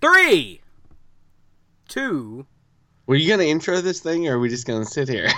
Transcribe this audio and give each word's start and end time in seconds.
Three, 0.00 0.60
two. 1.88 2.46
Were 3.08 3.16
you 3.16 3.28
gonna 3.28 3.42
intro 3.42 3.80
this 3.80 3.98
thing, 3.98 4.28
or 4.28 4.36
are 4.36 4.38
we 4.38 4.48
just 4.48 4.64
gonna 4.64 4.84
sit 4.84 5.08
here? 5.08 5.28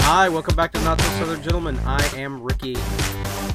Hi, 0.00 0.30
welcome 0.30 0.56
back 0.56 0.72
to 0.72 0.80
Not 0.80 0.98
So 1.02 1.08
Southern 1.18 1.42
Gentlemen. 1.42 1.78
I 1.84 2.02
am 2.16 2.42
Ricky. 2.42 2.78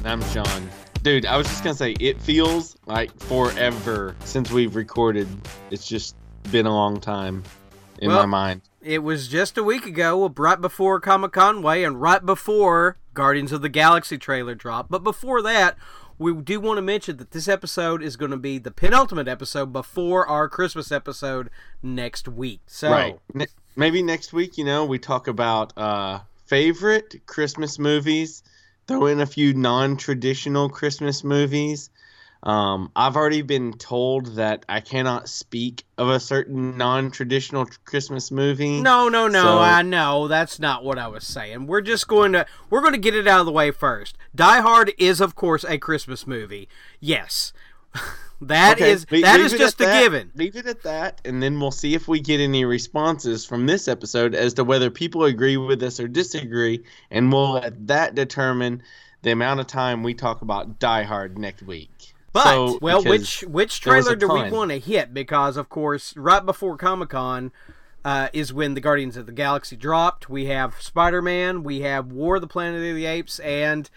I'm 0.04 0.22
John. 0.30 0.70
Dude, 1.02 1.26
I 1.26 1.36
was 1.36 1.48
just 1.48 1.64
gonna 1.64 1.74
say, 1.74 1.92
it 1.98 2.20
feels 2.22 2.76
like 2.86 3.12
forever 3.24 4.14
since 4.24 4.52
we've 4.52 4.76
recorded. 4.76 5.26
It's 5.70 5.86
just 5.86 6.14
been 6.52 6.66
a 6.66 6.72
long 6.74 7.00
time 7.00 7.42
in 7.98 8.08
Well- 8.08 8.20
my 8.20 8.26
mind. 8.26 8.62
It 8.80 9.02
was 9.02 9.28
just 9.28 9.56
a 9.58 9.62
week 9.62 9.86
ago, 9.86 10.32
right 10.36 10.60
before 10.60 11.00
ComiConway, 11.00 11.86
and 11.86 12.00
right 12.00 12.24
before 12.24 12.98
Guardians 13.14 13.52
of 13.52 13.62
the 13.62 13.68
Galaxy 13.68 14.18
trailer 14.18 14.54
drop. 14.56 14.86
But 14.90 15.04
before 15.04 15.40
that, 15.42 15.76
we 16.18 16.32
do 16.34 16.58
want 16.60 16.78
to 16.78 16.82
mention 16.82 17.16
that 17.18 17.30
this 17.30 17.46
episode 17.46 18.02
is 18.02 18.16
going 18.16 18.32
to 18.32 18.36
be 18.36 18.58
the 18.58 18.72
penultimate 18.72 19.28
episode 19.28 19.72
before 19.72 20.26
our 20.26 20.48
Christmas 20.48 20.90
episode 20.90 21.48
next 21.80 22.26
week. 22.28 22.60
So, 22.66 22.90
Right. 22.90 23.18
Ne- 23.34 23.46
maybe 23.76 24.02
next 24.02 24.32
week, 24.32 24.58
you 24.58 24.64
know, 24.64 24.84
we 24.84 24.98
talk 24.98 25.28
about 25.28 25.72
uh, 25.78 26.20
favorite 26.46 27.22
Christmas 27.26 27.78
movies. 27.78 28.42
Throw 28.88 29.06
in 29.06 29.20
a 29.20 29.26
few 29.26 29.54
non-traditional 29.54 30.68
Christmas 30.68 31.22
movies. 31.24 31.90
Um, 32.42 32.90
I've 32.96 33.14
already 33.14 33.42
been 33.42 33.74
told 33.74 34.34
that 34.34 34.64
I 34.68 34.80
cannot 34.80 35.28
speak 35.28 35.84
of 35.96 36.08
a 36.08 36.18
certain 36.18 36.76
non-traditional 36.76 37.66
tr- 37.66 37.78
Christmas 37.84 38.32
movie. 38.32 38.80
No, 38.80 39.08
no, 39.08 39.28
no. 39.28 39.42
So- 39.42 39.58
I 39.60 39.82
know 39.82 40.26
that's 40.26 40.58
not 40.58 40.82
what 40.84 40.98
I 40.98 41.06
was 41.06 41.24
saying. 41.24 41.68
We're 41.68 41.82
just 41.82 42.08
going 42.08 42.32
to 42.32 42.44
we're 42.68 42.80
going 42.80 42.94
to 42.94 42.98
get 42.98 43.14
it 43.14 43.28
out 43.28 43.38
of 43.38 43.46
the 43.46 43.52
way 43.52 43.70
first. 43.70 44.18
Die 44.34 44.60
Hard 44.60 44.92
is, 44.98 45.20
of 45.20 45.36
course, 45.36 45.64
a 45.64 45.78
Christmas 45.78 46.26
movie. 46.26 46.68
Yes, 46.98 47.52
that 48.42 48.76
Okay, 48.76 48.90
is 48.92 49.04
that 49.06 49.40
is 49.40 49.52
just 49.52 49.80
a 49.80 49.84
that. 49.84 50.02
given. 50.02 50.30
Leave 50.34 50.56
it 50.56 50.66
at 50.66 50.82
that, 50.82 51.20
and 51.24 51.42
then 51.42 51.60
we'll 51.60 51.70
see 51.70 51.94
if 51.94 52.08
we 52.08 52.20
get 52.20 52.40
any 52.40 52.64
responses 52.64 53.44
from 53.44 53.66
this 53.66 53.88
episode 53.88 54.34
as 54.34 54.54
to 54.54 54.64
whether 54.64 54.90
people 54.90 55.24
agree 55.24 55.56
with 55.56 55.82
us 55.82 56.00
or 56.00 56.08
disagree, 56.08 56.82
and 57.10 57.32
we'll 57.32 57.52
let 57.52 57.86
that 57.86 58.14
determine 58.14 58.82
the 59.22 59.30
amount 59.30 59.60
of 59.60 59.66
time 59.66 60.02
we 60.02 60.14
talk 60.14 60.42
about 60.42 60.78
Die 60.78 61.02
Hard 61.04 61.38
next 61.38 61.62
week. 61.62 62.14
But 62.32 62.44
So, 62.44 62.78
well, 62.80 63.02
which 63.04 63.42
which 63.42 63.80
trailer 63.80 64.16
do 64.16 64.26
we 64.28 64.50
want 64.50 64.70
to 64.70 64.78
hit? 64.78 65.12
Because 65.14 65.56
of 65.56 65.68
course, 65.68 66.16
right 66.16 66.44
before 66.44 66.76
Comic 66.76 67.10
Con. 67.10 67.52
Uh, 68.04 68.26
is 68.32 68.52
when 68.52 68.74
the 68.74 68.80
Guardians 68.80 69.16
of 69.16 69.26
the 69.26 69.32
Galaxy 69.32 69.76
dropped. 69.76 70.28
We 70.28 70.46
have 70.46 70.74
Spider 70.82 71.22
Man, 71.22 71.62
we 71.62 71.82
have 71.82 72.10
War 72.10 72.34
of 72.34 72.40
the 72.40 72.48
Planet 72.48 72.82
of 72.82 72.96
the 72.96 73.06
Apes, 73.06 73.38
and 73.38 73.88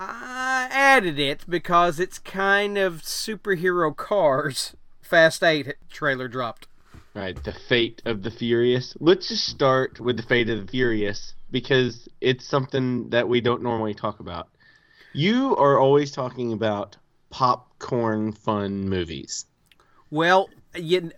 I 0.00 0.68
added 0.70 1.18
it 1.18 1.44
because 1.48 1.98
it's 1.98 2.18
kind 2.18 2.78
of 2.78 3.02
superhero 3.02 3.96
cars. 3.96 4.76
Fast 5.00 5.42
8 5.42 5.74
trailer 5.90 6.28
dropped. 6.28 6.68
Right, 7.14 7.42
the 7.42 7.52
fate 7.52 8.00
of 8.04 8.22
the 8.22 8.30
Furious. 8.30 8.96
Let's 9.00 9.28
just 9.28 9.46
start 9.46 9.98
with 9.98 10.16
the 10.16 10.22
fate 10.22 10.48
of 10.50 10.66
the 10.66 10.70
Furious 10.70 11.34
because 11.50 12.08
it's 12.20 12.46
something 12.46 13.10
that 13.10 13.28
we 13.28 13.40
don't 13.40 13.62
normally 13.62 13.94
talk 13.94 14.20
about. 14.20 14.48
You 15.12 15.56
are 15.56 15.80
always 15.80 16.12
talking 16.12 16.52
about 16.52 16.96
popcorn 17.30 18.32
fun 18.32 18.88
movies. 18.88 19.46
Well, 20.10 20.48
you, 20.74 21.10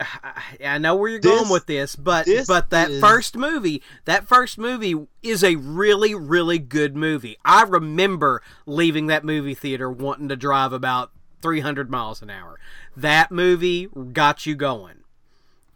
I 0.64 0.78
know 0.78 0.94
where 0.94 1.08
you're 1.10 1.18
going 1.18 1.48
with 1.50 1.66
this, 1.66 1.96
but 1.96 2.26
this 2.26 2.46
but 2.46 2.70
that 2.70 2.90
is- 2.90 3.00
first 3.00 3.36
movie, 3.36 3.82
that 4.04 4.26
first 4.26 4.58
movie 4.58 5.06
is 5.22 5.42
a 5.44 5.56
really 5.56 6.14
really 6.14 6.58
good 6.58 6.96
movie. 6.96 7.36
I 7.44 7.62
remember 7.62 8.42
leaving 8.66 9.06
that 9.08 9.24
movie 9.24 9.54
theater 9.54 9.90
wanting 9.90 10.28
to 10.28 10.36
drive 10.36 10.72
about 10.72 11.12
300 11.42 11.90
miles 11.90 12.22
an 12.22 12.30
hour. 12.30 12.58
That 12.96 13.30
movie 13.30 13.88
got 14.12 14.46
you 14.46 14.54
going. 14.54 14.98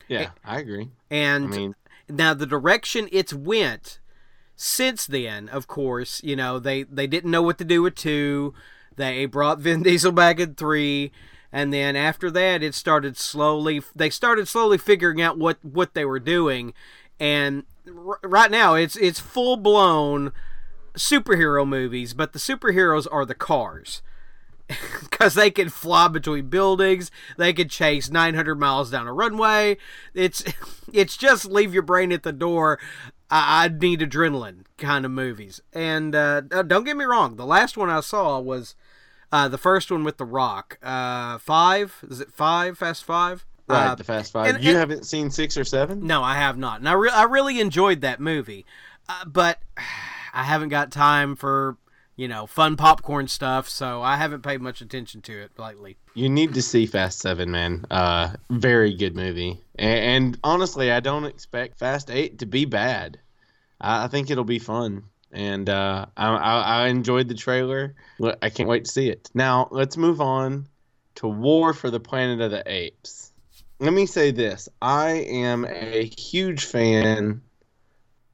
Yeah, 0.08 0.30
I 0.44 0.58
agree. 0.58 0.90
And 1.10 1.46
I 1.46 1.56
mean, 1.56 1.74
now 2.08 2.34
the 2.34 2.46
direction 2.46 3.08
it's 3.10 3.32
went 3.32 3.98
since 4.56 5.06
then, 5.06 5.48
of 5.48 5.66
course, 5.66 6.22
you 6.22 6.36
know, 6.36 6.58
they 6.58 6.84
they 6.84 7.06
didn't 7.06 7.30
know 7.30 7.42
what 7.42 7.58
to 7.58 7.64
do 7.64 7.82
with 7.82 7.94
2. 7.96 8.54
They 8.96 9.26
brought 9.26 9.58
Vin 9.58 9.82
Diesel 9.84 10.12
back 10.12 10.38
in 10.38 10.54
3 10.54 11.10
and 11.54 11.72
then 11.72 11.96
after 11.96 12.30
that 12.30 12.62
it 12.62 12.74
started 12.74 13.16
slowly 13.16 13.80
they 13.94 14.10
started 14.10 14.46
slowly 14.46 14.76
figuring 14.76 15.22
out 15.22 15.38
what 15.38 15.56
what 15.64 15.94
they 15.94 16.04
were 16.04 16.20
doing 16.20 16.74
and 17.18 17.62
r- 17.88 18.18
right 18.22 18.50
now 18.50 18.74
it's 18.74 18.96
it's 18.96 19.20
full 19.20 19.56
blown 19.56 20.32
superhero 20.96 21.66
movies, 21.66 22.14
but 22.14 22.32
the 22.32 22.38
superheroes 22.38 23.06
are 23.10 23.24
the 23.24 23.34
cars. 23.34 24.02
Because 25.02 25.34
they 25.34 25.50
can 25.50 25.68
fly 25.68 26.08
between 26.08 26.48
buildings, 26.48 27.10
they 27.38 27.52
can 27.52 27.68
chase 27.68 28.10
900 28.10 28.56
miles 28.56 28.90
down 28.90 29.06
a 29.06 29.12
runway. 29.12 29.76
It's 30.12 30.42
it's 30.92 31.16
just 31.16 31.44
leave 31.44 31.72
your 31.72 31.82
brain 31.84 32.10
at 32.12 32.24
the 32.24 32.32
door. 32.32 32.80
I, 33.30 33.64
I 33.64 33.68
need 33.68 34.00
adrenaline 34.00 34.64
kind 34.76 35.04
of 35.04 35.12
movies. 35.12 35.60
And 35.72 36.14
uh, 36.14 36.42
uh, 36.50 36.62
don't 36.62 36.84
get 36.84 36.96
me 36.96 37.04
wrong, 37.04 37.36
the 37.36 37.46
last 37.46 37.76
one 37.76 37.90
I 37.90 38.00
saw 38.00 38.40
was 38.40 38.74
uh, 39.34 39.48
the 39.48 39.58
first 39.58 39.90
one 39.90 40.04
with 40.04 40.16
The 40.18 40.24
Rock. 40.24 40.78
Uh, 40.82 41.38
five? 41.38 41.96
Is 42.08 42.20
it 42.20 42.30
five? 42.32 42.78
Fast 42.78 43.04
Five? 43.04 43.44
right, 43.66 43.88
Uh, 43.88 43.94
the 43.94 44.04
Fast 44.04 44.32
Five. 44.32 44.54
and- 44.54 44.62
you 44.64 44.70
and- 44.70 44.78
haven't 44.78 45.06
seen 45.06 45.30
six 45.30 45.56
or 45.56 45.64
seven? 45.64 46.06
no, 46.06 46.22
I 46.22 46.34
have 46.34 46.56
not, 46.56 46.78
and 46.80 46.88
I, 46.88 46.92
re- 46.92 47.10
I 47.10 47.24
really 47.24 47.60
enjoyed 47.60 48.00
that 48.02 48.20
movie, 48.20 48.64
uh, 49.08 49.24
but 49.26 49.58
I 50.32 50.42
haven't 50.44 50.68
got 50.68 50.90
time 50.92 51.34
for 51.36 51.76
you 52.16 52.28
know 52.28 52.46
fun 52.46 52.76
popcorn 52.76 53.26
stuff, 53.26 53.68
so 53.68 54.00
I 54.02 54.16
haven't 54.16 54.42
paid 54.42 54.60
much 54.60 54.80
attention 54.80 55.20
to 55.22 55.32
it 55.32 55.50
lately. 55.58 55.96
You 56.14 56.28
need 56.28 56.54
to 56.54 56.62
see 56.62 56.86
Fast 56.86 57.18
Seven, 57.20 57.50
man. 57.50 57.84
Uh, 57.90 58.34
very 58.50 58.94
good 58.94 59.16
movie. 59.16 59.60
And, 59.76 59.98
and 60.24 60.38
honestly, 60.44 60.92
I 60.92 61.00
don't 61.00 61.24
expect 61.24 61.78
Fast 61.78 62.10
Eight 62.10 62.38
to 62.38 62.46
be 62.46 62.66
bad. 62.66 63.18
I, 63.80 64.04
I 64.04 64.08
think 64.08 64.30
it'll 64.30 64.44
be 64.44 64.60
fun. 64.60 65.04
And 65.34 65.68
uh, 65.68 66.06
I, 66.16 66.28
I, 66.28 66.60
I 66.60 66.88
enjoyed 66.88 67.28
the 67.28 67.34
trailer. 67.34 67.94
I 68.40 68.50
can't 68.50 68.68
wait 68.68 68.84
to 68.84 68.90
see 68.90 69.10
it. 69.10 69.30
Now 69.34 69.68
let's 69.72 69.96
move 69.96 70.20
on 70.20 70.68
to 71.16 71.26
War 71.26 71.74
for 71.74 71.90
the 71.90 71.98
Planet 71.98 72.40
of 72.40 72.52
the 72.52 72.62
Apes. 72.66 73.32
Let 73.80 73.92
me 73.92 74.06
say 74.06 74.30
this: 74.30 74.68
I 74.80 75.10
am 75.10 75.66
a 75.68 76.04
huge 76.16 76.64
fan 76.64 77.42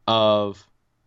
of 0.07 0.63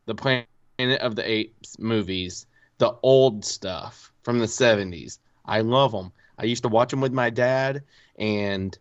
the 0.08 0.16
Planet 0.16 0.48
of 0.80 1.16
the 1.16 1.30
Apes 1.30 1.78
movies, 1.78 2.48
the 2.80 2.96
old 3.04 3.46
stuff 3.46 4.12
from 4.24 4.40
the 4.40 4.48
'70s. 4.48 5.20
I 5.46 5.62
love 5.62 5.92
them. 5.92 6.12
I 6.40 6.46
used 6.46 6.64
to 6.64 6.70
watch 6.70 6.90
them 6.90 7.02
with 7.02 7.14
my 7.14 7.30
dad, 7.30 7.84
and 8.18 8.76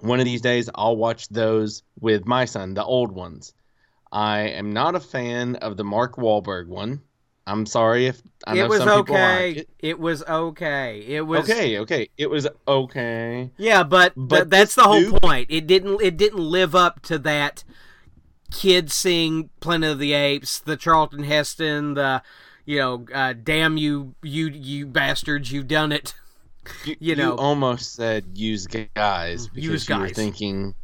one 0.00 0.20
of 0.20 0.24
these 0.24 0.40
days 0.40 0.70
I'll 0.74 0.96
watch 0.96 1.28
those 1.28 1.82
with 2.00 2.26
my 2.26 2.46
son, 2.46 2.72
the 2.72 2.84
old 2.84 3.12
ones. 3.12 3.52
I 4.12 4.40
am 4.40 4.72
not 4.72 4.94
a 4.94 5.00
fan 5.00 5.56
of 5.56 5.76
the 5.76 5.84
Mark 5.84 6.16
Wahlberg 6.16 6.66
one. 6.66 7.02
I'm 7.46 7.66
sorry 7.66 8.06
if 8.06 8.22
I 8.46 8.56
it 8.58 8.68
was 8.68 8.78
some 8.78 8.88
people 9.00 9.14
okay. 9.16 9.48
like 9.48 9.56
it. 9.58 9.68
It 9.80 9.98
was 9.98 10.22
okay. 10.24 11.04
It 11.06 11.22
was 11.22 11.50
Okay, 11.50 11.78
okay, 11.78 12.08
it 12.16 12.28
was 12.30 12.46
okay. 12.68 13.50
Yeah, 13.56 13.82
but, 13.82 14.12
But 14.16 14.36
th- 14.36 14.48
that's 14.50 14.74
the 14.74 14.82
whole 14.84 15.00
new- 15.00 15.18
point. 15.18 15.48
It 15.50 15.66
didn't 15.66 16.00
it 16.00 16.16
didn't 16.16 16.38
live 16.38 16.74
up 16.74 17.00
to 17.02 17.18
that 17.20 17.64
kid 18.52 18.90
sing 18.92 19.50
Planet 19.60 19.92
of 19.92 19.98
the 19.98 20.12
Apes, 20.12 20.58
the 20.60 20.76
Charlton 20.76 21.24
Heston, 21.24 21.94
the 21.94 22.22
you 22.66 22.78
know, 22.78 23.06
uh, 23.12 23.32
damn 23.32 23.76
you 23.76 24.14
you 24.22 24.48
you 24.48 24.86
bastards, 24.86 25.50
you've 25.50 25.68
done 25.68 25.92
it. 25.92 26.14
You, 26.84 26.94
You 27.00 27.16
know. 27.16 27.34
almost 27.36 27.94
said 27.94 28.36
use 28.38 28.66
guys 28.66 29.48
because 29.48 29.64
Use 29.70 29.88
you 29.88 29.98
were 29.98 30.08
thinking. 30.10 30.74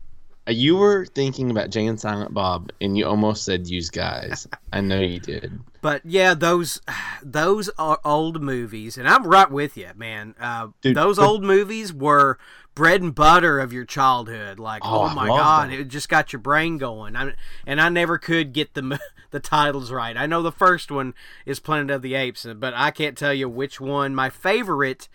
Uh, 0.48 0.52
You 0.52 0.76
were 0.76 1.06
thinking 1.06 1.50
about 1.50 1.70
Jay 1.70 1.86
and 1.86 2.00
Silent 2.00 2.32
Bob, 2.34 2.70
and 2.80 2.96
you 2.96 3.06
almost 3.06 3.44
said 3.44 3.68
use 3.68 3.90
guys. 3.90 4.46
I 4.72 4.80
know 4.80 5.00
you 5.00 5.20
did. 5.20 5.58
But 5.80 6.02
yeah, 6.04 6.34
those 6.34 6.80
those 7.22 7.70
are 7.78 8.00
old 8.04 8.42
movies, 8.42 8.98
and 8.98 9.08
I'm 9.08 9.26
right 9.26 9.50
with 9.50 9.76
you, 9.76 9.90
man. 9.96 10.34
Uh, 10.40 10.68
Dude, 10.80 10.96
those 10.96 11.18
old 11.18 11.42
movies 11.44 11.92
were 11.92 12.38
bread 12.74 13.02
and 13.02 13.14
butter 13.14 13.58
of 13.58 13.72
your 13.72 13.84
childhood. 13.84 14.58
Like, 14.58 14.82
Oh, 14.84 15.04
oh, 15.04 15.14
my 15.14 15.26
god, 15.26 15.72
it 15.72 15.88
just 15.88 16.08
got 16.08 16.32
your 16.32 16.40
brain 16.40 16.78
going. 16.78 17.16
I, 17.16 17.32
and 17.66 17.80
I 17.80 17.88
never 17.88 18.18
could 18.18 18.52
get 18.52 18.74
the 18.74 18.98
the 19.30 19.40
titles 19.40 19.90
right. 19.90 20.16
I 20.16 20.26
know 20.26 20.42
the 20.42 20.52
first 20.52 20.90
one 20.90 21.14
is 21.44 21.58
Planet 21.60 21.90
of 21.90 22.02
the 22.02 22.14
Apes, 22.14 22.46
but 22.56 22.74
I 22.74 22.90
can't 22.90 23.16
tell 23.18 23.34
you 23.34 23.48
which 23.48 23.80
one. 23.80 24.14
My 24.14 24.30
favorite 24.30 25.08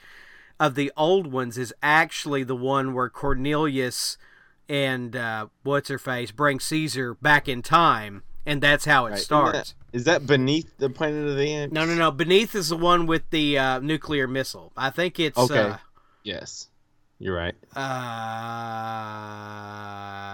of 0.60 0.75
the 0.75 0.92
old 0.95 1.31
ones 1.31 1.57
is 1.57 1.74
actually 1.81 2.44
the 2.44 2.56
one 2.56 2.94
where 2.94 3.10
Cornelius 3.10 4.18
and 4.71 5.15
uh, 5.15 5.47
what's 5.63 5.89
her 5.89 5.97
face 6.00 6.31
bring 6.31 6.59
Caesar 6.62 7.13
back 7.15 7.50
in 7.50 7.62
time, 7.62 8.23
and 8.45 8.62
that's 8.62 8.85
how 8.85 9.06
it 9.06 9.09
Right, 9.09 9.13
isn't 9.18 9.25
starts. 9.25 9.73
that- 9.91 9.97
Is 9.97 10.06
that 10.06 10.25
beneath 10.25 10.77
the 10.77 10.89
Planet 10.89 11.27
of 11.27 11.35
the 11.35 11.53
Apes? 11.56 11.73
No, 11.73 11.83
no, 11.85 11.94
no. 11.95 12.12
Beneath 12.12 12.56
is 12.56 12.69
the 12.69 12.77
one 12.77 13.06
with 13.06 13.29
the 13.29 13.59
uh, 13.59 13.79
nuclear 13.79 14.27
missile. 14.27 14.71
I 14.77 14.89
think 14.89 15.19
it's. 15.19 15.38
Okay. 15.38 15.59
Uh, 15.59 15.77
Yes, 16.23 16.69
you're 17.19 17.35
right. 17.35 17.56
Uh, 17.75 17.81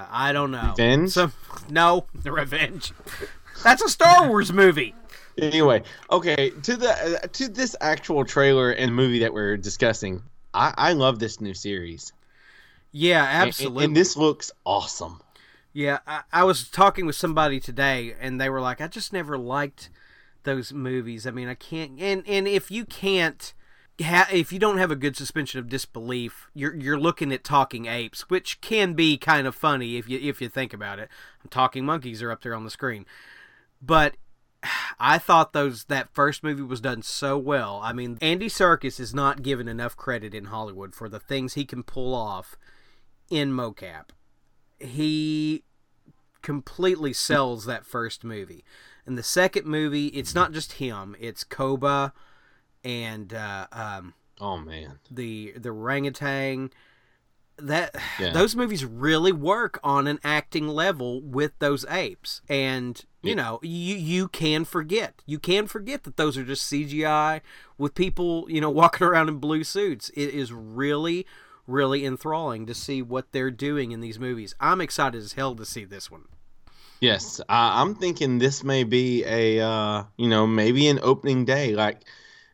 I 0.09 0.31
don't 0.33 0.51
know. 0.51 0.69
Revenge? 0.77 1.11
Some, 1.11 1.33
no, 1.69 2.05
the 2.13 2.31
Revenge. 2.33 2.91
That's 3.63 3.81
a 3.81 3.89
Star 3.89 4.27
Wars 4.27 4.51
movie. 4.53 4.93
Anyway, 5.37 5.83
okay 6.11 6.49
to 6.63 6.75
the 6.75 6.89
uh, 7.23 7.27
to 7.33 7.47
this 7.47 7.75
actual 7.79 8.25
trailer 8.25 8.71
and 8.71 8.93
movie 8.95 9.19
that 9.19 9.33
we're 9.33 9.55
discussing. 9.55 10.23
I, 10.53 10.73
I 10.77 10.93
love 10.93 11.19
this 11.19 11.39
new 11.39 11.53
series. 11.53 12.11
Yeah, 12.91 13.23
And- 13.23 13.29
and- 13.41 13.47
absolutely. 13.49 13.85
and 13.85 13.95
this 13.95 14.17
looks 14.17 14.51
awesome. 14.65 15.21
Yeah, 15.73 15.99
I, 16.07 16.21
I 16.33 16.43
was 16.43 16.69
talking 16.69 17.05
with 17.05 17.15
somebody 17.15 17.59
today, 17.59 18.15
and 18.19 18.41
they 18.41 18.49
were 18.49 18.61
like, 18.61 18.81
"I 18.81 18.87
just 18.87 19.13
never 19.13 19.37
liked 19.37 19.89
those 20.43 20.73
movies. 20.73 21.27
I 21.27 21.31
mean, 21.31 21.47
I 21.47 21.53
can't." 21.53 21.99
And 21.99 22.23
and 22.27 22.47
if 22.47 22.71
you 22.71 22.83
can't, 22.85 23.53
ha- 24.01 24.29
if 24.31 24.51
you 24.51 24.57
don't 24.57 24.79
have 24.79 24.89
a 24.89 24.95
good 24.95 25.15
suspension 25.15 25.59
of 25.59 25.69
disbelief, 25.69 26.49
you're 26.55 26.73
you're 26.75 26.99
looking 26.99 27.31
at 27.31 27.43
talking 27.43 27.85
apes, 27.85 28.27
which 28.29 28.59
can 28.61 28.93
be 28.93 29.17
kind 29.17 29.45
of 29.45 29.53
funny 29.53 29.97
if 29.97 30.09
you 30.09 30.17
if 30.19 30.41
you 30.41 30.49
think 30.49 30.73
about 30.73 30.97
it. 30.97 31.09
Talking 31.51 31.85
monkeys 31.85 32.23
are 32.23 32.31
up 32.31 32.41
there 32.41 32.55
on 32.55 32.63
the 32.63 32.71
screen, 32.71 33.05
but 33.79 34.15
I 34.99 35.19
thought 35.19 35.53
those 35.53 35.83
that 35.85 36.09
first 36.11 36.43
movie 36.43 36.63
was 36.63 36.81
done 36.81 37.03
so 37.03 37.37
well. 37.37 37.79
I 37.83 37.93
mean, 37.93 38.17
Andy 38.19 38.47
Serkis 38.47 38.99
is 38.99 39.13
not 39.13 39.43
given 39.43 39.67
enough 39.67 39.95
credit 39.95 40.33
in 40.33 40.45
Hollywood 40.45 40.95
for 40.95 41.07
the 41.07 41.19
things 41.19 41.53
he 41.53 41.65
can 41.65 41.83
pull 41.83 42.15
off 42.15 42.57
in 43.29 43.51
mocap. 43.51 44.09
He 44.79 45.63
completely 46.41 47.13
sells 47.13 47.65
that 47.65 47.85
first 47.85 48.23
movie. 48.23 48.63
And 49.05 49.17
the 49.17 49.23
second 49.23 49.65
movie, 49.65 50.07
it's 50.07 50.35
not 50.35 50.51
just 50.51 50.73
him; 50.73 51.15
it's 51.19 51.43
Koba 51.43 52.13
and 52.83 53.33
uh, 53.33 53.67
um, 53.71 54.13
Oh 54.39 54.57
man, 54.57 54.99
the 55.09 55.53
the 55.57 55.69
orangutan. 55.69 56.71
That 57.59 57.95
Yeah. 58.19 58.33
those 58.33 58.55
movies 58.55 58.85
really 58.85 59.31
work 59.31 59.79
on 59.83 60.05
an 60.05 60.19
acting 60.23 60.67
level 60.67 61.21
with 61.21 61.57
those 61.57 61.85
apes, 61.89 62.41
and 62.47 63.03
you 63.23 63.31
Yeah. 63.31 63.35
know 63.35 63.59
you 63.63 63.95
you 63.95 64.27
can 64.27 64.63
forget 64.63 65.23
you 65.25 65.39
can 65.39 65.65
forget 65.65 66.03
that 66.03 66.17
those 66.17 66.37
are 66.37 66.43
just 66.43 66.71
CGI 66.71 67.41
with 67.77 67.95
people 67.95 68.45
you 68.47 68.61
know 68.61 68.69
walking 68.81 69.07
around 69.07 69.27
in 69.29 69.37
blue 69.39 69.63
suits. 69.63 70.09
It 70.09 70.29
is 70.35 70.53
really 70.53 71.25
really 71.67 72.05
enthralling 72.05 72.65
to 72.65 72.73
see 72.73 73.01
what 73.01 73.31
they're 73.31 73.51
doing 73.51 73.91
in 73.91 74.01
these 74.01 74.19
movies. 74.19 74.55
I'm 74.59 74.81
excited 74.81 75.21
as 75.21 75.33
hell 75.33 75.55
to 75.55 75.65
see 75.65 75.85
this 75.85 76.09
one. 76.09 76.25
yes, 76.99 77.41
I, 77.47 77.81
I'm 77.81 77.95
thinking 77.95 78.39
this 78.39 78.63
may 78.63 78.83
be 78.83 79.23
a 79.25 79.59
uh, 79.59 80.03
you 80.17 80.29
know 80.29 80.47
maybe 80.47 80.87
an 80.87 80.99
opening 81.01 81.45
day 81.45 81.75
like. 81.75 82.01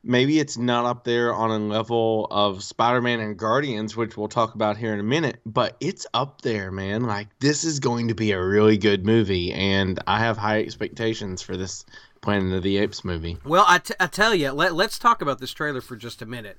Maybe 0.06 0.38
it's 0.38 0.58
not 0.58 0.84
up 0.84 1.06
there 1.06 1.34
on 1.34 1.50
a 1.50 1.60
level 1.60 2.28
of 2.30 2.62
Spider-Man 2.62 3.22
and 3.22 3.38
Guardians, 3.38 3.96
which 3.96 4.18
we'll 4.18 4.28
talk 4.28 4.54
about 4.54 4.76
here 4.76 4.94
in 4.94 5.00
a 5.00 5.04
minute, 5.04 5.40
but 5.46 5.78
it's 5.80 6.06
up 6.14 6.42
there, 6.42 6.74
man. 6.74 7.04
Like 7.04 7.30
this 7.40 7.64
is 7.64 7.80
going 7.80 8.10
to 8.10 8.14
be 8.14 8.34
a 8.34 8.44
really 8.44 8.78
good 8.78 9.06
movie, 9.06 9.54
and 9.54 9.98
I 10.06 10.20
have 10.20 10.36
high 10.36 10.60
expectations 10.60 11.42
for 11.42 11.56
this 11.56 11.86
Planet 12.24 12.54
of 12.54 12.64
the 12.64 12.78
Apes 12.78 13.06
movie. 13.06 13.38
Well, 13.46 13.66
I, 13.68 13.78
t- 13.78 13.94
I 14.00 14.08
tell 14.08 14.34
you, 14.34 14.52
let, 14.52 14.74
let's 14.74 14.98
talk 14.98 15.22
about 15.22 15.40
this 15.40 15.52
trailer 15.54 15.82
for 15.82 15.96
just 15.96 16.22
a 16.22 16.26
minute. 16.26 16.58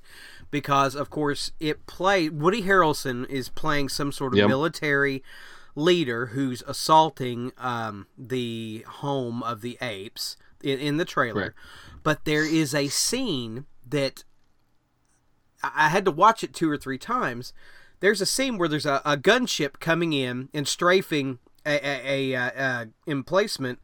Because, 0.51 0.95
of 0.95 1.09
course, 1.09 1.51
it 1.59 1.85
play 1.87 2.29
Woody 2.29 2.61
Harrelson 2.61 3.27
is 3.29 3.49
playing 3.49 3.89
some 3.89 4.11
sort 4.11 4.33
of 4.33 4.37
Yep. 4.37 4.47
military 4.47 5.23
leader 5.75 6.27
who's 6.27 6.61
assaulting 6.67 7.51
um, 7.57 8.07
the 8.17 8.85
home 8.87 9.43
of 9.43 9.59
the 9.61 9.77
apes 9.81 10.37
in, 10.63 10.79
in 10.79 10.97
the 10.97 11.03
trailer. 11.05 11.41
Correct. 11.41 11.57
But 12.03 12.25
there 12.25 12.45
is 12.45 12.73
a 12.73 12.87
scene 12.87 13.65
that 13.89 14.23
I 15.63 15.89
had 15.89 16.05
to 16.05 16.11
watch 16.11 16.43
it 16.43 16.53
two 16.53 16.69
or 16.69 16.77
three 16.77 16.99
times. 16.99 17.53
There's 17.99 18.21
a 18.21 18.25
scene 18.25 18.57
where 18.57 18.69
there's 18.69 18.85
a, 18.85 19.01
a 19.03 19.17
gunship 19.17 19.79
coming 19.79 20.13
in 20.13 20.49
and 20.53 20.67
strafing 20.67 21.39
a, 21.65 21.79
a, 21.83 22.33
a, 22.33 22.35
uh 22.35 22.51
uh 22.55 22.85
emplacement, 23.07 23.79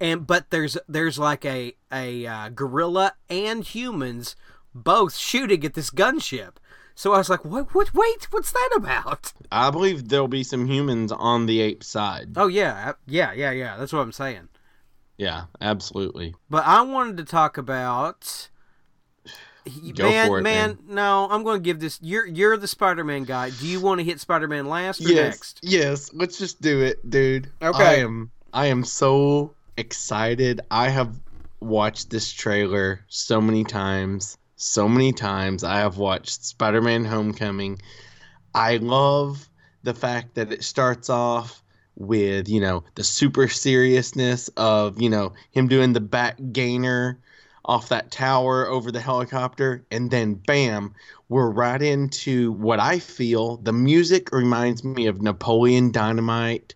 and 0.00 0.26
but 0.26 0.50
there's 0.50 0.76
there's 0.88 1.18
like 1.18 1.44
a 1.44 1.74
a 1.92 2.26
uh, 2.26 2.48
gorilla 2.50 3.14
and 3.28 3.64
humans 3.64 4.36
both 4.74 5.16
shooting 5.16 5.64
at 5.64 5.74
this 5.74 5.90
gunship. 5.90 6.54
So 6.94 7.12
I 7.12 7.18
was 7.18 7.30
like, 7.30 7.44
what? 7.44 7.74
What? 7.74 7.94
Wait, 7.94 8.26
what's 8.32 8.50
that 8.52 8.70
about? 8.74 9.32
I 9.52 9.70
believe 9.70 10.08
there'll 10.08 10.26
be 10.26 10.42
some 10.42 10.66
humans 10.66 11.12
on 11.12 11.46
the 11.46 11.60
ape 11.60 11.84
side. 11.84 12.30
Oh 12.36 12.48
yeah, 12.48 12.94
yeah, 13.06 13.32
yeah, 13.32 13.52
yeah. 13.52 13.76
That's 13.76 13.92
what 13.92 14.00
I'm 14.00 14.12
saying. 14.12 14.48
Yeah, 15.16 15.44
absolutely. 15.60 16.34
But 16.50 16.64
I 16.66 16.82
wanted 16.82 17.16
to 17.18 17.24
talk 17.24 17.58
about. 17.58 18.48
Go 19.94 20.08
man, 20.08 20.32
it, 20.32 20.42
man, 20.42 20.42
man. 20.42 20.78
no, 20.88 21.28
I'm 21.30 21.42
going 21.44 21.60
to 21.60 21.64
give 21.64 21.78
this. 21.78 21.98
You're 22.00 22.26
you're 22.26 22.56
the 22.56 22.66
Spider-Man 22.66 23.24
guy. 23.24 23.50
Do 23.50 23.66
you 23.66 23.80
want 23.80 23.98
to 23.98 24.04
hit 24.04 24.18
Spider-Man 24.18 24.66
last 24.66 25.04
or 25.04 25.12
next? 25.12 25.60
yes. 25.62 26.10
Let's 26.14 26.38
just 26.38 26.62
do 26.62 26.80
it, 26.80 27.08
dude. 27.08 27.50
Okay. 27.60 27.84
I 27.84 27.94
am. 27.96 28.30
I 28.54 28.66
am 28.66 28.82
so 28.82 29.54
excited. 29.78 30.60
I 30.70 30.88
have 30.88 31.18
watched 31.60 32.10
this 32.10 32.32
trailer 32.32 33.04
so 33.08 33.40
many 33.40 33.64
times. 33.64 34.36
So 34.56 34.88
many 34.88 35.12
times. 35.12 35.62
I 35.64 35.78
have 35.78 35.98
watched 35.98 36.44
Spider-Man: 36.44 37.04
Homecoming. 37.04 37.80
I 38.54 38.76
love 38.78 39.48
the 39.84 39.94
fact 39.94 40.34
that 40.34 40.52
it 40.52 40.64
starts 40.64 41.08
off 41.08 41.62
with 41.98 42.48
you 42.48 42.60
know 42.60 42.84
the 42.94 43.02
super 43.02 43.48
seriousness 43.48 44.48
of 44.56 45.00
you 45.02 45.10
know 45.10 45.32
him 45.50 45.66
doing 45.66 45.92
the 45.92 46.00
back 46.00 46.38
gainer 46.52 47.18
off 47.64 47.88
that 47.88 48.10
tower 48.10 48.66
over 48.68 48.92
the 48.92 49.00
helicopter 49.00 49.84
and 49.90 50.10
then 50.10 50.34
bam 50.34 50.94
we're 51.28 51.50
right 51.50 51.82
into 51.82 52.52
what 52.52 52.78
i 52.78 53.00
feel 53.00 53.56
the 53.58 53.72
music 53.72 54.30
reminds 54.32 54.84
me 54.84 55.06
of 55.06 55.20
napoleon 55.20 55.90
dynamite 55.90 56.74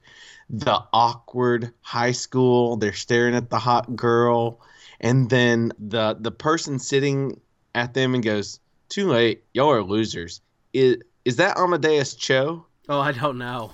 the 0.52 0.78
awkward 0.92 1.72
high 1.80 2.12
school 2.12 2.76
they're 2.76 2.92
staring 2.92 3.34
at 3.34 3.50
the 3.50 3.58
hot 3.58 3.96
girl 3.96 4.60
and 5.00 5.30
then 5.30 5.72
the 5.78 6.16
the 6.20 6.30
person 6.30 6.78
sitting 6.78 7.40
at 7.74 7.94
them 7.94 8.14
and 8.14 8.22
goes 8.22 8.60
too 8.88 9.08
late 9.08 9.42
y'all 9.54 9.70
are 9.70 9.82
losers 9.82 10.40
is 10.72 10.98
is 11.24 11.36
that 11.36 11.56
amadeus 11.56 12.14
cho 12.14 12.66
Oh, 12.88 13.00
I 13.00 13.12
don't 13.12 13.38
know. 13.38 13.72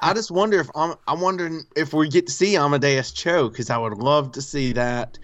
I 0.00 0.12
just 0.12 0.30
wonder 0.30 0.60
if 0.60 0.68
um, 0.74 0.90
I'm, 0.90 0.96
I'm 1.16 1.20
wondering 1.20 1.64
if 1.76 1.92
we 1.92 2.08
get 2.08 2.26
to 2.26 2.32
see 2.32 2.56
Amadeus 2.56 3.12
Cho 3.12 3.48
because 3.48 3.70
I 3.70 3.78
would 3.78 3.98
love 3.98 4.32
to 4.32 4.42
see 4.42 4.72
that 4.72 5.18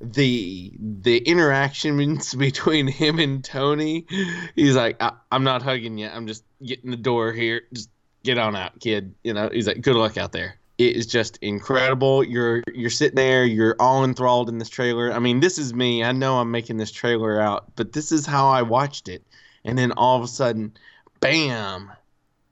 the 0.00 0.72
the 0.78 1.18
interactions 1.18 2.34
between 2.38 2.86
him 2.86 3.18
and 3.18 3.44
Tony. 3.44 4.06
He's 4.54 4.76
like, 4.76 5.00
I, 5.00 5.12
I'm 5.30 5.44
not 5.44 5.62
hugging 5.62 5.98
you. 5.98 6.08
I'm 6.08 6.26
just 6.26 6.44
getting 6.64 6.90
the 6.90 6.96
door 6.96 7.32
here. 7.32 7.62
Just 7.72 7.90
get 8.26 8.38
on 8.38 8.54
out, 8.54 8.78
kid. 8.80 9.14
You 9.24 9.32
know. 9.32 9.48
He's 9.50 9.66
like, 9.66 9.80
good 9.80 9.96
luck 9.96 10.18
out 10.18 10.32
there. 10.32 10.58
It 10.78 10.94
is 10.94 11.06
just 11.06 11.38
incredible. 11.40 12.22
You're 12.22 12.62
you're 12.74 12.90
sitting 12.90 13.16
there. 13.16 13.46
You're 13.46 13.76
all 13.80 14.04
enthralled 14.04 14.50
in 14.50 14.58
this 14.58 14.68
trailer. 14.68 15.10
I 15.10 15.18
mean, 15.18 15.40
this 15.40 15.56
is 15.56 15.72
me. 15.72 16.04
I 16.04 16.12
know 16.12 16.38
I'm 16.38 16.50
making 16.50 16.76
this 16.76 16.92
trailer 16.92 17.40
out, 17.40 17.74
but 17.76 17.94
this 17.94 18.12
is 18.12 18.26
how 18.26 18.48
I 18.48 18.60
watched 18.62 19.08
it. 19.08 19.24
And 19.64 19.78
then 19.78 19.92
all 19.92 20.18
of 20.18 20.24
a 20.24 20.28
sudden, 20.28 20.76
bam! 21.20 21.90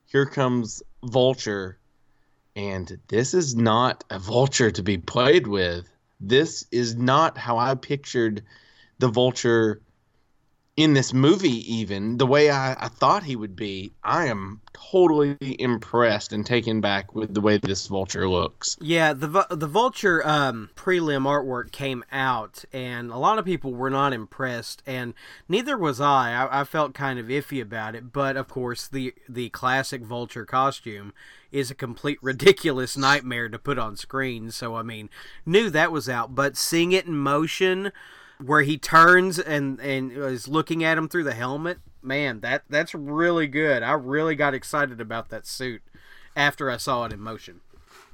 Here 0.07 0.26
comes 0.26 0.83
Vulture, 1.02 1.78
and 2.57 2.99
this 3.09 3.35
is 3.35 3.54
not 3.54 4.04
a 4.09 4.19
Vulture 4.19 4.71
to 4.71 4.83
be 4.83 4.97
played 4.97 5.47
with. 5.47 5.87
This 6.21 6.66
is 6.71 6.95
not 6.95 7.37
how 7.37 7.59
I 7.59 7.75
pictured 7.75 8.43
the 9.00 9.09
Vulture 9.09 9.83
in 10.76 10.93
this 10.95 11.12
movie, 11.12 11.73
even 11.73 12.16
the 12.16 12.26
way 12.26 12.50
I, 12.50 12.73
I 12.73 12.88
thought 12.88 13.23
he 13.23 13.37
would 13.37 13.54
be. 13.54 13.93
I 14.02 14.26
am 14.26 14.61
totally 14.73 15.37
impressed 15.40 16.33
and 16.33 16.45
taken 16.45 16.81
back 16.81 17.14
with 17.14 17.33
the 17.33 17.40
way 17.40 17.59
this 17.59 17.87
Vulture 17.87 18.28
looks. 18.28 18.76
Yeah, 18.81 19.12
the 19.12 19.47
the 19.50 19.69
Vulture 19.69 20.26
um, 20.26 20.71
prelim 20.75 21.26
artwork 21.26 21.71
came 21.71 22.04
out, 22.11 22.64
and 22.73 23.12
a 23.12 23.19
lot 23.19 23.38
of 23.38 23.45
people 23.45 23.73
were 23.73 23.90
not 23.90 24.12
impressed, 24.12 24.83
and 24.85 25.14
neither 25.49 25.78
was 25.78 26.00
I. 26.00 26.33
I. 26.33 26.61
I 26.61 26.64
felt 26.64 26.95
kind 26.95 27.19
of 27.19 27.26
iffy 27.26 27.61
about 27.61 27.95
it, 27.95 28.12
but 28.12 28.37
of 28.37 28.49
course, 28.49 28.88
the 28.88 29.14
the 29.28 29.50
classic 29.50 30.02
Vulture 30.02 30.45
costume 30.45 31.12
is 31.52 31.71
a 31.71 31.75
complete 31.75 32.19
ridiculous 32.21 32.97
nightmare 32.97 33.49
to 33.49 33.59
put 33.61 33.78
on 33.78 33.97
screen. 33.97 34.50
So 34.50 34.75
I 34.75 34.83
mean, 34.83 35.09
knew 35.47 35.71
that 35.71 35.93
was 35.93 36.09
out, 36.09 36.35
but 36.35 36.57
seeing 36.57 36.90
it 36.90 37.07
in 37.07 37.16
motion, 37.16 37.93
where 38.44 38.62
he 38.62 38.78
turns 38.78 39.38
and 39.38 39.78
and 39.80 40.12
is 40.12 40.48
looking 40.48 40.82
at 40.84 40.98
him 40.98 41.08
through 41.08 41.24
the 41.24 41.34
helmet, 41.34 41.78
man, 42.02 42.40
that 42.40 42.64
that's 42.68 42.94
really 42.94 43.46
good. 43.46 43.82
I 43.82 43.92
really 43.92 44.34
got 44.34 44.54
excited 44.54 45.00
about 45.00 45.28
that 45.30 45.46
suit 45.46 45.82
after 46.36 46.70
I 46.70 46.76
saw 46.78 47.04
it 47.04 47.12
in 47.12 47.20
motion. 47.20 47.60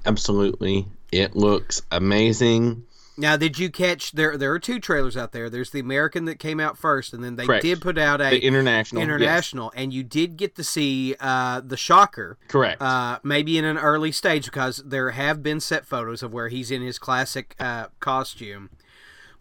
Absolutely. 0.05 0.87
It 1.11 1.35
looks 1.35 1.81
amazing. 1.91 2.85
Now, 3.17 3.35
did 3.37 3.59
you 3.59 3.69
catch 3.69 4.13
there? 4.13 4.37
There 4.37 4.51
are 4.53 4.57
two 4.59 4.79
trailers 4.79 5.17
out 5.17 5.31
there. 5.31 5.49
There's 5.49 5.69
the 5.69 5.79
American 5.81 6.25
that 6.25 6.39
came 6.39 6.59
out 6.59 6.77
first, 6.77 7.13
and 7.13 7.23
then 7.23 7.35
they 7.35 7.45
Correct. 7.45 7.61
did 7.61 7.81
put 7.81 7.97
out 7.97 8.21
a 8.21 8.29
The 8.31 8.39
international. 8.43 9.01
yes. 9.01 9.05
international, 9.09 9.71
and 9.75 9.93
you 9.93 10.01
did 10.03 10.37
get 10.37 10.55
to 10.55 10.63
see 10.63 11.15
uh, 11.19 11.59
the 11.63 11.77
Shocker, 11.77 12.37
Correct. 12.47 12.81
uh, 12.81 13.19
maybe 13.21 13.57
in 13.57 13.65
an 13.65 13.77
early 13.77 14.11
stage 14.13 14.45
because 14.45 14.77
there 14.85 15.11
have 15.11 15.43
been 15.43 15.59
set 15.59 15.85
photos 15.85 16.23
of 16.23 16.33
where 16.33 16.47
he's 16.47 16.71
in 16.71 16.81
his 16.81 16.97
classic 16.97 17.53
uh, 17.59 17.87
costume. 17.99 18.69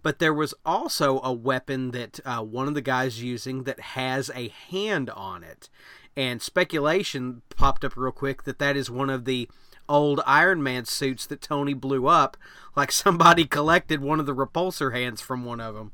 But 0.03 0.19
there 0.19 0.35
was 0.35 0.55
also 0.65 1.21
a 1.23 1.33
weapon 1.33 1.91
that 1.93 2.21
uh, 2.25 2.43
one 2.43 2.69
of 2.69 2.75
the 2.75 2.81
guys 2.81 3.23
using 3.23 3.65
that 3.65 3.81
has 3.81 4.31
a 4.35 4.49
hand 4.49 5.11
on 5.11 5.43
it. 5.43 5.69
And 6.17 6.43
speculation 6.43 7.43
popped 7.57 7.85
up 7.85 7.97
real 7.97 8.13
quick 8.13 8.45
that 8.45 8.59
that 8.59 8.77
is 8.77 8.91
one 8.91 9.11
of 9.11 9.25
the 9.25 9.49
old 9.89 10.21
Iron 10.27 10.63
Man 10.63 10.85
suits 10.85 11.27
that 11.27 11.43
Tony 11.43 11.75
blew 11.75 12.07
up, 12.07 12.37
like 12.77 12.93
somebody 12.93 13.45
collected 13.45 14.01
one 14.01 14.21
of 14.21 14.27
the 14.27 14.35
repulsor 14.35 14.95
hands 14.95 15.21
from 15.21 15.45
one 15.45 15.61
of 15.61 15.75
them. 15.75 15.93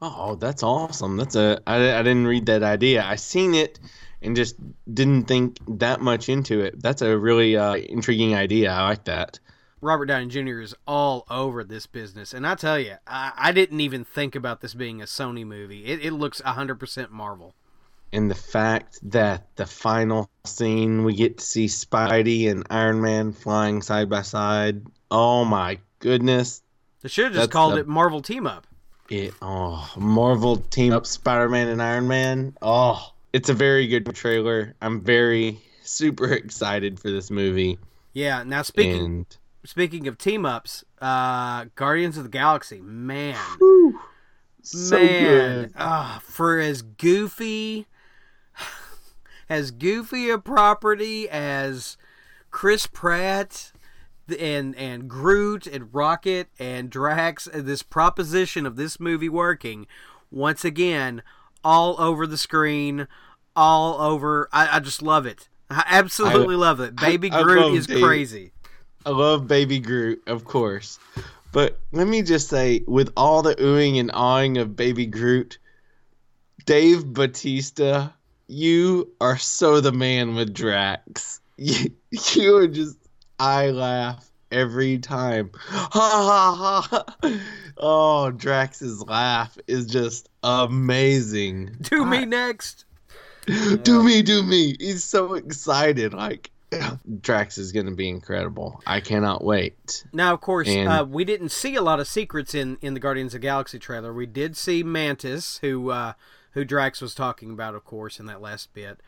Oh, 0.00 0.36
that's 0.36 0.62
awesome. 0.62 1.16
That's 1.16 1.34
a 1.34 1.60
I, 1.66 1.98
I 1.98 2.02
didn't 2.02 2.26
read 2.26 2.46
that 2.46 2.62
idea. 2.62 3.04
I 3.04 3.16
seen 3.16 3.54
it 3.54 3.80
and 4.22 4.36
just 4.36 4.56
didn't 4.92 5.24
think 5.24 5.58
that 5.78 6.00
much 6.00 6.28
into 6.28 6.60
it. 6.60 6.80
That's 6.80 7.02
a 7.02 7.16
really 7.18 7.56
uh, 7.56 7.74
intriguing 7.74 8.34
idea. 8.34 8.70
I 8.70 8.82
like 8.88 9.04
that. 9.04 9.38
Robert 9.80 10.06
Downey 10.06 10.26
Jr. 10.26 10.60
is 10.60 10.74
all 10.86 11.24
over 11.30 11.62
this 11.64 11.86
business, 11.86 12.34
and 12.34 12.46
I 12.46 12.54
tell 12.54 12.78
you, 12.78 12.94
I, 13.06 13.32
I 13.36 13.52
didn't 13.52 13.80
even 13.80 14.04
think 14.04 14.34
about 14.34 14.60
this 14.60 14.74
being 14.74 15.00
a 15.00 15.04
Sony 15.04 15.46
movie. 15.46 15.84
It, 15.84 16.04
it 16.04 16.12
looks 16.12 16.40
hundred 16.40 16.76
percent 16.76 17.12
Marvel. 17.12 17.54
And 18.12 18.30
the 18.30 18.34
fact 18.34 18.98
that 19.10 19.54
the 19.56 19.66
final 19.66 20.30
scene 20.44 21.04
we 21.04 21.14
get 21.14 21.38
to 21.38 21.44
see 21.44 21.66
Spidey 21.66 22.50
and 22.50 22.66
Iron 22.70 23.00
Man 23.00 23.32
flying 23.32 23.82
side 23.82 24.08
by 24.08 24.22
side. 24.22 24.82
Oh 25.10 25.44
my 25.44 25.78
goodness! 25.98 26.62
They 27.02 27.08
should 27.08 27.24
have 27.24 27.32
just 27.34 27.42
That's 27.42 27.52
called 27.52 27.74
the- 27.74 27.80
it 27.80 27.88
Marvel 27.88 28.22
Team 28.22 28.46
Up. 28.46 28.66
It 29.10 29.32
oh 29.40 29.90
Marvel 29.96 30.56
team 30.56 30.92
up 30.92 31.06
Spider 31.06 31.48
Man 31.48 31.68
and 31.68 31.82
Iron 31.82 32.08
Man. 32.08 32.56
Oh, 32.60 33.12
it's 33.32 33.48
a 33.48 33.54
very 33.54 33.86
good 33.86 34.14
trailer. 34.14 34.74
I'm 34.82 35.00
very 35.00 35.58
super 35.82 36.32
excited 36.32 37.00
for 37.00 37.10
this 37.10 37.30
movie. 37.30 37.78
Yeah. 38.12 38.42
Now 38.42 38.62
speaking 38.62 39.04
and 39.04 39.36
speaking 39.68 40.08
of 40.08 40.16
team 40.16 40.46
ups, 40.46 40.82
uh, 40.98 41.66
Guardians 41.74 42.16
of 42.16 42.22
the 42.24 42.30
Galaxy, 42.30 42.80
man, 42.80 43.36
whew, 43.58 44.00
so 44.62 44.96
man, 44.98 45.62
good. 45.64 45.72
ah, 45.76 46.20
for 46.24 46.58
as 46.58 46.80
goofy, 46.80 47.86
as 49.48 49.70
goofy 49.70 50.30
a 50.30 50.38
property 50.38 51.28
as 51.28 51.98
Chris 52.50 52.86
Pratt 52.86 53.72
and 54.40 54.74
and 54.74 55.06
Groot 55.06 55.66
and 55.66 55.92
Rocket 55.92 56.48
and 56.58 56.88
Drax, 56.88 57.46
this 57.52 57.82
proposition 57.82 58.64
of 58.64 58.76
this 58.76 58.98
movie 58.98 59.28
working 59.28 59.86
once 60.30 60.64
again 60.64 61.22
all 61.62 62.00
over 62.00 62.26
the 62.26 62.38
screen, 62.38 63.06
all 63.54 64.00
over. 64.00 64.48
I, 64.50 64.76
I 64.76 64.80
just 64.80 65.02
love 65.02 65.26
it. 65.26 65.50
I 65.70 65.84
absolutely 65.88 66.56
love 66.56 66.80
it. 66.80 66.96
Baby 66.96 67.30
I 67.30 67.42
Groot 67.42 67.60
love 67.60 67.74
is 67.74 67.86
Dave. 67.86 68.02
crazy. 68.02 68.52
I 69.08 69.10
love 69.10 69.48
Baby 69.48 69.78
Groot, 69.78 70.22
of 70.26 70.44
course. 70.44 70.98
But 71.50 71.78
let 71.92 72.06
me 72.06 72.20
just 72.20 72.50
say, 72.50 72.84
with 72.86 73.10
all 73.16 73.40
the 73.40 73.54
oohing 73.54 73.98
and 73.98 74.10
awing 74.12 74.58
of 74.58 74.76
Baby 74.76 75.06
Groot, 75.06 75.56
Dave 76.66 77.06
Batista, 77.06 78.10
you 78.48 79.10
are 79.18 79.38
so 79.38 79.80
the 79.80 79.92
man 79.92 80.34
with 80.34 80.52
Drax. 80.52 81.40
You, 81.60 81.90
you 82.34 82.56
are 82.56 82.68
just, 82.68 82.98
I 83.40 83.70
laugh 83.70 84.30
every 84.52 84.98
time. 84.98 85.52
Ha 85.58 85.88
ha 85.90 86.86
ha. 86.90 87.40
Oh, 87.78 88.30
Drax's 88.30 89.02
laugh 89.02 89.56
is 89.66 89.86
just 89.86 90.28
amazing. 90.42 91.78
Do 91.80 92.04
me 92.04 92.26
next. 92.26 92.84
do 93.82 94.04
me, 94.04 94.20
do 94.20 94.42
me. 94.42 94.76
He's 94.78 95.02
so 95.02 95.32
excited. 95.32 96.12
Like, 96.12 96.50
Drax 97.20 97.58
is 97.58 97.72
going 97.72 97.86
to 97.86 97.94
be 97.94 98.08
incredible. 98.08 98.82
I 98.86 99.00
cannot 99.00 99.42
wait. 99.44 100.04
Now, 100.12 100.34
of 100.34 100.40
course, 100.40 100.68
And- 100.68 100.88
uh, 100.88 101.06
we 101.08 101.24
didn't 101.24 101.48
see 101.50 101.74
a 101.74 101.82
lot 101.82 102.00
of 102.00 102.06
secrets 102.06 102.54
in, 102.54 102.76
in 102.80 102.94
the 102.94 103.00
Guardians 103.00 103.34
of 103.34 103.40
the 103.40 103.46
Galaxy 103.46 103.78
trailer. 103.78 104.12
We 104.12 104.26
did 104.26 104.56
see 104.56 104.82
Mantis, 104.82 105.58
who 105.58 105.90
uh, 105.90 106.12
who 106.52 106.64
Drax 106.64 107.00
was 107.00 107.14
talking 107.14 107.50
about, 107.50 107.74
of 107.74 107.84
course, 107.84 108.18
in 108.20 108.26
that 108.26 108.40
last 108.40 108.72
bit. 108.74 109.00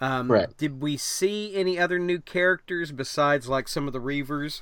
Um, 0.00 0.30
Right. 0.30 0.56
Did 0.58 0.82
we 0.82 0.96
see 0.96 1.54
any 1.54 1.78
other 1.78 1.98
new 1.98 2.18
characters 2.20 2.90
besides 2.92 3.48
like 3.48 3.68
some 3.68 3.86
of 3.86 3.92
the 3.92 4.00
Reavers? 4.00 4.60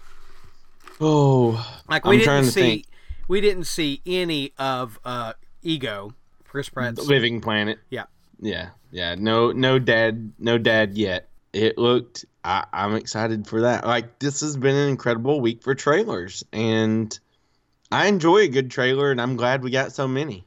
Oh, 1.01 1.81
Like 1.89 2.05
we 2.05 2.17
I'm 2.17 2.19
didn't 2.21 2.45
to 2.45 2.51
see 2.51 2.61
think. 2.61 2.87
we 3.27 3.41
didn't 3.41 3.65
see 3.65 4.03
any 4.05 4.53
of 4.59 4.99
uh, 5.05 5.33
Ego, 5.63 6.13
Chris 6.45 6.69
Pratt's. 6.69 7.07
Living 7.07 7.41
Planet. 7.41 7.79
Yeah. 7.89 8.05
Yeah, 8.39 8.71
yeah. 8.91 9.15
No, 9.19 9.51
no 9.53 9.79
dad, 9.79 10.33
no 10.39 10.59
dad 10.59 10.97
yet. 10.99 11.29
It 11.53 11.79
looked. 11.79 12.25
I, 12.45 12.65
I'm 12.73 12.95
excited 12.95 13.47
for 13.47 13.63
that. 13.63 13.87
Like 13.87 14.19
this 14.19 14.41
has 14.41 14.57
been 14.57 14.77
an 14.77 14.89
incredible 14.89 15.41
week 15.41 15.63
for 15.63 15.75
trailers, 15.75 16.45
and 16.53 17.19
I 17.91 18.07
enjoy 18.07 18.39
a 18.39 18.49
good 18.49 18.71
trailer, 18.71 19.11
and 19.11 19.21
I'm 19.21 19.37
glad 19.37 19.63
we 19.63 19.71
got 19.71 19.93
so 19.93 20.07
many. 20.07 20.45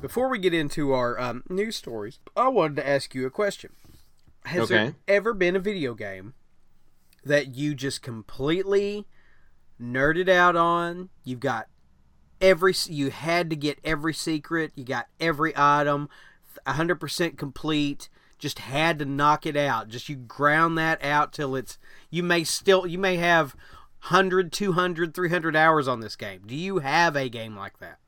Before 0.00 0.28
we 0.28 0.38
get 0.38 0.54
into 0.54 0.92
our 0.92 1.18
um, 1.18 1.42
news 1.48 1.76
stories, 1.76 2.18
I 2.36 2.48
wanted 2.48 2.76
to 2.76 2.88
ask 2.88 3.14
you 3.14 3.26
a 3.26 3.30
question. 3.30 3.72
Has 4.44 4.68
there 4.68 4.94
ever 5.08 5.34
been 5.34 5.56
a 5.56 5.60
video 5.60 5.94
game 5.94 6.34
that 7.24 7.54
you 7.54 7.74
just 7.74 8.02
completely 8.02 9.06
nerded 9.80 10.28
out 10.28 10.54
on? 10.54 11.08
You've 11.24 11.40
got 11.40 11.68
every 12.40 12.74
you 12.86 13.10
had 13.10 13.50
to 13.50 13.56
get 13.56 13.78
every 13.84 14.14
secret, 14.14 14.72
you 14.76 14.84
got 14.84 15.08
every 15.18 15.52
item, 15.56 16.08
100% 16.66 17.36
complete, 17.36 18.08
just 18.38 18.58
had 18.60 18.98
to 18.98 19.04
knock 19.04 19.46
it 19.46 19.56
out. 19.56 19.88
Just 19.88 20.08
you 20.08 20.16
ground 20.16 20.76
that 20.78 21.02
out 21.02 21.32
till 21.32 21.56
it's 21.56 21.78
you 22.10 22.22
may 22.22 22.44
still 22.44 22.86
you 22.86 22.98
may 22.98 23.16
have 23.16 23.54
100, 24.08 24.52
200, 24.52 25.14
300 25.14 25.56
hours 25.56 25.88
on 25.88 26.00
this 26.00 26.16
game. 26.16 26.42
Do 26.46 26.54
you 26.54 26.78
have 26.78 27.16
a 27.16 27.28
game 27.28 27.56
like 27.56 27.78
that? 27.78 27.98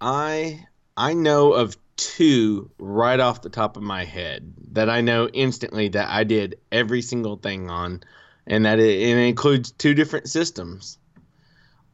I 0.00 0.66
I 0.96 1.14
know 1.14 1.52
of 1.52 1.76
two 1.96 2.70
right 2.78 3.18
off 3.20 3.42
the 3.42 3.48
top 3.48 3.76
of 3.76 3.82
my 3.82 4.04
head 4.04 4.52
that 4.72 4.90
I 4.90 5.00
know 5.00 5.28
instantly 5.28 5.88
that 5.88 6.08
I 6.08 6.24
did 6.24 6.58
every 6.70 7.02
single 7.02 7.36
thing 7.36 7.70
on, 7.70 8.02
and 8.46 8.66
that 8.66 8.78
it, 8.78 9.00
it 9.00 9.16
includes 9.16 9.72
two 9.72 9.94
different 9.94 10.28
systems. 10.28 10.98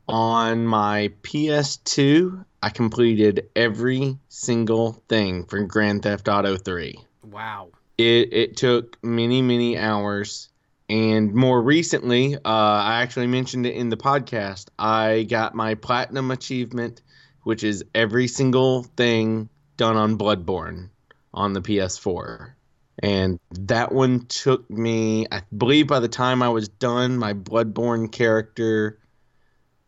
On 0.09 0.67
my 0.67 1.13
PS2, 1.23 2.45
I 2.63 2.71
completed 2.71 3.49
every 3.55 4.19
single 4.29 4.93
thing 5.09 5.45
from 5.45 5.69
Grand 5.69 6.03
Theft 6.03 6.29
Auto 6.29 6.57
3. 6.57 6.99
Wow. 7.23 7.71
It 7.99 8.33
it 8.33 8.57
took 8.57 9.03
many 9.03 9.43
many 9.43 9.79
hours, 9.79 10.49
and 10.89 11.35
more 11.35 11.61
recently, 11.61 12.37
uh, 12.37 12.39
I 12.45 13.03
actually 13.03 13.27
mentioned 13.27 13.67
it 13.67 13.75
in 13.75 13.89
the 13.89 13.97
podcast. 13.97 14.67
I 14.79 15.25
got 15.25 15.55
my 15.55 15.75
platinum 15.75 16.31
achievement, 16.31 17.03
which 17.43 17.65
is 17.65 17.85
every 17.95 18.29
single 18.29 18.85
thing 18.85 19.49
done 19.77 19.97
on 19.97 20.19
Bloodborne 20.19 20.89
on 21.35 21.53
the 21.53 21.61
PS4. 21.61 22.55
And 23.03 23.41
that 23.53 23.93
one 23.93 24.27
took 24.27 24.71
me, 24.71 25.27
I 25.33 25.43
believe, 25.57 25.87
by 25.87 26.01
the 26.01 26.09
time 26.09 26.43
I 26.43 26.51
was 26.51 26.69
done, 26.69 27.19
my 27.19 27.33
Bloodborne 27.33 28.13
character 28.13 28.99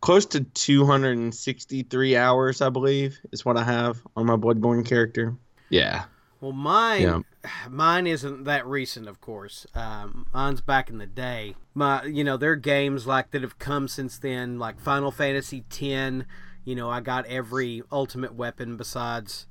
close 0.00 0.26
to 0.26 0.40
263 0.40 2.16
hours, 2.16 2.60
I 2.60 2.68
believe, 2.68 3.18
is 3.32 3.44
what 3.44 3.56
I 3.56 3.64
have 3.64 4.02
on 4.16 4.26
my 4.26 4.36
Bloodborne 4.36 4.84
character. 4.84 5.34
Yeah. 5.70 6.04
Well, 6.44 6.52
mine, 6.52 7.00
Yeah. 7.00 7.20
mine 7.70 8.06
isn't 8.06 8.44
that 8.44 8.66
recent, 8.66 9.08
of 9.08 9.18
course. 9.22 9.66
Um, 9.74 10.26
mine's 10.34 10.60
back 10.60 10.90
in 10.90 10.98
the 10.98 11.06
day. 11.06 11.56
My, 11.72 12.04
you 12.04 12.22
know, 12.22 12.36
there 12.36 12.52
are 12.52 12.56
games 12.56 13.06
like 13.06 13.30
that 13.30 13.40
have 13.40 13.58
come 13.58 13.88
since 13.88 14.18
then, 14.18 14.58
like 14.58 14.78
Final 14.78 15.10
Fantasy 15.10 15.64
X. 15.70 16.26
You 16.66 16.74
know, 16.74 16.90
I 16.90 17.00
got 17.00 17.24
every 17.26 17.82
ultimate 17.90 18.34
weapon 18.34 18.76
besides 18.76 19.46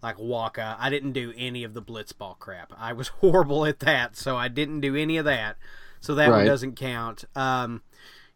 like 0.00 0.16
Wakka. 0.16 0.76
I 0.78 0.90
didn't 0.90 1.10
do 1.10 1.34
any 1.36 1.64
of 1.64 1.74
the 1.74 1.82
Blitzball 1.82 2.38
crap. 2.38 2.72
I 2.78 2.92
was 2.92 3.08
horrible 3.20 3.66
at 3.66 3.80
that, 3.80 4.14
so 4.14 4.36
I 4.36 4.46
didn't 4.46 4.80
do 4.80 4.94
any 4.94 5.16
of 5.16 5.24
that. 5.24 5.56
So 6.00 6.14
that 6.14 6.30
one 6.30 6.46
doesn't 6.46 6.76
count. 6.76 7.24
Um, 7.34 7.82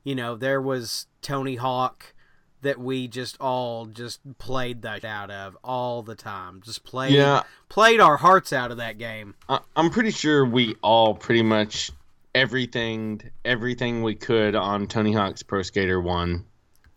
you 0.03 0.17
know, 0.17 0.35
there 0.35 0.61
was 0.61 1.07
Tony 1.21 1.55
Hawk 1.55 2.15
that 2.63 2.79
we 2.79 3.07
just 3.09 3.37
all 3.41 3.87
just 3.87 4.21
played 4.39 4.83
the 4.83 5.05
out 5.07 5.31
of 5.31 5.57
all 5.63 6.03
the 6.03 6.15
time. 6.15 6.63
Just 6.65 6.85
played 6.85 7.13
Yeah, 7.13 7.43
played 7.69 8.01
our 8.01 8.17
hearts 8.17 8.53
out 8.53 8.71
of 8.71 8.77
that 8.79 8.99
game. 8.99 9.35
I- 9.49 9.61
I'm 9.77 9.91
pretty 9.91 10.11
sure 10.13 10.45
we 10.45 10.77
all 10.83 11.15
pretty 11.15 11.43
much 11.43 11.91
everything 12.35 13.21
everything 13.45 14.03
we 14.03 14.15
could 14.15 14.55
on 14.55 14.87
Tony 14.87 15.13
Hawk's 15.13 15.43
Pro 15.43 15.63
Skater 15.63 16.01
One 16.01 16.47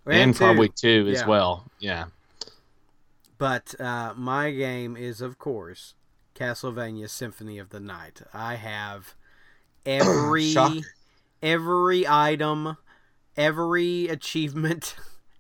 and, 0.06 0.34
two. 0.34 0.38
probably 0.40 0.70
two 0.70 1.08
as 1.12 1.20
Yeah. 1.22 1.28
well. 1.28 1.66
Yeah. 1.80 2.06
But 3.38 3.80
uh, 3.82 4.14
my 4.16 4.52
game 4.52 4.96
is, 4.96 5.20
of 5.20 5.38
course, 5.38 5.94
Castlevania 6.36 7.10
Symphony 7.10 7.58
of 7.60 7.70
the 7.70 7.80
Night. 7.82 8.22
I 8.34 8.56
have 8.56 9.14
every 9.86 10.56
every 11.44 12.08
item, 12.08 12.78
every 13.36 14.08
achievement, 14.10 14.96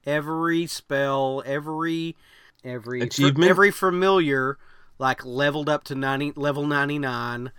every 0.05 0.67
spell, 0.67 1.43
every 1.45 2.15
every 2.63 3.01
Achievement? 3.01 3.49
every 3.49 3.71
familiar 3.71 4.57
like 4.97 5.25
leveled 5.25 5.69
up 5.69 5.83
to 5.83 5.95
90 5.95 6.33
level 6.35 6.65
99 6.65 7.51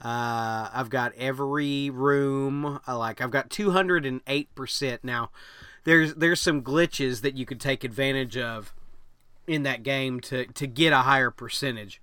uh, 0.00 0.70
I've 0.72 0.90
got 0.90 1.12
every 1.16 1.90
room. 1.90 2.80
uh, 2.86 2.98
Like 2.98 3.20
I've 3.20 3.32
got 3.32 3.50
two 3.50 3.72
hundred 3.72 4.06
and 4.06 4.20
eight 4.26 4.54
percent 4.54 5.02
now. 5.02 5.30
there's 5.84 6.14
there's 6.14 6.40
some 6.40 6.62
glitches 6.62 7.22
that 7.22 7.36
you 7.36 7.44
could 7.44 7.60
take 7.60 7.82
advantage 7.82 8.36
of 8.36 8.72
in 9.46 9.64
that 9.64 9.82
game 9.82 10.20
to 10.20 10.46
to 10.46 10.66
get 10.66 10.92
a 10.92 10.98
higher 10.98 11.30
percentage. 11.30 12.00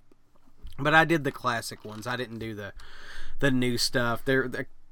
But 0.78 0.92
I 0.94 1.06
did 1.06 1.24
the 1.24 1.32
classic 1.32 1.84
ones. 1.86 2.06
I 2.06 2.16
didn't 2.16 2.38
do 2.38 2.54
the 2.54 2.74
the 3.38 3.50
new 3.50 3.78
stuff. 3.78 4.22
There 4.24 4.46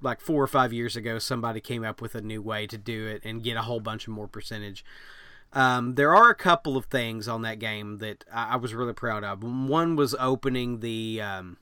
like 0.04 0.20
4 0.20 0.42
or 0.42 0.46
5 0.46 0.72
years 0.72 0.96
ago 0.96 1.18
somebody 1.18 1.60
came 1.60 1.84
up 1.84 2.00
with 2.00 2.14
a 2.14 2.20
new 2.20 2.42
way 2.42 2.66
to 2.66 2.78
do 2.78 3.06
it 3.06 3.22
and 3.24 3.42
get 3.42 3.56
a 3.56 3.62
whole 3.62 3.80
bunch 3.80 4.06
of 4.06 4.12
more 4.12 4.28
percentage. 4.28 4.84
Um, 5.52 5.94
there 5.94 6.14
are 6.14 6.30
a 6.30 6.34
couple 6.34 6.76
of 6.76 6.86
things 6.86 7.28
on 7.28 7.42
that 7.42 7.58
game 7.58 7.98
that 7.98 8.24
I, 8.32 8.54
I 8.54 8.56
was 8.56 8.74
really 8.74 8.92
proud 8.92 9.24
of. 9.24 9.42
One 9.42 9.96
was 9.96 10.14
opening 10.18 10.80
the 10.80 11.20
um, 11.22 11.56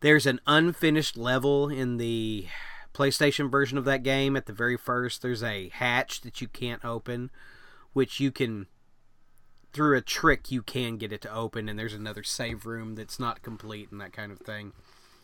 there's 0.00 0.26
an 0.26 0.40
unfinished 0.46 1.16
level 1.16 1.68
in 1.68 1.96
the 1.96 2.46
PlayStation 2.92 3.50
version 3.50 3.78
of 3.78 3.84
that 3.84 4.02
game. 4.02 4.36
At 4.36 4.46
the 4.46 4.52
very 4.52 4.76
first, 4.76 5.22
there's 5.22 5.42
a 5.42 5.68
hatch 5.70 6.20
that 6.22 6.40
you 6.40 6.48
can't 6.48 6.84
open, 6.84 7.30
which 7.92 8.20
you 8.20 8.30
can 8.30 8.66
through 9.72 9.96
a 9.96 10.02
trick 10.02 10.50
you 10.50 10.62
can 10.62 10.98
get 10.98 11.12
it 11.12 11.22
to 11.22 11.34
open, 11.34 11.68
and 11.68 11.78
there's 11.78 11.94
another 11.94 12.22
save 12.22 12.66
room 12.66 12.94
that's 12.94 13.18
not 13.18 13.42
complete 13.42 13.90
and 13.90 14.00
that 14.00 14.12
kind 14.12 14.30
of 14.30 14.38
thing. 14.40 14.72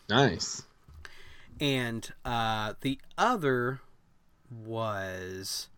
Nice. 0.09 0.63
And 1.59 2.11
uh, 2.23 2.73
the 2.81 2.99
other 3.17 3.81
was 4.49 5.69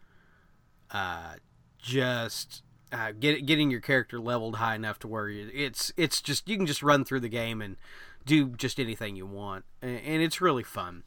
uh, 0.91 1.35
just 1.79 2.63
uh, 2.91 3.11
get, 3.19 3.45
getting 3.45 3.71
your 3.71 3.79
character 3.79 4.19
leveled 4.19 4.57
high 4.57 4.75
enough 4.75 4.99
to 4.99 5.07
where 5.07 5.29
you, 5.29 5.49
it's 5.53 5.91
it's 5.97 6.21
just 6.21 6.47
you 6.47 6.57
can 6.57 6.65
just 6.65 6.83
run 6.83 7.03
through 7.05 7.21
the 7.21 7.29
game 7.29 7.61
and 7.61 7.77
do 8.25 8.49
just 8.49 8.79
anything 8.79 9.15
you 9.15 9.25
want, 9.25 9.65
and, 9.81 9.99
and 10.05 10.21
it's 10.21 10.41
really 10.41 10.63
fun. 10.63 11.03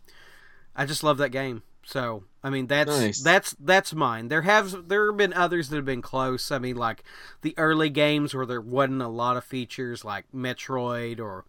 I 0.75 0.87
just 0.87 1.05
love 1.05 1.19
that 1.19 1.31
game. 1.31 1.63
So 1.87 2.25
I 2.43 2.49
mean 2.49 2.67
that's 2.67 2.91
Nice. 2.91 3.21
that's 3.23 3.55
that's 3.61 3.95
mine. 3.95 4.29
There 4.29 4.43
have 4.43 4.89
there 4.89 5.07
have 5.09 5.17
been 5.19 5.35
others 5.35 5.69
that 5.69 5.77
have 5.77 5.85
been 5.85 6.01
close. 6.03 6.51
I 6.51 6.59
mean 6.59 6.77
like 6.77 7.05
the 7.43 7.55
early 7.59 7.91
games 7.91 8.35
where 8.35 8.47
there 8.47 8.61
wasn't 8.61 9.03
a 9.03 9.09
lot 9.09 9.37
of 9.37 9.45
features 9.45 10.03
like 10.05 10.25
Metroid 10.35 11.21
or 11.21 11.45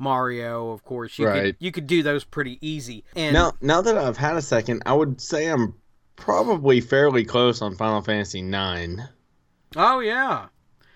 Mario. 0.00 0.70
Of 0.70 0.82
course 0.84 1.18
you 1.18 1.26
could 1.26 1.30
Right. 1.30 1.56
you 1.58 1.70
could 1.70 1.86
do 1.86 2.02
those 2.02 2.24
pretty 2.24 2.58
easy. 2.60 3.04
And 3.14 3.34
Now, 3.34 3.52
now 3.60 3.80
that 3.82 3.96
I've 3.96 4.16
had 4.16 4.36
a 4.36 4.42
second, 4.42 4.82
I 4.86 4.94
would 4.94 5.20
say 5.20 5.46
I'm 5.46 5.74
probably 6.16 6.80
fairly 6.80 7.24
close 7.24 7.62
on 7.62 7.76
Final 7.76 8.02
Fantasy 8.02 8.42
Nine. 8.42 9.08
oh 9.76 10.00
yeah, 10.00 10.46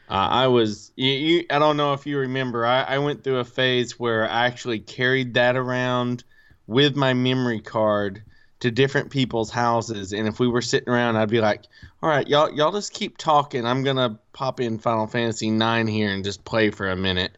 Uh, 0.08 0.12
I 0.12 0.46
was, 0.49 0.92
you, 0.96 1.11
you, 1.12 1.44
I 1.50 1.58
don't 1.58 1.76
know 1.76 1.92
if 1.94 2.06
you 2.06 2.18
remember, 2.18 2.66
I, 2.66 2.82
I 2.82 2.99
went 2.99 3.25
through 3.25 3.38
a 3.38 3.44
phase 3.44 3.99
where 3.99 4.28
I 4.28 4.46
actually 4.46 4.80
carried 4.80 5.34
that 5.34 5.56
around 5.56 6.25
with 6.66 6.94
my 6.96 7.14
memory 7.14 7.61
card 7.61 8.23
to 8.61 8.70
different 8.70 9.11
people's 9.11 9.50
houses, 9.50 10.12
and 10.12 10.26
if 10.28 10.40
we 10.40 10.49
were 10.49 10.62
sitting 10.62 10.88
around, 10.88 11.16
I'd 11.16 11.28
be 11.28 11.40
like, 11.40 11.64
"All 12.02 12.08
right, 12.08 12.26
y'all, 12.26 12.50
y'all 12.54 12.73
just 12.73 12.92
keep 12.94 13.18
talking. 13.18 13.66
I'm 13.66 13.82
gonna 13.82 14.18
pop 14.32 14.58
in 14.61 14.78
Final 14.78 15.06
Fantasy 15.06 15.50
Nine 15.50 15.87
here 15.87 16.11
and 16.11 16.25
just 16.25 16.44
play 16.44 16.70
for 16.70 16.88
a 16.90 16.96
minute." 16.96 17.37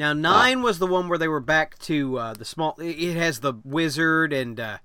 Now 0.00 0.14
nine 0.14 0.62
was 0.62 0.78
the 0.78 0.86
one 0.86 1.10
where 1.10 1.18
they 1.18 1.28
were 1.28 1.40
back 1.40 1.78
to 1.80 2.18
uh, 2.18 2.32
the 2.32 2.46
small. 2.46 2.74
It 2.78 3.16
has 3.16 3.40
the 3.40 3.52
wizard 3.64 4.32
and 4.32 4.58
uh, 4.58 4.78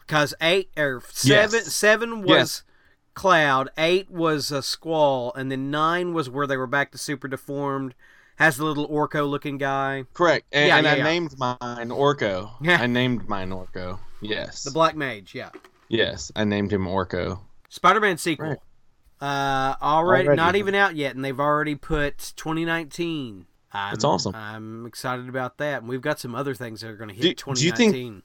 because 0.00 0.34
eight 0.42 0.68
or 0.76 1.02
seven 1.08 1.60
Yes. 1.64 1.72
seven 1.74 2.20
was 2.20 2.28
Yes. 2.28 2.62
cloud, 3.14 3.70
eight 3.78 4.10
was 4.10 4.52
a 4.52 4.62
squall, 4.62 5.32
and 5.34 5.50
then 5.50 5.70
nine 5.70 6.12
was 6.12 6.28
where 6.28 6.46
they 6.46 6.58
were 6.58 6.66
back 6.66 6.92
to 6.92 6.98
super 6.98 7.28
deformed. 7.28 7.94
Has 8.36 8.58
the 8.58 8.64
little 8.66 8.86
Orco 8.90 9.26
looking 9.28 9.56
guy, 9.56 10.04
Correct, 10.12 10.46
and, 10.52 10.68
Yeah, 10.68 10.76
and 10.76 10.84
yeah, 10.84 10.92
I 10.92 10.96
yeah. 10.96 11.02
named 11.04 11.38
mine 11.38 11.88
Orco. 11.88 12.50
Yeah. 12.60 12.78
I 12.82 12.86
named 12.86 13.28
mine 13.30 13.50
Orco. 13.52 14.00
Yes, 14.20 14.64
the 14.64 14.70
black 14.70 14.94
mage. 14.94 15.34
Yeah, 15.34 15.48
yes, 15.88 16.30
I 16.36 16.44
named 16.44 16.74
him 16.74 16.84
Orco. 16.84 17.40
Spider-Man 17.70 18.18
sequel. 18.18 18.48
Right. 18.50 18.58
Uh, 19.18 19.76
already, 19.80 20.26
Already. 20.28 20.36
not 20.36 20.56
even 20.56 20.74
out 20.74 20.94
yet, 20.94 21.14
and 21.14 21.24
they've 21.24 21.40
already 21.40 21.74
put 21.74 22.32
2019. 22.36 23.46
I'm, 23.72 23.92
That's 23.94 24.04
awesome. 24.04 24.34
I'm 24.34 24.86
excited 24.86 25.28
about 25.28 25.58
that, 25.58 25.80
and 25.80 25.88
we've 25.88 26.02
got 26.02 26.18
some 26.20 26.34
other 26.34 26.54
things 26.54 26.80
that 26.82 26.88
are 26.90 26.96
going 26.96 27.10
to 27.10 27.16
Do- 27.16 27.28
hit 27.28 27.42
do 27.54 27.64
you 27.64 27.72
think- 27.72 27.94
2019. 27.94 28.22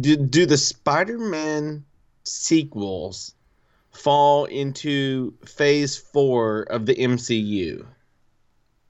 do, 0.00 0.16
do 0.16 0.46
the 0.46 0.56
Spider-Man 0.56 1.84
sequels 2.24 3.34
fall 3.92 4.44
into 4.46 5.34
phase 5.44 5.96
four 5.96 6.62
of 6.62 6.86
the 6.86 6.94
MCU? 6.94 7.86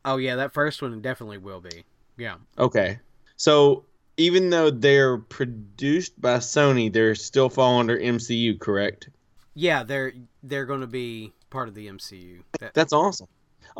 Oh 0.04 0.16
yeah, 0.16 0.36
that 0.36 0.52
first 0.54 0.80
one 0.80 1.00
definitely 1.00 1.38
will 1.38 1.60
be. 1.60 1.84
Yeah. 2.16 2.36
Okay. 2.58 2.98
So 3.36 3.84
even 4.16 4.50
though 4.50 4.70
they're 4.70 5.18
produced 5.18 6.20
by 6.20 6.38
Sony, 6.38 6.92
they're 6.92 7.14
still 7.14 7.48
fall 7.48 7.78
under 7.78 7.98
MCU, 7.98 8.58
correct? 8.58 9.10
Yeah, 9.54 9.82
they're 9.82 10.12
they're 10.42 10.66
going 10.66 10.80
to 10.80 10.86
be 10.86 11.32
part 11.50 11.68
of 11.68 11.74
the 11.74 11.88
MCU. 11.88 12.40
That, 12.60 12.74
That's 12.74 12.92
awesome. 12.92 13.28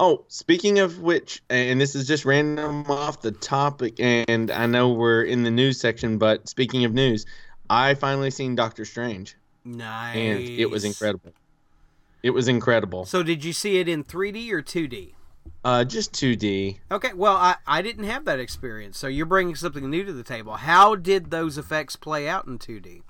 Oh, 0.00 0.24
speaking 0.28 0.78
of 0.78 1.00
which, 1.00 1.42
and 1.50 1.80
this 1.80 1.96
is 1.96 2.06
just 2.06 2.24
random 2.24 2.88
off 2.88 3.20
the 3.20 3.32
topic, 3.32 3.98
and 3.98 4.48
I 4.48 4.66
know 4.66 4.90
we're 4.90 5.24
in 5.24 5.42
the 5.42 5.50
news 5.50 5.80
section, 5.80 6.18
but 6.18 6.48
speaking 6.48 6.84
of 6.84 6.94
news, 6.94 7.26
I 7.68 7.94
finally 7.94 8.30
seen 8.30 8.54
Doctor 8.54 8.84
Strange, 8.84 9.36
nice. 9.64 10.16
and 10.16 10.40
it 10.40 10.70
was 10.70 10.84
incredible. 10.84 11.32
It 12.22 12.30
was 12.30 12.46
incredible. 12.46 13.06
So 13.06 13.24
did 13.24 13.44
you 13.44 13.52
see 13.52 13.78
it 13.78 13.88
in 13.88 14.04
3D 14.04 14.50
or 14.52 14.62
2D? 14.62 15.14
Uh, 15.64 15.84
just 15.84 16.12
2D. 16.12 16.78
Okay, 16.90 17.12
well 17.14 17.36
I 17.36 17.56
I 17.66 17.82
didn't 17.82 18.04
have 18.04 18.24
that 18.26 18.38
experience. 18.38 18.98
So 18.98 19.08
you're 19.08 19.26
bringing 19.26 19.56
something 19.56 19.88
new 19.90 20.04
to 20.04 20.12
the 20.12 20.22
table. 20.22 20.54
How 20.54 20.94
did 20.94 21.30
those 21.30 21.58
effects 21.58 21.96
play 21.96 22.28
out 22.28 22.46
in 22.46 22.58
2D? 22.58 23.02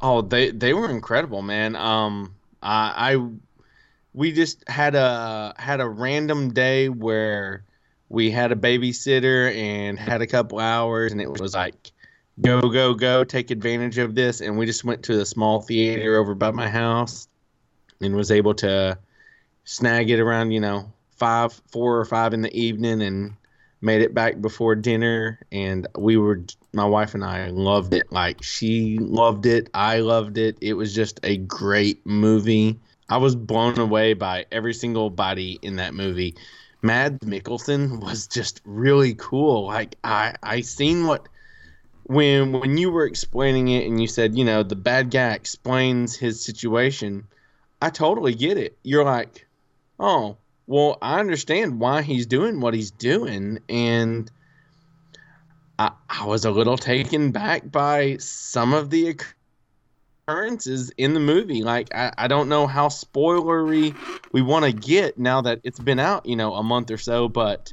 Oh, 0.00 0.22
they 0.22 0.50
they 0.50 0.72
were 0.72 0.90
incredible, 0.90 1.42
man. 1.42 1.74
Um, 1.74 2.36
I, 2.62 3.14
I 3.14 3.28
we 4.18 4.32
just 4.32 4.68
had 4.68 4.96
a 4.96 5.54
had 5.58 5.80
a 5.80 5.88
random 5.88 6.52
day 6.52 6.88
where 6.88 7.62
we 8.08 8.32
had 8.32 8.50
a 8.50 8.56
babysitter 8.56 9.54
and 9.54 9.96
had 9.96 10.22
a 10.22 10.26
couple 10.26 10.58
hours, 10.58 11.12
and 11.12 11.20
it 11.20 11.30
was 11.30 11.54
like 11.54 11.92
go 12.40 12.60
go 12.62 12.94
go, 12.94 13.22
take 13.22 13.52
advantage 13.52 13.96
of 13.98 14.16
this, 14.16 14.40
and 14.40 14.58
we 14.58 14.66
just 14.66 14.82
went 14.82 15.04
to 15.04 15.16
the 15.16 15.24
small 15.24 15.60
theater 15.60 16.16
over 16.16 16.34
by 16.34 16.50
my 16.50 16.68
house, 16.68 17.28
and 18.00 18.16
was 18.16 18.32
able 18.32 18.54
to 18.54 18.98
snag 19.62 20.10
it 20.10 20.18
around 20.18 20.50
you 20.50 20.58
know 20.58 20.92
five 21.16 21.52
four 21.70 21.96
or 21.96 22.04
five 22.04 22.34
in 22.34 22.42
the 22.42 22.60
evening 22.60 23.00
and 23.00 23.36
made 23.80 24.02
it 24.02 24.14
back 24.14 24.40
before 24.40 24.74
dinner. 24.74 25.38
And 25.52 25.86
we 25.96 26.16
were 26.16 26.42
my 26.72 26.86
wife 26.86 27.14
and 27.14 27.24
I 27.24 27.50
loved 27.50 27.94
it. 27.94 28.10
Like 28.10 28.42
she 28.42 28.98
loved 28.98 29.46
it. 29.46 29.70
I 29.74 30.00
loved 30.00 30.38
it. 30.38 30.58
It 30.60 30.72
was 30.72 30.92
just 30.92 31.20
a 31.22 31.36
great 31.36 32.04
movie 32.04 32.80
I 33.08 33.16
was 33.16 33.34
blown 33.34 33.78
away 33.78 34.14
by 34.14 34.46
every 34.52 34.74
single 34.74 35.10
body 35.10 35.58
in 35.62 35.76
that 35.76 35.94
movie. 35.94 36.36
Mads 36.82 37.24
Mikkelsen 37.24 38.00
was 38.00 38.26
just 38.26 38.60
really 38.64 39.14
cool. 39.14 39.66
Like 39.66 39.96
I 40.04 40.34
I 40.42 40.60
seen 40.60 41.06
what 41.06 41.28
when 42.04 42.52
when 42.52 42.78
you 42.78 42.90
were 42.90 43.06
explaining 43.06 43.68
it 43.68 43.86
and 43.86 44.00
you 44.00 44.06
said 44.06 44.36
you 44.36 44.44
know 44.44 44.62
the 44.62 44.76
bad 44.76 45.10
guy 45.10 45.32
explains 45.32 46.16
his 46.16 46.42
situation 46.44 47.26
I 47.80 47.90
totally 47.90 48.34
get 48.34 48.58
it. 48.58 48.78
You're 48.82 49.04
like 49.04 49.46
oh 49.98 50.36
well, 50.68 50.98
I 51.00 51.18
understand 51.18 51.80
why 51.80 52.02
he's 52.02 52.26
doing 52.26 52.60
what 52.60 52.74
he's 52.74 52.90
doing, 52.90 53.58
and 53.70 54.30
I, 55.78 55.92
I 56.10 56.26
was 56.26 56.44
a 56.44 56.50
little 56.50 56.76
taken 56.76 57.30
back 57.30 57.72
by 57.72 58.18
some 58.18 58.74
of 58.74 58.90
the 58.90 59.08
occurrences 60.28 60.90
in 60.98 61.14
the 61.14 61.20
movie. 61.20 61.62
Like, 61.62 61.94
I, 61.94 62.12
I 62.18 62.28
don't 62.28 62.48
know 62.48 62.66
how 62.66 62.88
spoilery 62.88 63.96
we 64.32 64.42
want 64.42 64.64
to 64.64 64.72
get 64.72 65.18
now 65.18 65.40
that 65.42 65.60
it's 65.64 65.78
been 65.78 65.98
out, 65.98 66.26
you 66.26 66.36
know, 66.36 66.54
a 66.54 66.62
month 66.62 66.90
or 66.90 66.98
so, 66.98 67.28
but 67.28 67.72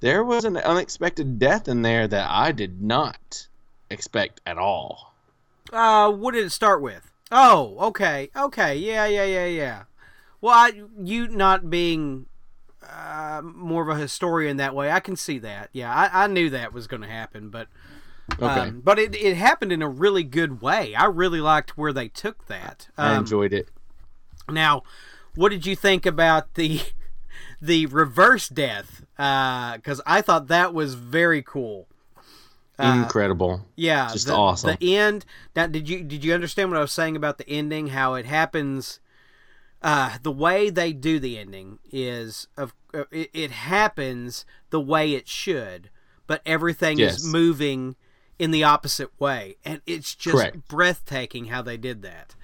there 0.00 0.22
was 0.22 0.44
an 0.44 0.56
unexpected 0.58 1.38
death 1.38 1.66
in 1.66 1.82
there 1.82 2.06
that 2.06 2.28
I 2.30 2.52
did 2.52 2.82
not 2.82 3.48
expect 3.88 4.40
at 4.44 4.58
all. 4.58 5.14
Uh, 5.72 6.10
what 6.12 6.34
did 6.34 6.44
it 6.44 6.50
start 6.50 6.82
with? 6.82 7.10
Oh, 7.32 7.76
okay, 7.88 8.30
okay, 8.36 8.76
yeah, 8.76 9.06
yeah, 9.06 9.24
yeah, 9.24 9.46
yeah. 9.46 9.82
Well, 10.42 10.54
I, 10.54 10.82
you 11.02 11.28
not 11.28 11.70
being 11.70 12.26
uh, 12.86 13.40
more 13.42 13.82
of 13.82 13.88
a 13.88 14.00
historian 14.00 14.58
that 14.58 14.74
way, 14.74 14.90
I 14.90 15.00
can 15.00 15.16
see 15.16 15.38
that. 15.38 15.70
Yeah, 15.72 15.92
I, 15.92 16.24
I 16.24 16.26
knew 16.26 16.50
that 16.50 16.74
was 16.74 16.86
going 16.86 17.00
to 17.00 17.08
happen, 17.08 17.48
but 17.48 17.68
Okay. 18.32 18.44
um, 18.46 18.80
but 18.82 18.98
it, 18.98 19.14
it 19.14 19.36
happened 19.36 19.70
in 19.72 19.82
a 19.82 19.88
really 19.88 20.22
good 20.24 20.60
way. 20.62 20.94
I 20.94 21.04
really 21.06 21.40
liked 21.40 21.76
where 21.76 21.92
they 21.92 22.08
took 22.08 22.46
that. 22.46 22.88
I 22.96 23.12
Um, 23.12 23.18
enjoyed 23.20 23.52
it. 23.52 23.68
Now, 24.48 24.82
what 25.34 25.50
did 25.50 25.66
you 25.66 25.76
think 25.76 26.06
about 26.06 26.54
the 26.54 26.80
the 27.60 27.86
reverse 27.86 28.48
death? 28.48 29.04
Because 29.16 30.00
I 30.06 30.20
thought 30.20 30.48
that 30.48 30.72
was 30.74 30.94
very 30.94 31.42
cool. 31.42 31.86
Uh, 32.78 33.02
Incredible. 33.04 33.64
yeah, 33.76 34.08
Just 34.12 34.26
the, 34.26 34.34
awesome. 34.34 34.76
The 34.80 34.96
end. 34.96 35.24
Now, 35.54 35.66
did 35.68 35.88
you 35.88 36.02
did 36.02 36.24
you 36.24 36.34
understand 36.34 36.70
what 36.70 36.78
I 36.78 36.80
was 36.82 36.92
saying 36.92 37.14
about 37.16 37.38
the 37.38 37.48
ending? 37.48 37.88
How 37.88 38.14
it 38.14 38.26
happens? 38.26 38.98
Uh, 39.80 40.16
the 40.22 40.32
way 40.32 40.70
they 40.70 40.92
do 40.94 41.18
the 41.20 41.38
ending 41.38 41.78
is 41.92 42.48
of 42.56 42.74
uh, 42.94 43.04
it, 43.12 43.30
it 43.34 43.50
happens 43.50 44.44
the 44.70 44.80
way 44.80 45.12
it 45.12 45.28
should, 45.28 45.90
but 46.26 46.40
everything 46.46 46.98
Yes. 46.98 47.18
is 47.18 47.26
moving 47.32 47.94
in 48.38 48.50
the 48.50 48.64
opposite 48.64 49.10
way, 49.20 49.56
and 49.64 49.80
it's 49.86 50.14
just 50.14 50.36
Correct. 50.36 50.68
breathtaking 50.68 51.46
how 51.46 51.62
they 51.62 51.76
did 51.76 52.02
that. 52.02 52.34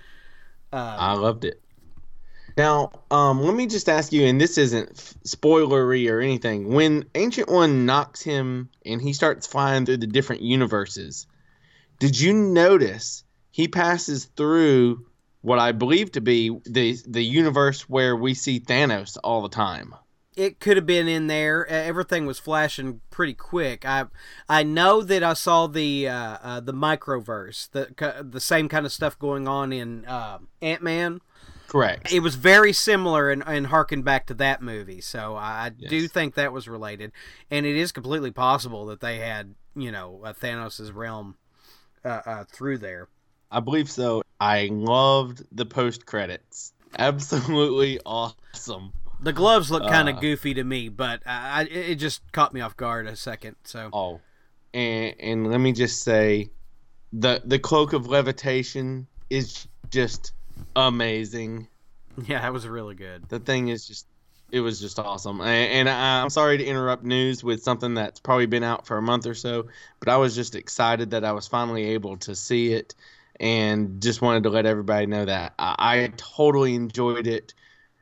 Um, 0.73 0.81
I 0.81 1.13
loved 1.15 1.45
it. 1.45 1.61
Now, 2.57 2.93
um, 3.11 3.43
let 3.43 3.55
me 3.55 3.67
just 3.67 3.89
ask 3.89 4.13
you, 4.13 4.25
and 4.27 4.41
this 4.41 4.59
isn't 4.59 4.91
f- 4.91 5.15
spoilery 5.25 6.11
or 6.11 6.21
anything. 6.21 6.73
When 6.73 7.07
Ancient 7.15 7.49
One 7.49 7.87
knocks 7.87 8.23
him 8.23 8.69
and 8.85 9.01
he 9.01 9.13
starts 9.13 9.47
flying 9.47 9.87
through 9.87 9.99
the 9.99 10.07
different 10.07 10.43
universes, 10.43 11.27
did 11.99 12.19
you 12.19 12.33
notice 12.33 13.25
he 13.51 13.69
passes 13.69 14.25
through 14.25 15.07
what 15.43 15.59
I 15.59 15.73
believe 15.73 16.13
to 16.13 16.21
be 16.21 16.51
the 16.65 16.99
the 17.07 17.25
universe 17.25 17.89
where 17.89 18.15
we 18.17 18.35
see 18.35 18.61
Thanos 18.61 19.17
all 19.23 19.43
the 19.43 19.49
time? 19.49 19.95
It 20.37 20.61
could 20.61 20.77
have 20.77 20.87
been 20.87 21.09
in 21.09 21.27
there. 21.27 21.67
Everything 21.67 22.27
was 22.27 22.39
flashing 22.39 23.01
pretty 23.11 23.35
quick. 23.35 23.85
I 23.85 24.07
I 24.49 24.63
know 24.63 25.03
that 25.03 25.23
I 25.23 25.35
saw 25.35 25.67
the 25.67 26.09
uh, 26.09 26.39
uh, 26.43 26.61
the 26.61 26.73
microverse, 26.73 27.71
the 27.71 28.23
the 28.23 28.41
same 28.41 28.69
kind 28.69 28.87
of 28.87 28.93
stuff 28.93 29.19
going 29.19 29.49
on 29.49 29.73
in 29.73 30.05
uh, 30.07 30.39
Ant 30.63 30.83
Man. 30.83 31.21
Correct. 31.67 32.13
It 32.13 32.21
was 32.21 32.35
very 32.35 32.73
similar 32.73 33.31
and, 33.31 33.45
and 33.47 33.69
harkened 33.69 34.05
back 34.05 34.27
to 34.27 34.35
that 34.35 34.61
movie. 34.61 35.01
So 35.01 35.37
I, 35.37 35.67
I 35.67 35.69
do 35.69 36.09
think 36.09 36.35
that 36.35 36.53
was 36.53 36.69
related, 36.69 37.13
and 37.49 37.65
it 37.65 37.77
is 37.77 37.93
completely 37.93 38.33
possible 38.33 38.87
that 38.87 39.01
they 39.01 39.19
had 39.19 39.55
you 39.75 39.93
know 39.93 40.21
Thanos' 40.41 40.95
realm 40.95 41.37
uh, 42.05 42.21
uh, 42.25 42.45
through 42.45 42.79
there. 42.79 43.09
I 43.51 43.61
believe 43.61 43.91
so. 43.91 44.23
I 44.41 44.69
loved 44.71 45.45
the 45.53 45.67
post 45.67 46.07
credits. 46.07 46.73
Absolutely 46.99 48.01
awesome. 48.05 48.93
The 49.23 49.33
gloves 49.33 49.71
look 49.71 49.87
kind 49.87 50.09
of 50.09 50.17
Uh. 50.17 50.21
goofy 50.21 50.55
to 50.55 50.65
me, 50.65 50.89
but 50.89 51.23
I, 51.27 51.61
I, 51.61 51.63
it 51.65 51.95
just 51.97 52.21
caught 52.33 52.55
me 52.55 52.61
off 52.61 52.77
guard 52.77 53.07
a 53.07 53.17
second. 53.17 53.57
So 53.65 53.91
Oh, 53.93 54.21
and 54.73 55.15
and 55.21 55.51
let 55.51 55.59
me 55.59 55.73
just 55.73 56.03
say, 56.03 56.51
the 57.13 57.43
the 57.45 57.59
cloak 57.59 57.93
of 57.93 58.07
levitation 58.07 59.07
is 59.29 59.67
just 59.91 60.33
amazing. 60.77 61.69
yeah, 62.27 62.41
that 62.43 62.53
was 62.53 62.67
really 62.67 62.95
good. 62.95 63.29
The 63.29 63.39
thing 63.41 63.69
is 63.69 63.87
just, 63.87 64.07
it 64.51 64.61
was 64.61 64.81
just 64.81 64.99
awesome. 64.99 65.41
And, 65.41 65.73
and 65.73 65.89
I, 65.89 66.23
I'm 66.23 66.31
sorry 66.31 66.59
to 66.59 66.65
interrupt 66.65 67.05
news 67.05 67.45
with 67.45 67.63
something 67.63 67.95
that's 67.95 68.21
probably 68.21 68.47
been 68.47 68.63
out 68.65 68.87
for 68.87 68.97
a 68.97 69.03
month 69.03 69.27
or 69.27 69.35
so, 69.35 69.67
but 70.01 70.09
I 70.09 70.17
was 70.17 70.35
just 70.35 70.55
excited 70.55 71.11
that 71.11 71.25
I 71.25 71.33
was 71.33 71.47
finally 71.47 71.85
able 71.91 72.17
to 72.19 72.35
see 72.35 72.73
it, 72.73 72.95
and 73.39 74.01
just 74.03 74.23
wanted 74.23 74.43
to 74.45 74.51
let 74.51 74.67
everybody 74.67 75.07
know 75.07 75.25
that 75.25 75.55
I, 75.59 75.75
I 75.79 76.13
totally 76.17 76.75
enjoyed 76.75 77.27
it, 77.27 77.55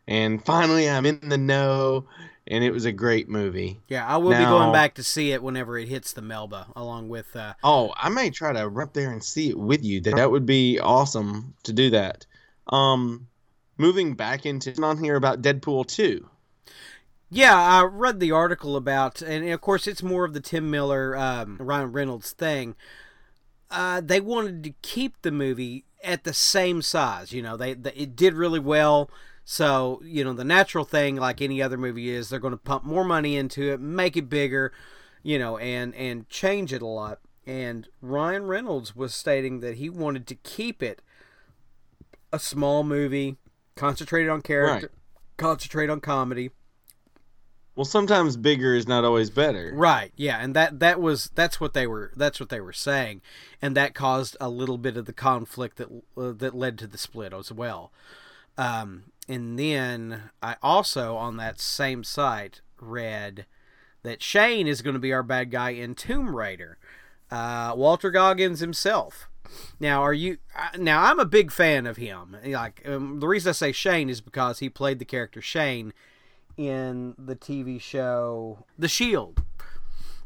and 0.09 0.45
finally 0.45 0.89
I'm 0.91 1.07
in 1.07 1.21
the 1.29 1.39
know, 1.39 2.07
and 2.49 2.65
it 2.65 2.73
was 2.73 2.85
a 2.85 2.93
great 2.93 3.29
movie. 3.29 3.79
Yeah, 3.89 4.05
I 4.07 4.17
will 4.17 4.31
be 4.31 4.39
going 4.45 4.73
back 4.73 4.95
to 4.95 5.05
see 5.05 5.31
it 5.33 5.43
whenever 5.43 5.79
it 5.79 5.87
hits 5.89 6.13
the 6.15 6.23
Melba, 6.23 6.67
along 6.75 7.09
with. 7.11 7.37
Uh, 7.37 7.55
Oh, 7.63 7.93
I 7.97 8.09
may 8.09 8.31
try 8.31 8.53
to 8.53 8.69
run 8.69 8.89
up 8.89 8.95
there 8.95 9.13
and 9.13 9.23
see 9.23 9.51
it 9.51 9.59
with 9.59 9.85
you. 9.85 10.01
That 10.01 10.17
that 10.17 10.31
would 10.31 10.47
be 10.47 10.81
awesome 10.81 11.55
to 11.63 11.73
do 11.73 11.91
that. 11.91 12.27
Um, 12.69 13.29
moving 13.77 14.15
back 14.15 14.45
into 14.45 14.75
on 14.83 15.03
here 15.05 15.15
about 15.15 15.43
Deadpool 15.43 15.87
two. 15.87 16.29
yeah, 17.31 17.55
I 17.55 17.85
read 17.85 18.21
the 18.21 18.33
article 18.33 18.77
about, 18.77 19.21
and 19.23 19.49
of 19.51 19.61
course, 19.61 19.87
it's 19.87 20.03
more 20.03 20.25
of 20.25 20.33
the 20.33 20.41
Tim 20.41 20.71
Miller, 20.71 21.15
um, 21.17 21.59
Ryan 21.61 21.93
Reynolds 21.93 22.33
thing. 22.33 22.75
Uh, 23.71 24.01
they 24.03 24.21
wanted 24.21 24.65
to 24.65 24.73
keep 24.81 25.21
the 25.21 25.31
movie 25.31 25.85
at 26.03 26.25
the 26.25 26.33
same 26.33 26.81
size. 26.81 27.33
You 27.33 27.43
know, 27.43 27.57
they, 27.59 27.75
they 27.75 27.93
it 27.93 28.17
did 28.17 28.33
really 28.35 28.61
well. 28.61 29.11
So 29.51 30.03
you 30.05 30.25
know, 30.25 30.35
the 30.35 30.45
natural 30.45 30.85
thing, 30.85 31.17
like 31.17 31.41
any 31.41 31.63
other 31.63 31.79
movie, 31.79 32.11
is 32.11 32.29
they're 32.29 32.39
going 32.39 32.53
to 32.53 32.59
pump 32.59 32.85
more 32.85 33.03
money 33.03 33.35
into 33.35 33.73
it, 33.73 33.81
make 33.81 34.15
it 34.15 34.29
bigger, 34.29 34.75
you 35.23 35.39
know, 35.39 35.57
and 35.57 35.95
and 35.95 36.29
change 36.29 36.71
it 36.71 36.83
a 36.83 36.87
lot. 36.87 37.21
And 37.47 37.89
Ryan 38.03 38.45
Reynolds 38.45 38.95
was 38.95 39.15
stating 39.15 39.61
that 39.61 39.77
he 39.77 39.89
wanted 39.89 40.27
to 40.27 40.35
keep 40.35 40.83
it 40.83 41.01
a 42.31 42.39
small 42.39 42.85
movie, 42.85 43.39
concentrated 43.75 44.29
on 44.29 44.43
character, 44.43 44.91
concentrate 45.39 45.89
on 45.89 46.03
comedy. 46.03 46.51
Well, 47.75 47.87
sometimes 47.87 48.37
bigger 48.37 48.75
is 48.75 48.87
not 48.87 49.07
always 49.07 49.31
better. 49.31 49.73
Right. 49.75 50.13
Yeah, 50.15 50.37
and 50.43 50.55
that 50.57 50.79
that 50.81 51.01
was 51.01 51.31
that's 51.35 51.59
what 51.59 51.73
they 51.73 51.87
were 51.87 52.13
that's 52.15 52.39
what 52.39 52.51
they 52.51 52.61
were 52.61 52.75
saying, 52.75 53.23
and 53.63 53.75
that 53.75 53.95
caused 53.95 54.37
a 54.43 54.51
little 54.51 54.77
bit 54.77 54.99
of 54.99 55.07
the 55.07 55.15
conflict 55.15 55.79
that 55.79 55.89
uh, 56.19 56.33
that 56.33 56.55
led 56.55 56.77
to 56.81 56.87
the 56.87 56.99
split 56.99 57.33
as 57.33 57.51
well. 57.51 57.93
Um, 58.59 59.05
and 59.29 59.59
then 59.59 60.31
I 60.43 60.57
also 60.63 61.17
on 61.17 61.37
that 61.37 61.61
same 61.61 62.03
site 62.05 62.61
read 62.81 63.47
that 64.03 64.23
Shane 64.23 64.67
is 64.67 64.83
going 64.83 64.95
to 64.95 65.01
be 65.01 65.13
our 65.13 65.23
bad 65.23 65.51
guy 65.51 65.71
in 65.71 65.95
Tomb 65.95 66.35
Raider. 66.35 66.79
Uh, 67.31 67.73
Walton 67.77 68.13
Goggins 68.13 68.61
himself. 68.61 69.29
Now, 69.81 70.03
are 70.03 70.13
you? 70.15 70.39
Now, 70.79 71.03
I'm 71.05 71.19
a 71.19 71.25
big 71.25 71.51
fan 71.51 71.87
of 71.87 71.97
him. 71.97 72.37
Like 72.45 72.83
um, 72.87 73.21
the 73.21 73.27
reason 73.29 73.51
I 73.51 73.53
say 73.53 73.73
Shane 73.73 74.09
is 74.11 74.21
because 74.21 74.59
he 74.61 74.69
played 74.69 74.99
the 74.99 75.05
character 75.05 75.41
Shane 75.43 75.93
in 76.57 77.15
the 77.19 77.37
TV 77.37 77.81
show 77.81 78.65
The 78.79 78.89
Shield. 78.89 79.43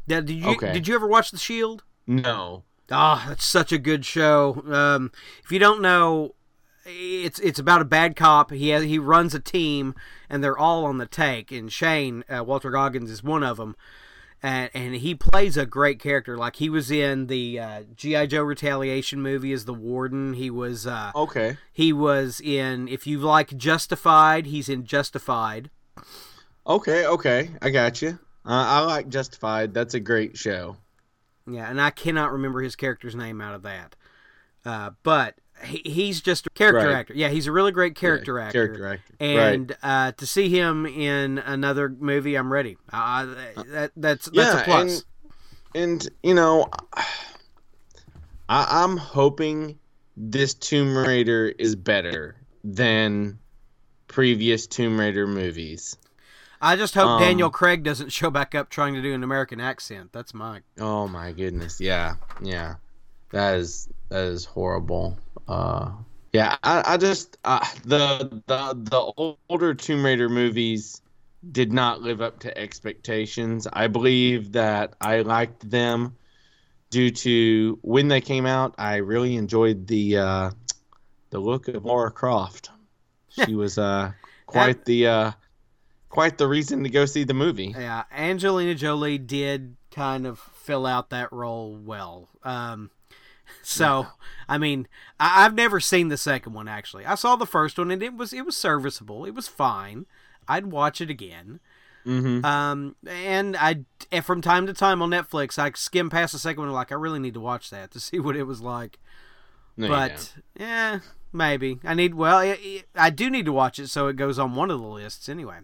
Now, 0.07 0.19
did 0.19 0.31
you 0.35 0.49
Okay. 0.51 0.73
did 0.73 0.87
you 0.87 0.95
ever 0.95 1.07
watch 1.07 1.31
The 1.31 1.37
Shield? 1.37 1.83
No. 2.05 2.63
Ah, 2.91 3.25
that's 3.29 3.45
such 3.45 3.71
a 3.71 3.77
good 3.77 4.05
show. 4.05 4.61
Um, 4.67 5.11
if 5.43 5.51
you 5.51 5.59
don't 5.59 5.81
know, 5.81 6.35
it's 6.85 7.39
it's 7.39 7.59
about 7.59 7.81
a 7.81 7.85
bad 7.85 8.15
cop. 8.15 8.51
He 8.51 8.69
has, 8.69 8.83
he 8.83 8.99
runs 8.99 9.33
a 9.33 9.39
team, 9.39 9.95
and 10.29 10.43
they're 10.43 10.57
all 10.57 10.85
on 10.85 10.97
the 10.97 11.05
take. 11.05 11.51
And 11.51 11.71
Shane 11.71 12.23
uh, 12.29 12.43
Walton 12.43 12.71
Goggins 12.71 13.09
is 13.11 13.23
one 13.23 13.43
of 13.43 13.57
them, 13.57 13.75
and 14.41 14.69
and 14.73 14.95
he 14.95 15.15
plays 15.15 15.55
a 15.57 15.65
great 15.65 15.99
character. 15.99 16.37
Like 16.37 16.57
he 16.57 16.69
was 16.69 16.91
in 16.91 17.27
the 17.27 17.59
uh, 17.59 17.83
GI 17.95 18.27
Joe 18.27 18.43
Retaliation 18.43 19.21
movie 19.21 19.53
as 19.53 19.65
the 19.65 19.73
warden. 19.73 20.33
He 20.33 20.49
was 20.49 20.85
uh, 20.87 21.11
Okay. 21.15 21.57
he 21.71 21.93
was 21.93 22.41
in 22.41 22.87
if 22.87 23.07
you 23.07 23.19
like 23.19 23.55
Justified, 23.57 24.47
he's 24.47 24.69
in 24.69 24.85
Justified. 24.85 25.69
Okay. 26.67 27.05
Okay. 27.05 27.49
I 27.61 27.69
got 27.69 28.01
you. 28.01 28.19
Uh, 28.45 28.65
I 28.67 28.79
like 28.81 29.07
Justified. 29.09 29.73
That's 29.73 29.93
a 29.93 29.99
great 29.99 30.37
show. 30.37 30.77
Yeah, 31.45 31.69
and 31.69 31.79
I 31.81 31.89
cannot 31.89 32.31
remember 32.31 32.61
his 32.61 32.75
character's 32.75 33.15
name 33.15 33.41
out 33.41 33.53
of 33.55 33.63
that. 33.63 33.95
Uh, 34.65 34.91
but 35.03 35.35
he's 35.63 36.21
just 36.21 36.47
a 36.47 36.49
character 36.51 36.87
Right. 36.87 36.95
actor. 36.97 37.13
Yeah, 37.13 37.29
he's 37.29 37.47
a 37.47 37.51
really 37.51 37.71
great 37.71 37.95
character 37.95 38.37
Yeah, 38.37 38.45
actor. 38.45 38.67
Character 38.67 38.87
actor. 38.87 39.13
And 39.19 39.77
uh, 39.81 40.11
to 40.13 40.25
see 40.25 40.49
him 40.49 40.85
in 40.85 41.39
another 41.39 41.89
movie, 41.89 42.35
I'm 42.35 42.51
ready. 42.51 42.77
Uh, 42.91 43.25
that, 43.67 43.91
that's 43.95 44.25
that's 44.25 44.35
yeah, 44.35 44.61
a 44.61 44.63
plus. 44.63 45.05
And, 45.73 45.83
and 45.83 46.09
you 46.21 46.33
know, 46.33 46.67
I, 48.49 48.83
I'm 48.83 48.97
hoping 48.97 49.79
this 50.15 50.53
Tomb 50.53 50.97
Raider 50.97 51.53
is 51.57 51.75
better 51.75 52.35
than 52.63 53.39
previous 54.07 54.67
Tomb 54.67 54.99
Raider 54.99 55.25
movies. 55.27 55.97
I 56.61 56.77
just 56.77 56.93
hope 56.93 57.07
um, 57.07 57.21
Daniel 57.21 57.49
Craig 57.49 57.83
doesn't 57.83 58.11
show 58.13 58.29
back 58.29 58.55
up 58.55 58.69
trying 58.69 58.93
to 58.93 59.01
do 59.01 59.13
an 59.13 59.23
American 59.23 59.59
accent. 59.59 60.11
That's 60.13 60.33
my. 60.33 60.61
Oh 60.79 61.09
my 61.09 61.33
goodness, 61.33 61.81
yeah, 61.81 62.15
yeah, 62.41 62.75
that 63.31 63.55
is 63.55 63.89
that 64.09 64.25
is 64.25 64.45
horrible. 64.45 65.17
Uh, 65.47 65.91
yeah, 66.31 66.57
I, 66.63 66.83
I 66.93 66.97
just 66.97 67.37
uh, 67.43 67.65
the 67.85 68.41
the 68.47 68.73
the 68.75 69.33
older 69.49 69.73
Tomb 69.73 70.03
Raider 70.03 70.29
movies 70.29 71.01
did 71.51 71.71
not 71.71 72.01
live 72.01 72.21
up 72.21 72.39
to 72.39 72.57
expectations. 72.57 73.67
I 73.71 73.87
believe 73.87 74.53
that 74.53 74.95
I 75.01 75.21
liked 75.21 75.69
them 75.69 76.15
due 76.89 77.11
to 77.11 77.79
when 77.81 78.07
they 78.07 78.21
came 78.21 78.45
out. 78.45 78.75
I 78.77 78.97
really 78.97 79.35
enjoyed 79.35 79.87
the 79.87 80.17
uh, 80.17 80.51
the 81.29 81.39
look 81.39 81.67
of 81.67 81.85
Lara 81.85 82.11
Croft. 82.11 82.69
She 83.45 83.55
was 83.55 83.79
uh, 83.79 84.11
quite 84.45 84.85
the 84.85 85.07
uh, 85.07 85.31
quite 86.07 86.37
the 86.37 86.47
reason 86.47 86.83
to 86.83 86.89
go 86.89 87.05
see 87.05 87.23
the 87.23 87.33
movie. 87.33 87.73
Yeah, 87.75 88.03
Angelina 88.11 88.75
Jolie 88.75 89.17
did 89.17 89.75
kind 89.89 90.27
of 90.27 90.37
fill 90.37 90.85
out 90.85 91.09
that 91.09 91.33
role 91.33 91.75
well. 91.75 92.29
Um, 92.43 92.91
so, 93.61 94.07
I 94.47 94.57
mean, 94.57 94.87
I, 95.19 95.45
I've 95.45 95.53
never 95.55 95.79
seen 95.79 96.07
the 96.09 96.17
second 96.17 96.53
one 96.53 96.67
actually. 96.67 97.05
I 97.05 97.15
saw 97.15 97.35
the 97.35 97.45
first 97.45 97.77
one 97.77 97.91
and 97.91 98.01
it 98.03 98.15
was 98.15 98.33
it 98.33 98.45
was 98.45 98.57
serviceable. 98.57 99.25
It 99.25 99.35
was 99.35 99.47
fine. 99.47 100.05
I'd 100.47 100.67
watch 100.67 101.01
it 101.01 101.09
again. 101.09 101.59
hmm 102.03 102.43
Um, 102.45 102.95
and 103.07 103.55
I 103.57 103.85
from 104.21 104.41
time 104.41 104.67
to 104.67 104.73
time 104.73 105.01
on 105.01 105.09
Netflix, 105.09 105.57
I 105.57 105.71
skim 105.75 106.09
past 106.09 106.33
the 106.33 106.39
second 106.39 106.63
one. 106.63 106.71
Like, 106.71 106.91
I 106.91 106.95
really 106.95 107.19
need 107.19 107.33
to 107.35 107.39
watch 107.39 107.69
that 107.69 107.91
to 107.91 107.99
see 108.07 108.19
what 108.19 108.35
it 108.35 108.43
was 108.43 108.61
like. 108.61 108.99
but 109.89 110.33
yeah, 110.59 110.99
maybe 111.31 111.79
I 111.83 111.93
need. 111.93 112.13
Well, 112.15 112.37
i 112.37 112.49
i 112.51 112.83
I 112.95 113.09
do 113.09 113.29
need 113.29 113.45
to 113.45 113.53
watch 113.53 113.79
it, 113.79 113.87
so 113.87 114.07
it 114.07 114.15
goes 114.17 114.37
on 114.37 114.55
one 114.55 114.69
of 114.71 114.79
the 114.79 114.87
lists 114.87 115.27
anyway. 115.29 115.59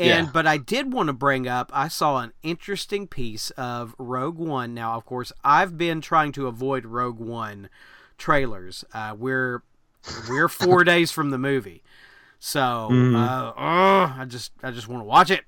And 0.00 0.26
Yeah. 0.26 0.30
but 0.32 0.46
I 0.46 0.56
did 0.56 0.92
want 0.92 1.08
to 1.08 1.12
bring 1.12 1.46
up. 1.46 1.70
I 1.74 1.88
saw 1.88 2.18
an 2.18 2.32
interesting 2.42 3.06
piece 3.06 3.50
of 3.50 3.94
Rogue 3.98 4.38
One. 4.38 4.72
Now, 4.72 4.94
of 4.96 5.04
course, 5.04 5.30
I've 5.44 5.76
been 5.76 6.00
trying 6.00 6.32
to 6.32 6.46
avoid 6.46 6.86
Rogue 6.86 7.18
One 7.18 7.68
trailers. 8.16 8.84
Uh, 8.94 9.14
we're 9.18 9.62
we're 10.28 10.48
four 10.48 10.84
days 10.92 11.10
from 11.12 11.30
the 11.30 11.38
movie, 11.38 11.82
so 12.38 12.88
Mhm. 12.90 13.14
uh, 13.14 13.52
I 13.56 14.24
just 14.26 14.52
I 14.62 14.70
just 14.70 14.88
want 14.88 15.02
to 15.02 15.06
watch 15.06 15.30
it. 15.30 15.44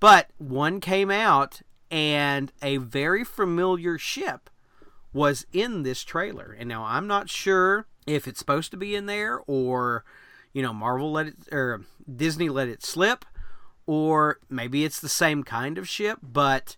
But 0.00 0.28
one 0.38 0.80
came 0.80 1.10
out, 1.10 1.62
and 1.90 2.52
a 2.62 2.78
very 2.78 3.22
familiar 3.24 3.96
ship 3.96 4.50
was 5.12 5.46
in 5.52 5.84
this 5.84 6.02
trailer. 6.02 6.54
And 6.58 6.68
now 6.68 6.82
I'm 6.84 7.06
not 7.06 7.30
sure 7.30 7.86
if 8.06 8.26
it's 8.26 8.40
supposed 8.40 8.72
to 8.72 8.76
be 8.76 8.96
in 8.96 9.06
there 9.06 9.40
or 9.46 10.04
you 10.52 10.62
know 10.62 10.72
Marvel 10.72 11.12
let 11.12 11.28
it 11.28 11.36
or 11.52 11.82
Disney 12.16 12.48
let 12.48 12.66
it 12.68 12.82
slip 12.84 13.24
or 13.86 14.38
maybe 14.48 14.84
it's 14.84 15.00
the 15.00 15.08
same 15.08 15.42
kind 15.42 15.78
of 15.78 15.88
ship 15.88 16.18
but 16.22 16.76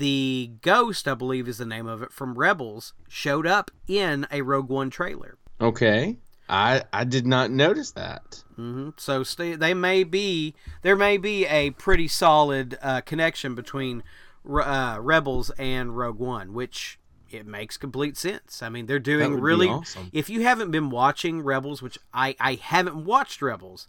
the 0.00 0.52
ghost 0.62 1.06
I 1.06 1.14
believe 1.14 1.46
is 1.46 1.58
the 1.58 1.66
name 1.66 1.86
of 1.86 2.02
it 2.02 2.12
from 2.12 2.34
Rebels 2.34 2.94
showed 3.08 3.46
up 3.46 3.70
in 3.86 4.26
a 4.30 4.40
Rogue 4.40 4.70
One 4.70 4.88
trailer. 4.88 5.36
Okay. 5.60 6.16
I 6.48 6.82
I 6.92 7.04
did 7.04 7.26
not 7.26 7.50
notice 7.50 7.92
that. 7.92 8.42
Mm-hmm. 8.52 8.90
So 8.96 9.22
st- 9.22 9.60
they 9.60 9.74
may 9.74 10.02
be 10.02 10.54
there 10.82 10.96
may 10.96 11.18
be 11.18 11.46
a 11.46 11.70
pretty 11.72 12.08
solid 12.08 12.78
uh, 12.82 13.02
connection 13.02 13.54
between 13.54 14.02
uh, 14.50 14.98
Rebels 15.00 15.50
and 15.58 15.96
Rogue 15.96 16.18
One, 16.18 16.54
which 16.54 16.98
it 17.30 17.46
makes 17.46 17.76
complete 17.76 18.16
sense. 18.16 18.62
I 18.62 18.70
mean, 18.70 18.86
they're 18.86 18.98
doing 18.98 19.38
really. 19.38 19.68
Awesome. 19.68 20.10
If 20.12 20.30
you 20.30 20.42
haven't 20.42 20.70
been 20.70 20.90
watching 20.90 21.42
Rebels, 21.42 21.82
which 21.82 21.98
I 22.12 22.34
I 22.40 22.54
haven't 22.54 23.04
watched 23.04 23.42
Rebels, 23.42 23.86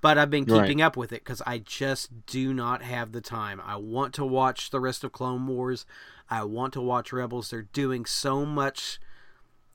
but 0.00 0.18
I've 0.18 0.30
been 0.30 0.46
keeping 0.46 0.78
Right. 0.78 0.86
up 0.86 0.96
with 0.96 1.12
it 1.12 1.24
because 1.24 1.42
I 1.46 1.58
just 1.58 2.26
do 2.26 2.54
not 2.54 2.82
have 2.82 3.12
the 3.12 3.20
time. 3.20 3.60
I 3.64 3.76
want 3.76 4.14
to 4.14 4.24
watch 4.24 4.70
the 4.70 4.80
rest 4.80 5.04
of 5.04 5.12
Clone 5.12 5.46
Wars. 5.46 5.86
I 6.30 6.44
want 6.44 6.72
to 6.74 6.80
watch 6.80 7.12
Rebels. 7.12 7.50
They're 7.50 7.62
doing 7.62 8.04
so 8.04 8.44
much 8.44 9.00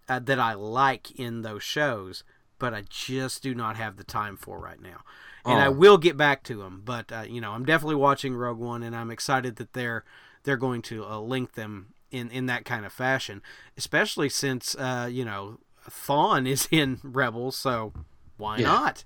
uh, 0.08 0.20
that 0.20 0.40
I 0.40 0.54
like 0.54 1.12
in 1.20 1.42
those 1.42 1.64
shows, 1.64 2.24
but 2.60 2.74
I 2.74 2.84
just 2.90 3.42
do 3.44 3.54
not 3.56 3.76
have 3.78 3.98
the 3.98 4.04
time 4.04 4.38
for 4.38 4.60
right 4.60 4.82
now. 4.82 5.02
And 5.46 5.60
I 5.60 5.68
Oh. 5.68 5.72
will 5.72 5.98
get 5.98 6.16
back 6.16 6.44
to 6.44 6.56
them, 6.56 6.82
but 6.86 7.12
uh, 7.12 7.26
you 7.28 7.42
know, 7.42 7.52
I'm 7.52 7.66
definitely 7.66 7.96
watching 7.96 8.34
Rogue 8.36 8.60
One, 8.60 8.82
and 8.84 8.96
I'm 8.96 9.12
excited 9.12 9.58
that 9.58 9.74
they're 9.74 10.06
they're 10.44 10.58
going 10.58 10.82
to 10.84 11.06
uh, 11.06 11.20
link 11.20 11.54
them 11.54 11.88
in 12.12 12.30
in 12.32 12.46
that 12.46 12.64
kind 12.64 12.86
of 12.86 12.94
fashion, 12.94 13.42
especially 13.78 14.30
since 14.30 14.74
uh, 14.76 15.10
you 15.12 15.26
know 15.26 15.60
Thrawn 15.90 16.48
is 16.48 16.68
in 16.72 17.00
Rebels, 17.04 17.58
so 17.58 17.92
why 18.38 18.60
Yeah. 18.60 18.68
not? 18.68 19.04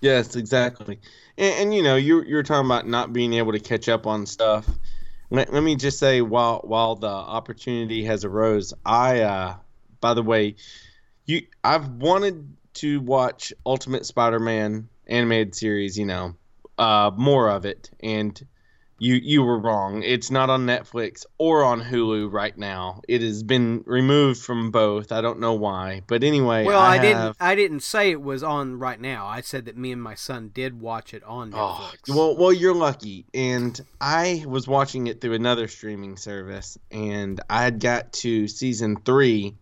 Yes, 0.00 0.36
exactly. 0.36 1.00
And, 1.36 1.54
and 1.54 1.74
you 1.74 1.82
know, 1.82 1.96
you 1.96 2.22
you're 2.22 2.42
talking 2.42 2.66
about 2.66 2.86
not 2.86 3.12
being 3.12 3.32
able 3.34 3.52
to 3.52 3.60
catch 3.60 3.88
up 3.88 4.06
on 4.06 4.26
stuff. 4.26 4.68
Let, 5.30 5.52
let 5.52 5.62
me 5.62 5.76
just 5.76 5.98
say, 5.98 6.20
while 6.20 6.60
while 6.64 6.94
the 6.94 7.08
opportunity 7.08 8.04
has 8.04 8.24
arose, 8.24 8.72
I 8.84 9.20
uh, 9.20 9.56
by 10.00 10.14
the 10.14 10.22
way, 10.22 10.56
you 11.26 11.42
I've 11.64 11.88
wanted 11.88 12.56
to 12.74 13.00
watch 13.00 13.52
Ultimate 13.66 14.06
Spider-Man 14.06 14.88
animated 15.06 15.54
series. 15.54 15.98
You 15.98 16.06
know, 16.06 16.34
uh, 16.78 17.10
more 17.16 17.50
of 17.50 17.64
it, 17.64 17.90
and 18.00 18.40
you 18.98 19.14
you 19.14 19.42
were 19.42 19.58
wrong. 19.58 20.02
It's 20.02 20.30
not 20.30 20.50
on 20.50 20.66
Netflix 20.66 21.24
or 21.38 21.62
on 21.64 21.80
Hulu 21.82 22.32
right 22.32 22.56
now. 22.56 23.00
It 23.08 23.22
has 23.22 23.42
been 23.42 23.82
removed 23.86 24.40
from 24.42 24.70
both. 24.70 25.12
I 25.12 25.20
don't 25.20 25.38
know 25.40 25.54
why, 25.54 26.02
but 26.06 26.24
anyway, 26.24 26.64
Well, 26.64 26.80
I, 26.80 26.96
have, 26.96 27.02
didn't 27.02 27.36
I 27.40 27.54
didn't 27.54 27.80
say 27.80 28.10
it 28.10 28.20
was 28.20 28.42
on 28.42 28.78
right 28.78 29.00
now. 29.00 29.26
I 29.26 29.40
said 29.40 29.66
that 29.66 29.76
me 29.76 29.92
and 29.92 30.02
my 30.02 30.14
son 30.14 30.50
did 30.52 30.80
watch 30.80 31.14
it 31.14 31.22
on 31.24 31.52
Oh, 31.54 31.90
Netflix. 31.92 32.14
well, 32.14 32.36
well, 32.36 32.52
you're 32.52 32.74
lucky. 32.74 33.24
And 33.34 33.80
I 34.00 34.44
was 34.46 34.66
watching 34.66 35.06
it 35.06 35.20
through 35.20 35.34
another 35.34 35.68
streaming 35.68 36.16
service, 36.16 36.76
and 36.90 37.40
I 37.48 37.62
had 37.62 37.80
got 37.80 38.12
to 38.14 38.48
season 38.48 38.96
three 39.04 39.54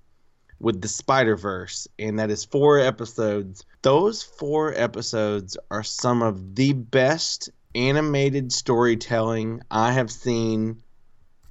with 0.58 0.80
the 0.80 0.88
Spider 0.88 1.36
Verse, 1.36 1.86
and 1.98 2.18
that 2.18 2.30
is 2.30 2.46
four 2.46 2.78
episodes. 2.80 3.66
Those 3.82 4.22
four 4.22 4.72
episodes 4.74 5.58
are 5.70 5.82
some 5.82 6.22
of 6.22 6.54
the 6.54 6.72
best 6.72 7.50
animated 7.76 8.52
storytelling 8.52 9.62
I 9.70 9.92
have 9.92 10.10
seen 10.10 10.82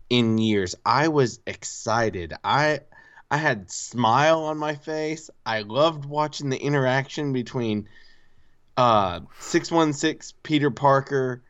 in 0.10 0.38
years. 0.38 0.76
I 0.86 1.08
was 1.08 1.40
excited. 1.46 2.34
I 2.44 2.82
I 3.32 3.38
had 3.38 3.72
smile 3.72 4.44
on 4.44 4.58
my 4.58 4.76
face. 4.76 5.30
I 5.46 5.62
loved 5.62 6.06
watching 6.06 6.50
the 6.50 6.62
interaction 6.62 7.32
between 7.32 7.88
uh 8.76 9.22
616 9.40 10.38
Peter 10.44 10.72
Parker 10.72 11.44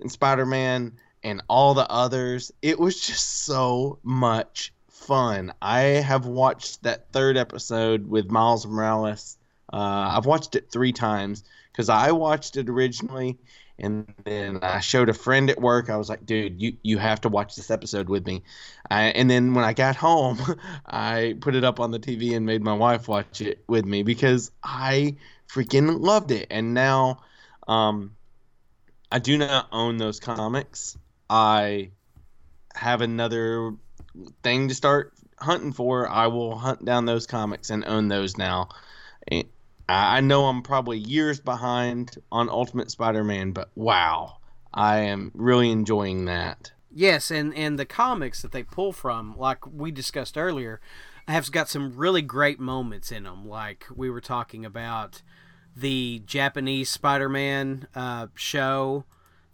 and 0.00 0.10
Spider-Man 0.10 0.92
and 1.22 1.42
all 1.48 1.74
the 1.74 1.90
others. 1.90 2.52
It 2.62 2.78
was 2.78 3.00
just 3.00 3.44
so 3.44 3.98
much 4.02 4.72
fun. 4.88 5.52
I 5.60 5.80
have 5.80 6.26
watched 6.26 6.82
that 6.84 7.12
third 7.12 7.36
episode 7.36 8.06
with 8.06 8.30
Miles 8.30 8.66
Morales. 8.66 9.36
Uh, 9.72 10.14
I've 10.16 10.26
watched 10.26 10.54
it 10.54 10.70
three 10.70 10.92
times 10.92 11.44
because 11.72 11.88
I 11.88 12.12
watched 12.12 12.56
it 12.56 12.68
originally, 12.68 13.38
and 13.80 14.12
then 14.24 14.58
I 14.62 14.80
showed 14.80 15.08
a 15.08 15.14
friend 15.14 15.50
at 15.50 15.60
work. 15.60 15.90
I 15.90 15.96
was 15.96 16.08
like, 16.08 16.26
"Dude, 16.26 16.60
you 16.60 16.76
you 16.82 16.98
have 16.98 17.20
to 17.22 17.28
watch 17.28 17.56
this 17.56 17.70
episode 17.70 18.08
with 18.08 18.26
me." 18.26 18.42
I, 18.90 19.04
and 19.04 19.30
then 19.30 19.54
when 19.54 19.64
I 19.64 19.72
got 19.72 19.96
home, 19.96 20.38
I 20.86 21.36
put 21.40 21.54
it 21.54 21.64
up 21.64 21.80
on 21.80 21.90
the 21.90 22.00
TV 22.00 22.36
and 22.36 22.46
made 22.46 22.62
my 22.62 22.74
wife 22.74 23.08
watch 23.08 23.40
it 23.40 23.62
with 23.66 23.84
me 23.84 24.02
because 24.02 24.50
I 24.62 25.16
freaking 25.48 26.00
loved 26.00 26.30
it. 26.30 26.48
And 26.50 26.74
now, 26.74 27.20
um, 27.66 28.16
I 29.10 29.18
do 29.18 29.38
not 29.38 29.68
own 29.72 29.96
those 29.96 30.20
comics. 30.20 30.96
I 31.28 31.90
have 32.74 33.00
another 33.00 33.74
thing 34.42 34.68
to 34.68 34.74
start 34.74 35.12
hunting 35.38 35.72
for. 35.72 36.08
I 36.08 36.28
will 36.28 36.56
hunt 36.56 36.84
down 36.84 37.06
those 37.06 37.26
comics 37.26 37.70
and 37.70 37.84
own 37.84 38.08
those 38.08 38.36
now. 38.36 38.68
I 39.90 40.20
know 40.20 40.46
I'm 40.46 40.62
probably 40.62 40.98
years 40.98 41.40
behind 41.40 42.18
on 42.30 42.48
Ultimate 42.48 42.90
Spider-Man, 42.90 43.52
but 43.52 43.70
wow, 43.74 44.38
I 44.72 44.98
am 45.00 45.32
really 45.34 45.70
enjoying 45.70 46.26
that. 46.26 46.72
Yes, 46.92 47.30
and 47.30 47.54
and 47.54 47.78
the 47.78 47.84
comics 47.84 48.42
that 48.42 48.52
they 48.52 48.62
pull 48.62 48.92
from, 48.92 49.36
like 49.38 49.66
we 49.66 49.90
discussed 49.90 50.36
earlier, 50.36 50.80
have 51.28 51.50
got 51.52 51.68
some 51.68 51.96
really 51.96 52.22
great 52.22 52.58
moments 52.58 53.12
in 53.12 53.24
them. 53.24 53.46
Like 53.46 53.86
we 53.94 54.10
were 54.10 54.20
talking 54.20 54.64
about 54.64 55.22
the 55.76 56.22
Japanese 56.26 56.90
Spider-Man 56.90 57.86
uh, 57.94 58.26
show. 58.34 59.04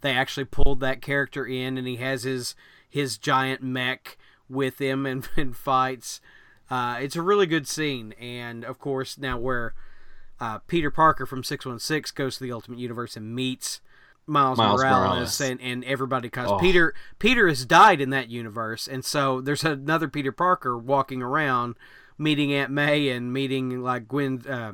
They 0.01 0.11
actually 0.11 0.45
pulled 0.45 0.79
that 0.79 1.01
character 1.01 1.45
in, 1.45 1.77
and 1.77 1.87
he 1.87 1.97
has 1.97 2.23
his 2.23 2.55
his 2.89 3.17
giant 3.17 3.61
mech 3.61 4.17
with 4.49 4.79
him 4.79 5.05
and, 5.05 5.27
and 5.37 5.55
fights. 5.55 6.21
Uh, 6.69 6.97
it's 6.99 7.15
a 7.15 7.21
really 7.21 7.45
good 7.45 7.67
scene, 7.67 8.13
and 8.19 8.65
of 8.65 8.79
course 8.79 9.17
now 9.17 9.37
where 9.37 9.73
uh, 10.39 10.59
Peter 10.59 10.91
Parker 10.91 11.25
from 11.25 11.43
Six 11.43 11.65
One 11.65 11.79
Six 11.79 12.11
goes 12.11 12.37
to 12.37 12.43
the 12.43 12.51
Ultimate 12.51 12.79
Universe 12.79 13.15
and 13.17 13.33
meets 13.35 13.81
Miles, 14.25 14.57
Miles 14.57 14.81
Morales, 14.81 15.09
Morales. 15.09 15.41
and 15.41 15.61
and 15.61 15.83
everybody 15.85 16.27
because 16.27 16.49
Oh. 16.51 16.57
Peter 16.59 16.93
Peter 17.19 17.47
has 17.47 17.65
died 17.65 18.01
in 18.01 18.09
that 18.11 18.29
universe, 18.29 18.87
and 18.87 19.03
so 19.05 19.39
there's 19.41 19.63
another 19.63 20.07
Peter 20.07 20.31
Parker 20.31 20.77
walking 20.77 21.21
around, 21.21 21.75
meeting 22.17 22.53
Aunt 22.53 22.71
May 22.71 23.09
and 23.09 23.31
meeting 23.33 23.81
like 23.81 24.07
Gwen. 24.07 24.43
Uh, 24.47 24.73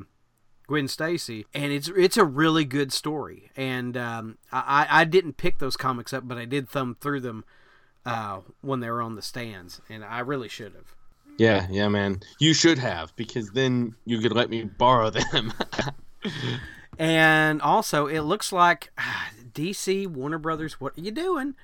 Gwen 0.66 0.88
Stacy, 0.88 1.46
and 1.54 1.74
it's 1.74 1.90
it's 1.90 2.16
a 2.16 2.24
really 2.24 2.64
good 2.64 2.94
story. 2.94 3.52
And 3.58 3.98
um, 3.98 4.38
I 4.52 4.88
I 4.90 5.04
didn't 5.04 5.36
pick 5.36 5.60
those 5.60 5.76
comics 5.76 6.14
up, 6.14 6.26
but 6.26 6.38
I 6.38 6.46
did 6.46 6.70
thumb 6.70 6.96
through 7.02 7.20
them 7.20 7.44
uh, 8.06 8.40
when 8.62 8.80
they 8.80 8.90
were 8.90 9.02
on 9.02 9.16
the 9.16 9.22
stands, 9.22 9.82
and 9.90 10.06
I 10.06 10.20
really 10.20 10.48
should 10.48 10.74
have. 10.74 10.96
Yeah, 11.38 11.68
yeah, 11.70 11.88
man. 11.88 12.22
You 12.40 12.54
should 12.54 12.78
have 12.78 13.16
because 13.16 13.50
then 13.52 13.96
you 14.06 14.20
could 14.20 14.34
let 14.34 14.50
me 14.50 14.64
borrow 14.64 15.10
them. 15.10 15.54
And 17.00 17.60
also, 17.62 18.06
it 18.06 18.20
looks 18.22 18.52
like 18.52 18.92
DC, 19.54 20.08
Warner 20.08 20.38
Brothers, 20.38 20.80
what 20.80 20.96
are 20.98 21.02
you 21.02 21.12
doing? 21.12 21.56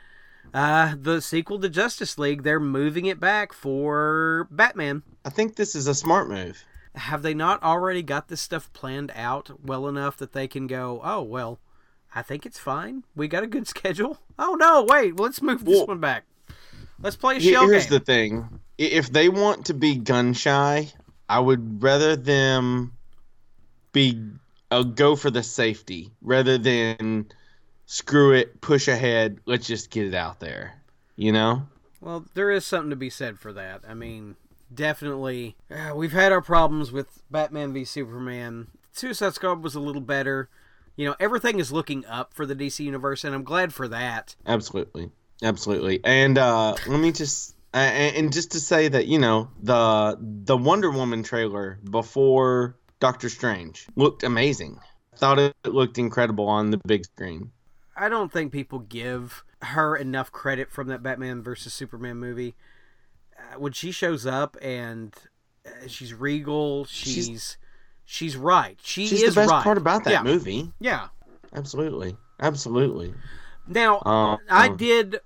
Uh, 0.53 0.95
the 0.99 1.21
sequel 1.21 1.59
to 1.59 1.69
Justice 1.69 2.17
League, 2.17 2.41
they're 2.41 2.59
moving 2.59 3.05
it 3.05 3.19
back 3.19 3.53
for 3.53 4.47
Batman. 4.49 5.03
I 5.23 5.29
think 5.29 5.55
this 5.55 5.75
is 5.75 5.85
a 5.87 5.93
smart 5.93 6.29
move. 6.29 6.63
Have 6.95 7.21
they 7.21 7.35
not 7.35 7.61
already 7.61 8.01
got 8.01 8.27
this 8.27 8.41
stuff 8.41 8.73
planned 8.73 9.11
out 9.13 9.63
well 9.63 9.87
enough 9.87 10.17
that 10.17 10.33
they 10.33 10.47
can 10.47 10.65
go, 10.65 10.99
oh, 11.03 11.21
well, 11.21 11.59
I 12.15 12.23
think 12.23 12.45
it's 12.47 12.57
fine. 12.59 13.03
We 13.15 13.27
got 13.27 13.43
a 13.43 13.47
good 13.47 13.67
schedule. 13.75 14.17
Oh, 14.39 14.55
no, 14.59 14.83
wait, 14.83 15.19
let's 15.19 15.41
move 15.43 15.63
this 15.63 15.75
Well- 15.77 15.87
one 15.87 15.99
back. 15.99 16.25
Let's 17.01 17.15
play 17.15 17.37
a 17.37 17.39
shell 17.39 17.65
Here's 17.69 17.85
game. 17.85 17.91
the 17.91 17.99
thing: 18.03 18.59
if 18.79 19.11
they 19.11 19.27
want 19.27 19.65
to 19.65 19.73
be 19.73 19.97
gun 19.97 20.33
shy, 20.33 20.89
I 21.27 21.39
would 21.39 21.83
rather 21.83 22.15
them 22.15 22.93
be 23.91 24.23
uh, 24.71 24.83
go 24.83 25.17
for 25.17 25.29
the 25.29 25.43
safety 25.43 26.11
rather 26.21 26.57
than 26.57 27.27
screw 27.85 28.31
it, 28.31 28.61
push 28.61 28.87
ahead. 28.87 29.39
Let's 29.45 29.67
just 29.67 29.91
get 29.91 30.07
it 30.07 30.15
out 30.15 30.39
there. 30.39 30.81
You 31.17 31.33
know? 31.33 31.67
Well, 31.99 32.25
there 32.33 32.49
is 32.49 32.65
something 32.65 32.89
to 32.91 32.95
be 32.95 33.09
said 33.09 33.37
for 33.37 33.51
that. 33.51 33.81
I 33.87 33.93
mean, 33.93 34.37
definitely, 34.73 35.57
uh, 35.69 35.93
we've 35.93 36.13
had 36.13 36.31
our 36.31 36.41
problems 36.41 36.93
with 36.93 37.21
Batman 37.29 37.73
v 37.73 37.83
Superman. 37.83 38.67
Suicide 38.93 39.33
Squad 39.33 39.61
was 39.61 39.75
a 39.75 39.81
little 39.81 40.01
better. 40.01 40.47
You 40.95 41.05
know, 41.05 41.15
everything 41.19 41.59
is 41.59 41.73
looking 41.73 42.05
up 42.05 42.33
for 42.33 42.45
the 42.45 42.55
DC 42.55 42.79
universe, 42.79 43.25
and 43.25 43.35
I'm 43.35 43.43
glad 43.43 43.73
for 43.73 43.89
that. 43.89 44.37
Absolutely, 44.45 45.11
absolutely. 45.43 45.99
And 46.05 46.37
uh, 46.37 46.75
let 46.87 46.99
me 47.01 47.11
just 47.11 47.55
uh, 47.73 47.77
and 47.77 48.15
and 48.15 48.33
just 48.33 48.51
to 48.51 48.59
say 48.59 48.87
that 48.87 49.07
you 49.07 49.19
know 49.19 49.49
the 49.61 50.17
the 50.19 50.57
Wonder 50.57 50.89
Woman 50.91 51.23
trailer 51.23 51.79
before 51.89 52.75
Doctor 52.99 53.29
Strange 53.29 53.87
looked 53.95 54.23
amazing. 54.23 54.79
Thought 55.15 55.39
it 55.39 55.53
looked 55.65 55.97
incredible 55.97 56.47
on 56.47 56.71
the 56.71 56.77
big 56.77 57.05
screen. 57.05 57.51
I 57.95 58.07
don't 58.07 58.31
think 58.31 58.51
people 58.53 58.79
give 58.79 59.43
her 59.61 59.95
enough 59.95 60.31
credit 60.31 60.71
from 60.71 60.87
that 60.87 61.03
Batman 61.03 61.43
versus 61.43 61.73
Superman 61.73 62.17
movie. 62.17 62.55
Uh, 63.37 63.59
when 63.59 63.73
she 63.73 63.91
shows 63.91 64.25
up 64.25 64.55
and 64.61 65.13
uh, 65.65 65.87
she's 65.87 66.13
regal. 66.13 66.85
She's 66.85 67.57
she's, 68.05 68.37
right. 68.37 68.79
She 68.81 69.07
She's 69.07 69.23
is 69.23 69.35
the 69.35 69.41
best 69.41 69.51
right. 69.51 69.63
part 69.63 69.77
about 69.77 70.05
that 70.05 70.11
yeah. 70.11 70.23
movie. 70.23 70.71
Yeah. 70.79 71.09
Absolutely, 71.53 72.15
absolutely. 72.39 73.13
Now 73.67 74.01
Um, 74.05 74.37
I 74.49 74.69
did. 74.69 75.19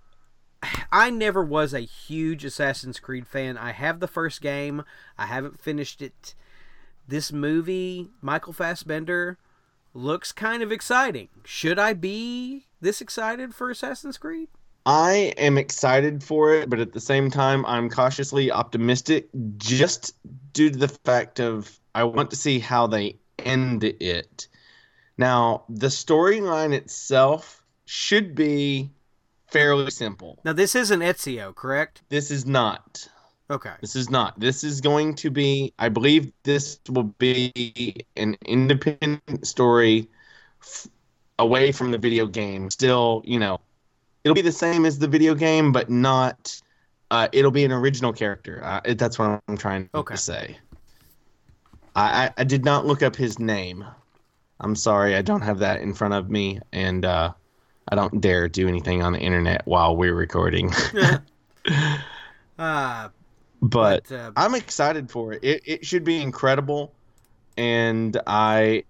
I 0.91 1.09
never 1.09 1.43
was 1.43 1.73
a 1.73 1.81
huge 1.81 2.45
Assassin's 2.45 2.99
Creed 2.99 3.27
fan. 3.27 3.57
I 3.57 3.71
have 3.71 3.99
the 3.99 4.07
first 4.07 4.41
game. 4.41 4.83
I 5.17 5.25
haven't 5.25 5.59
finished 5.59 6.01
it. 6.01 6.35
This 7.07 7.31
movie, 7.31 8.09
Michael 8.21 8.53
Fassbender, 8.53 9.37
looks 9.93 10.31
kind 10.31 10.63
of 10.63 10.71
exciting. 10.71 11.29
Should 11.43 11.79
I 11.79 11.93
be 11.93 12.65
this 12.81 13.01
excited 13.01 13.53
for 13.53 13.69
Assassin's 13.69 14.17
Creed? 14.17 14.49
I 14.85 15.33
am 15.37 15.57
excited 15.57 16.23
for 16.23 16.53
it, 16.53 16.69
but 16.69 16.79
at 16.79 16.91
the 16.91 16.99
same 16.99 17.31
time, 17.31 17.65
I'm 17.65 17.89
cautiously 17.89 18.51
optimistic 18.51 19.29
just 19.57 20.13
due 20.53 20.69
to 20.69 20.77
the 20.77 20.87
fact 20.87 21.39
of 21.39 21.79
I 21.95 22.03
want 22.03 22.29
to 22.31 22.35
see 22.35 22.59
how 22.59 22.87
they 22.87 23.17
end 23.39 23.83
it. 23.83 24.47
Now, 25.17 25.63
the 25.69 25.87
storyline 25.87 26.73
itself 26.73 27.63
should 27.85 28.35
be 28.35 28.91
fairly 29.53 29.91
simple. 29.91 30.39
Now 30.43 30.53
this 30.53 30.75
isn't 30.75 30.99
Ezio, 30.99 31.55
correct? 31.55 32.01
This 32.09 32.31
is 32.31 32.45
not. 32.45 33.07
Okay. 33.49 33.73
This 33.81 33.95
is 33.95 34.09
not. 34.09 34.39
This 34.39 34.63
is 34.63 34.81
going 34.81 35.15
to 35.15 35.29
be, 35.29 35.73
I 35.77 35.89
believe 35.89 36.31
this 36.43 36.79
will 36.89 37.03
be 37.19 38.05
an 38.17 38.35
independent 38.45 39.45
story 39.45 40.09
f- 40.61 40.87
away 41.39 41.71
from 41.71 41.91
the 41.91 41.97
video 41.97 42.25
game. 42.25 42.69
Still, 42.71 43.21
you 43.25 43.39
know, 43.39 43.59
it'll 44.23 44.35
be 44.35 44.41
the 44.41 44.51
same 44.51 44.85
as 44.85 44.97
the 44.97 45.07
video 45.07 45.35
game, 45.35 45.71
but 45.71 45.89
not, 45.89 46.59
uh, 47.11 47.27
it'll 47.31 47.51
be 47.51 47.63
an 47.65 47.71
original 47.71 48.11
character. 48.13 48.61
Uh, 48.63 48.81
it- 48.85 48.97
that's 48.97 49.19
what 49.19 49.39
I'm 49.47 49.57
trying 49.57 49.89
Okay. 49.93 50.15
to 50.15 50.21
say. 50.21 50.57
I, 51.95 52.25
I, 52.25 52.31
I 52.39 52.43
did 52.43 52.65
not 52.65 52.85
look 52.87 53.03
up 53.03 53.15
his 53.15 53.37
name. 53.37 53.85
I'm 54.61 54.75
sorry, 54.75 55.15
I 55.15 55.21
don't 55.21 55.41
have 55.41 55.59
that 55.59 55.81
in 55.81 55.93
front 55.93 56.13
of 56.13 56.29
me, 56.29 56.59
and 56.71 57.03
uh, 57.05 57.33
I 57.89 57.95
don't 57.95 58.21
dare 58.21 58.47
do 58.49 58.67
anything 58.67 59.03
on 59.03 59.13
the 59.13 59.19
internet 59.19 59.61
while 59.65 59.95
we're 59.95 60.15
recording. 60.15 60.71
Uh, 60.93 61.19
but 62.57 63.11
But, 63.61 64.11
uh, 64.11 64.31
I'm 64.35 64.55
excited 64.55 65.09
for 65.09 65.33
it. 65.33 65.43
it. 65.43 65.61
It 65.65 65.85
should 65.85 66.03
be 66.03 66.21
incredible. 66.21 66.93
And 67.57 68.19
I, 68.27 68.83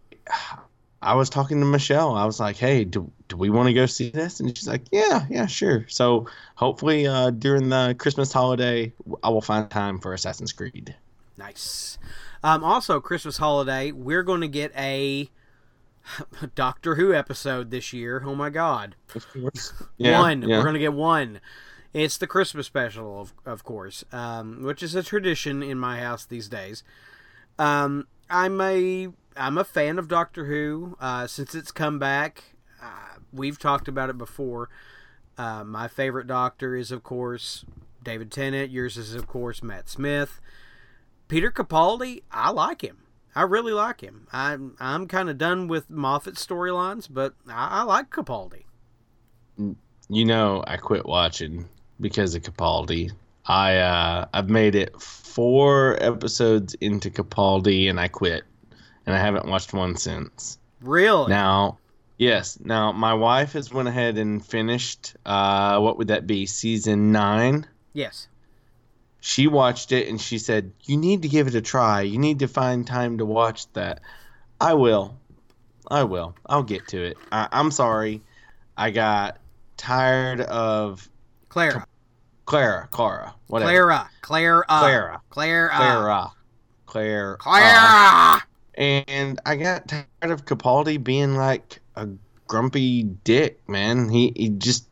I 1.02 1.16
was 1.16 1.30
talking 1.30 1.60
to 1.60 1.66
Michelle. 1.66 2.16
I 2.16 2.26
was 2.26 2.40
like, 2.40 2.56
"Hey, 2.56 2.86
do, 2.86 3.12
do 3.28 3.36
we 3.36 3.50
want 3.50 3.68
to 3.68 3.74
go 3.74 3.86
see 3.86 4.10
this?" 4.10 4.40
And 4.40 4.56
she's 4.58 4.68
like, 4.68 4.84
"Yeah, 4.92 5.26
yeah, 5.30 5.46
sure." 5.48 5.86
So 5.90 6.28
hopefully, 6.56 7.06
uh, 7.08 7.32
during 7.32 7.70
the 7.70 7.96
Christmas 8.00 8.32
holiday, 8.32 8.94
I 9.22 9.30
will 9.30 9.42
find 9.42 9.70
time 9.70 10.00
for 10.00 10.14
Assassin's 10.14 10.54
Creed. 10.54 10.96
nice. 11.38 11.98
Um, 12.44 12.64
also, 12.64 13.00
Christmas 13.00 13.38
holiday, 13.38 13.92
we're 13.92 14.24
going 14.24 14.42
to 14.42 14.48
get 14.50 14.72
a 14.78 15.30
Doctor 16.56 16.96
Who 16.96 17.14
episode 17.14 17.72
this 17.72 17.94
year. 17.94 18.24
Oh 18.26 18.36
my 18.36 18.50
God. 18.50 18.96
Yeah, 19.98 20.20
one. 20.20 20.42
Yeah. 20.42 20.58
We're 20.58 20.66
gonna 20.66 20.80
get 20.80 20.94
one. 20.94 21.40
It's 21.94 22.18
the 22.18 22.28
Christmas 22.28 22.66
special, 22.66 23.22
of 23.22 23.34
of 23.46 23.64
course, 23.64 24.04
um, 24.12 24.64
which 24.64 24.82
is 24.82 24.96
a 24.96 25.04
tradition 25.04 25.62
in 25.62 25.78
my 25.78 26.00
house 26.00 26.26
these 26.26 26.50
days. 26.50 26.84
Um, 27.60 28.08
I'm 28.30 28.60
a 28.60 29.10
I'm 29.38 29.58
a 29.58 29.64
fan 29.64 30.00
of 30.00 30.08
Doctor 30.08 30.46
Who 30.46 30.98
uh, 31.00 31.28
since 31.28 31.56
it's 31.56 31.72
come 31.72 32.00
back. 32.00 32.56
Uh, 32.82 33.20
we've 33.32 33.60
talked 33.60 33.88
about 33.88 34.10
it 34.10 34.18
before. 34.18 34.70
Uh, 35.38 35.64
my 35.64 35.88
favorite 35.88 36.28
Doctor 36.28 36.76
is, 36.76 36.92
of 36.92 37.04
course, 37.04 37.66
David 38.04 38.32
Tennant. 38.32 38.72
Yours 38.72 38.98
is, 38.98 39.16
of 39.16 39.28
course, 39.28 39.64
Matt 39.64 39.90
Smith. 39.90 40.40
Peter 41.28 41.50
Capaldi, 41.52 42.22
I 42.32 42.52
like 42.52 42.82
him. 42.82 43.03
I 43.36 43.44
really 43.44 43.74
like 43.74 44.02
him. 44.02 44.28
I'm 44.32 44.76
I'm 44.80 45.08
kind 45.08 45.30
of 45.30 45.38
done 45.38 45.68
with 45.68 45.90
Moffat's 45.90 46.46
storylines, 46.46 47.08
but 47.10 47.34
I, 47.48 47.80
I 47.80 47.84
like 47.84 48.10
Capaldi. 48.10 48.64
You 50.10 50.26
know, 50.26 50.64
I 50.68 50.78
quit 50.78 51.06
watching 51.06 51.68
because 52.00 52.36
of 52.36 52.44
Capaldi. 52.44 53.12
I 53.46 53.78
uh, 53.78 54.26
I've 54.34 54.50
made 54.50 54.76
it 54.76 55.00
four 55.02 55.98
episodes 56.02 56.76
into 56.76 57.10
Capaldi, 57.10 57.90
and 57.90 58.00
I 58.00 58.08
quit, 58.08 58.44
and 59.06 59.16
I 59.16 59.20
haven't 59.20 59.48
watched 59.48 59.74
one 59.74 59.96
since. 59.96 60.58
Really? 60.82 61.30
Now, 61.30 61.80
yes. 62.18 62.60
Now, 62.64 62.92
my 62.92 63.14
wife 63.14 63.54
has 63.54 63.72
went 63.74 63.88
ahead 63.88 64.18
and 64.18 64.46
finished. 64.46 65.16
Uh, 65.26 65.80
what 65.80 65.98
would 65.98 66.10
that 66.10 66.28
be? 66.28 66.46
Season 66.46 67.12
nine. 67.12 67.66
yes. 67.94 68.28
She 69.26 69.48
watched 69.48 69.94
it 69.94 70.10
and 70.10 70.20
she 70.20 70.38
said, 70.38 70.74
"You 70.84 70.98
need 70.98 71.22
to 71.22 71.30
give 71.30 71.48
it 71.48 71.56
a 71.56 71.62
try. 71.62 72.02
You 72.02 72.18
need 72.18 72.40
to 72.40 72.48
find 72.50 72.86
time 72.86 73.20
to 73.20 73.26
watch 73.26 73.72
that." 73.72 74.02
I 74.60 74.74
will. 74.74 75.18
I 75.90 76.04
will. 76.04 76.36
I'll 76.46 76.64
get 76.64 76.90
to 76.90 77.02
it. 77.02 77.18
I, 77.32 77.48
I'm 77.54 77.72
sorry. 77.72 78.22
I 78.76 78.92
got 78.92 79.38
tired 79.78 80.42
of 80.42 81.08
Clara. 81.48 81.88
Clara. 82.44 82.90
Clara. 82.92 83.34
Whatever. 83.48 83.72
Clara. 83.72 84.10
Clara. 84.22 84.66
Clara. 84.68 85.22
Clara. 85.30 85.70
Clara. 85.70 86.32
Claire. 86.86 87.38
Clara. 87.38 88.42
and 88.76 89.40
I 89.46 89.56
got 89.56 89.88
tired 89.88 90.06
of 90.22 90.44
Capaldi 90.44 91.02
being 91.02 91.36
like 91.36 91.80
a 91.96 92.10
grumpy 92.48 93.04
dick, 93.04 93.62
man. 93.70 94.10
He 94.10 94.34
he 94.36 94.50
just 94.50 94.90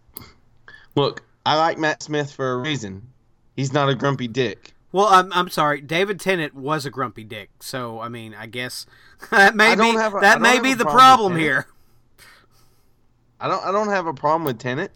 look. 0.96 1.22
I 1.46 1.58
like 1.58 1.78
Matt 1.78 2.02
Smith 2.02 2.32
for 2.32 2.54
a 2.54 2.58
reason. 2.60 3.11
He's 3.62 3.72
not 3.74 3.90
a 3.90 3.94
grumpy 3.94 4.28
dick. 4.28 4.74
Well, 4.92 5.06
I'm, 5.06 5.32
I'm 5.32 5.48
sorry. 5.50 5.82
David 5.82 6.20
Tennant 6.20 6.56
was 6.56 6.88
a 6.88 6.90
grumpy 6.90 7.24
dick, 7.24 7.52
so 7.60 8.00
I 8.00 8.10
mean, 8.10 8.34
I 8.34 8.48
guess 8.48 8.88
that 9.30 9.56
may 9.56 9.76
be 9.76 9.92
a- 9.92 10.10
that 10.20 10.42
may 10.42 10.60
be 10.60 10.74
the 10.74 10.84
problem 10.84 10.96
problem 10.96 11.36
here. 11.38 11.68
I 13.40 13.48
don't 13.48 13.64
I 13.64 13.72
don't 13.72 13.90
have 13.90 14.08
a 14.08 14.16
problem 14.16 14.46
with 14.46 14.58
Tennant. 14.58 14.90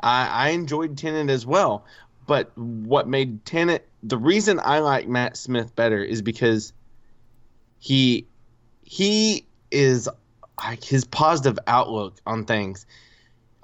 I 0.00 0.26
I 0.26 0.48
enjoyed 0.48 0.98
Tennant 0.98 1.30
as 1.30 1.46
well. 1.46 1.84
But 2.26 2.50
what 2.58 3.06
made 3.06 3.44
Tennant 3.44 3.84
the 4.02 4.18
reason 4.18 4.58
I 4.64 4.80
like 4.80 5.06
Matt 5.06 5.36
Smith 5.36 5.76
better 5.76 6.02
is 6.02 6.20
because 6.20 6.72
he 7.78 8.26
he 8.82 9.46
is 9.70 10.08
like 10.60 10.82
his 10.82 11.04
positive 11.04 11.56
outlook 11.68 12.16
on 12.26 12.46
things. 12.46 12.84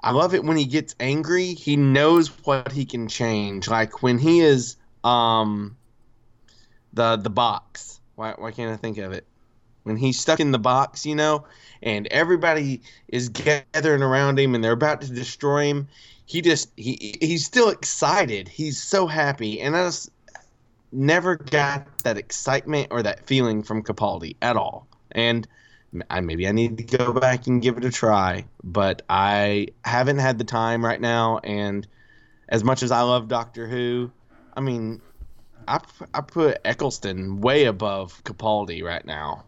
I 0.05 0.11
love 0.11 0.35
it 0.35 0.43
when 0.43 0.55
he 0.55 0.65
gets 0.65 0.93
angry. 0.99 1.55
He 1.55 1.77
knows 1.77 2.27
what 2.45 2.71
he 2.71 2.85
can 2.85 3.07
change. 3.07 3.67
Like 3.67 4.03
when 4.03 4.19
he 4.19 4.39
is 4.39 4.77
um 5.03 5.77
the 6.93 7.15
the 7.15 7.31
box. 7.31 7.99
Why 8.13 8.35
why 8.37 8.51
can't 8.51 8.71
I 8.71 8.77
think 8.77 8.99
of 8.99 9.13
it? 9.13 9.25
When 9.81 9.97
he's 9.97 10.19
stuck 10.19 10.39
in 10.39 10.51
the 10.51 10.59
box, 10.59 11.07
you 11.07 11.15
know, 11.15 11.45
and 11.81 12.05
everybody 12.07 12.83
is 13.07 13.29
gathering 13.29 14.03
around 14.03 14.37
him 14.37 14.53
and 14.53 14.63
they're 14.63 14.73
about 14.73 15.01
to 15.01 15.11
destroy 15.11 15.65
him. 15.65 15.87
He 16.27 16.41
just 16.41 16.71
he 16.77 17.17
he's 17.19 17.43
still 17.43 17.69
excited. 17.69 18.47
He's 18.47 18.81
so 18.81 19.07
happy, 19.07 19.59
and 19.59 19.75
I 19.75 19.85
just 19.85 20.11
never 20.91 21.35
got 21.35 21.87
that 22.03 22.19
excitement 22.19 22.89
or 22.91 23.01
that 23.01 23.25
feeling 23.25 23.63
from 23.63 23.81
Capaldi 23.81 24.35
at 24.39 24.55
all. 24.55 24.87
And 25.11 25.47
I 26.09 26.21
maybe 26.21 26.47
I 26.47 26.51
need 26.51 26.77
to 26.77 26.83
go 26.83 27.13
back 27.13 27.47
and 27.47 27.61
give 27.61 27.77
it 27.77 27.85
a 27.85 27.91
try, 27.91 28.45
but 28.63 29.01
I 29.09 29.67
haven't 29.83 30.19
had 30.19 30.37
the 30.37 30.43
time 30.43 30.83
right 30.83 30.99
now. 30.99 31.39
And 31.43 31.87
as 32.49 32.63
much 32.63 32.83
as 32.83 32.91
I 32.91 33.01
love 33.01 33.27
Doctor 33.27 33.67
Who, 33.67 34.11
I 34.55 34.61
mean, 34.61 35.01
I 35.67 35.79
I 36.13 36.21
put 36.21 36.59
Eccleston 36.65 37.41
way 37.41 37.65
above 37.65 38.23
Capaldi 38.23 38.83
right 38.83 39.05
now. 39.05 39.45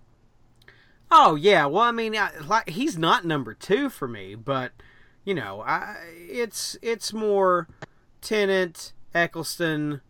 Oh 1.12 1.36
yeah. 1.36 1.66
Well, 1.66 1.84
I 1.84 1.92
mean, 1.92 2.16
I, 2.16 2.32
like 2.46 2.70
he's 2.70 2.98
not 2.98 3.26
number 3.26 3.54
two 3.54 3.90
for 3.90 4.08
me, 4.08 4.36
but 4.36 4.72
you 5.24 5.34
know, 5.34 5.62
I 5.62 5.98
it's 6.16 6.78
it's 6.82 7.14
more 7.14 7.68
Tennant, 8.22 8.94
Eccleston. 9.14 10.02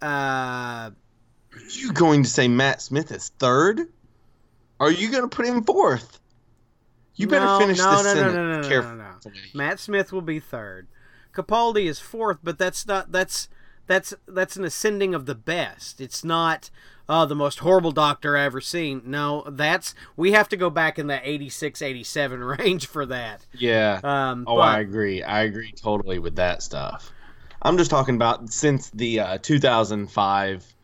Uh, 0.00 0.90
you 1.72 1.92
going 1.92 2.22
to 2.22 2.28
say 2.28 2.48
Matt 2.48 2.82
Smith 2.82 3.10
is 3.12 3.30
third? 3.38 3.88
Are 4.80 4.90
you 4.90 5.10
going 5.10 5.28
to 5.28 5.28
put 5.28 5.46
him 5.46 5.64
fourth? 5.64 6.20
You 7.16 7.26
better 7.26 7.46
no, 7.46 7.58
finish 7.58 7.78
no, 7.78 7.96
this 7.96 8.04
no, 8.04 8.10
no, 8.10 8.14
sentence 8.14 8.34
no, 8.34 8.44
no, 8.44 8.52
no, 8.52 8.60
no, 8.62 8.68
carefully. 8.68 8.96
no. 8.96 9.30
Matt 9.54 9.80
Smith 9.80 10.12
will 10.12 10.22
be 10.22 10.38
third. 10.38 10.86
Capaldi 11.34 11.86
is 11.86 11.98
fourth, 11.98 12.38
but 12.42 12.58
that's 12.58 12.86
not 12.86 13.10
that's 13.10 13.48
that's 13.88 14.14
that's 14.26 14.56
an 14.56 14.64
ascending 14.64 15.14
of 15.14 15.26
the 15.26 15.34
best. 15.34 16.00
It's 16.00 16.22
not 16.22 16.70
uh, 17.08 17.24
the 17.24 17.34
most 17.34 17.60
horrible 17.60 17.90
doctor 17.90 18.36
I 18.36 18.44
ever 18.44 18.60
seen. 18.60 19.02
No, 19.04 19.44
that's 19.48 19.94
we 20.16 20.32
have 20.32 20.48
to 20.50 20.56
go 20.56 20.70
back 20.70 20.98
in 20.98 21.06
the 21.06 21.28
86, 21.28 21.82
87 21.82 22.44
range 22.44 22.86
for 22.86 23.06
that. 23.06 23.46
Yeah. 23.52 24.00
Um, 24.04 24.44
oh, 24.46 24.56
but, 24.56 24.62
I 24.62 24.80
agree. 24.80 25.22
I 25.22 25.42
agree 25.42 25.72
totally 25.72 26.18
with 26.18 26.36
that 26.36 26.62
stuff. 26.62 27.12
I'm 27.62 27.76
just 27.76 27.90
talking 27.90 28.14
about 28.14 28.52
since 28.52 28.90
the 28.90 29.20
uh, 29.20 29.38
2005 29.38 30.74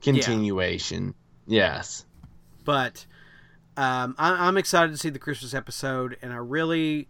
continuation. 0.00 1.14
Yes. 1.46 2.06
but 2.64 3.04
um, 3.80 4.14
I, 4.18 4.46
I'm 4.46 4.58
excited 4.58 4.92
to 4.92 4.98
see 4.98 5.08
the 5.08 5.18
Christmas 5.18 5.54
episode, 5.54 6.18
and 6.20 6.34
I 6.34 6.36
really 6.36 7.08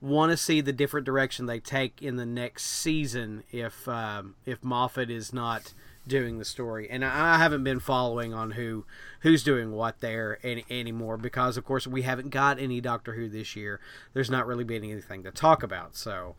want 0.00 0.30
to 0.30 0.36
see 0.38 0.62
the 0.62 0.72
different 0.72 1.04
direction 1.04 1.44
they 1.44 1.60
take 1.60 2.00
in 2.00 2.16
the 2.16 2.24
next 2.24 2.64
season. 2.64 3.44
If 3.52 3.86
um, 3.86 4.34
if 4.46 4.64
Moffat 4.64 5.10
is 5.10 5.34
not 5.34 5.74
doing 6.08 6.38
the 6.38 6.46
story, 6.46 6.88
and 6.88 7.04
I 7.04 7.36
haven't 7.36 7.64
been 7.64 7.80
following 7.80 8.32
on 8.32 8.52
who 8.52 8.86
who's 9.20 9.44
doing 9.44 9.72
what 9.72 10.00
there 10.00 10.38
any, 10.42 10.64
anymore 10.70 11.18
because, 11.18 11.58
of 11.58 11.66
course, 11.66 11.86
we 11.86 12.00
haven't 12.00 12.30
got 12.30 12.58
any 12.58 12.80
Doctor 12.80 13.12
Who 13.12 13.28
this 13.28 13.54
year. 13.54 13.78
There's 14.14 14.30
not 14.30 14.46
really 14.46 14.64
been 14.64 14.84
anything 14.84 15.22
to 15.24 15.30
talk 15.30 15.62
about, 15.62 15.96
so 15.96 16.34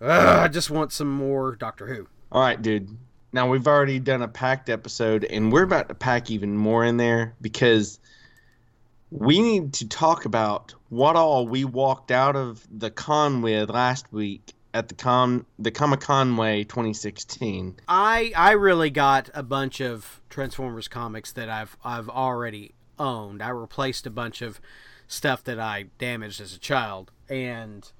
uh, 0.00 0.40
I 0.42 0.48
just 0.48 0.70
want 0.70 0.90
some 0.90 1.08
more 1.08 1.54
Doctor 1.54 1.86
Who. 1.86 2.08
All 2.32 2.42
right, 2.42 2.60
dude. 2.60 2.98
Now 3.32 3.48
we've 3.48 3.68
already 3.68 4.00
done 4.00 4.22
a 4.22 4.28
packed 4.28 4.68
episode, 4.68 5.22
and 5.22 5.52
we're 5.52 5.62
about 5.62 5.88
to 5.88 5.94
pack 5.94 6.32
even 6.32 6.56
more 6.56 6.84
in 6.84 6.96
there 6.96 7.36
because 7.40 8.00
we 9.12 9.40
need 9.40 9.74
to 9.74 9.88
talk 9.88 10.24
about 10.24 10.74
what 10.88 11.16
all 11.16 11.46
we 11.46 11.64
walked 11.64 12.10
out 12.10 12.34
of 12.34 12.66
the 12.70 12.90
con 12.90 13.42
with 13.42 13.68
last 13.68 14.10
week 14.10 14.54
at 14.74 14.88
the 14.88 14.94
con 14.94 15.44
the 15.58 15.70
ComiConway 15.70 16.66
2016. 16.68 17.76
I 17.88 18.32
I 18.34 18.52
really 18.52 18.90
got 18.90 19.28
a 19.34 19.42
bunch 19.42 19.80
of 19.80 20.20
Transformers 20.30 20.88
comics 20.88 21.30
that 21.32 21.48
I've 21.48 21.76
I've 21.84 22.08
already 22.08 22.74
owned. 22.98 23.42
I 23.42 23.50
replaced 23.50 24.06
a 24.06 24.10
bunch 24.10 24.40
of 24.40 24.60
stuff 25.06 25.44
that 25.44 25.60
I 25.60 25.86
damaged 25.98 26.40
as 26.40 26.54
a 26.54 26.58
child, 26.58 27.10
and 27.28 27.90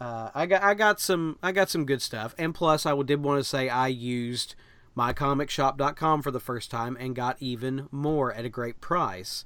uh, 0.00 0.30
I 0.34 0.46
got 0.46 0.62
I 0.62 0.74
got 0.74 0.98
some 0.98 1.38
I 1.42 1.52
got 1.52 1.68
some 1.68 1.84
good 1.84 2.00
stuff. 2.00 2.34
And 2.38 2.54
plus, 2.54 2.86
I 2.86 3.00
did 3.02 3.22
want 3.22 3.38
to 3.40 3.44
say 3.44 3.68
I 3.68 3.88
used 3.88 4.54
mycomicshop.com 4.96 6.22
for 6.22 6.30
the 6.30 6.40
first 6.40 6.70
time 6.70 6.96
and 6.98 7.14
got 7.14 7.36
even 7.38 7.88
more 7.92 8.32
at 8.32 8.44
a 8.44 8.48
great 8.48 8.80
price, 8.80 9.44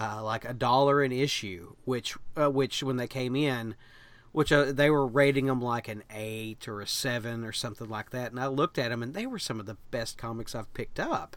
uh, 0.00 0.22
like 0.22 0.44
a 0.44 0.54
dollar 0.54 1.02
an 1.02 1.12
issue, 1.12 1.74
which 1.84 2.16
uh, 2.36 2.50
which 2.50 2.82
when 2.82 2.96
they 2.96 3.08
came 3.08 3.36
in 3.36 3.74
which 4.34 4.50
uh, 4.50 4.72
they 4.72 4.90
were 4.90 5.06
rating 5.06 5.46
them 5.46 5.62
like 5.62 5.86
an 5.86 6.02
eight 6.12 6.66
or 6.66 6.80
a 6.80 6.88
seven 6.88 7.44
or 7.44 7.52
something 7.52 7.88
like 7.88 8.10
that. 8.10 8.32
And 8.32 8.40
I 8.40 8.48
looked 8.48 8.78
at 8.78 8.88
them, 8.90 9.00
and 9.00 9.14
they 9.14 9.26
were 9.26 9.38
some 9.38 9.60
of 9.60 9.66
the 9.66 9.76
best 9.92 10.18
comics 10.18 10.56
I've 10.56 10.74
picked 10.74 10.98
up. 10.98 11.36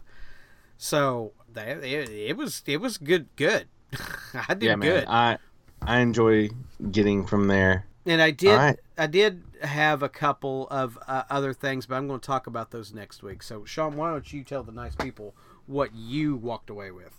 So 0.78 1.30
they, 1.48 1.70
it, 1.70 2.08
it 2.10 2.36
was 2.36 2.64
it 2.66 2.80
was 2.80 2.98
good 2.98 3.28
good. 3.36 3.68
I 4.48 4.54
did 4.54 4.64
yeah, 4.64 4.74
good. 4.74 5.04
I 5.06 5.38
I 5.80 6.00
enjoy 6.00 6.50
getting 6.90 7.24
from 7.24 7.46
there. 7.46 7.86
And 8.04 8.20
I 8.20 8.32
did 8.32 8.56
right. 8.56 8.78
I 8.98 9.06
did 9.06 9.44
have 9.62 10.02
a 10.02 10.08
couple 10.08 10.66
of 10.68 10.98
uh, 11.06 11.22
other 11.30 11.52
things, 11.52 11.86
but 11.86 11.94
I'm 11.94 12.08
going 12.08 12.18
to 12.18 12.26
talk 12.26 12.48
about 12.48 12.72
those 12.72 12.92
next 12.92 13.22
week. 13.22 13.44
So 13.44 13.64
Sean, 13.64 13.96
why 13.96 14.10
don't 14.10 14.32
you 14.32 14.42
tell 14.42 14.64
the 14.64 14.72
nice 14.72 14.96
people 14.96 15.36
what 15.66 15.94
you 15.94 16.34
walked 16.34 16.68
away 16.68 16.90
with? 16.90 17.14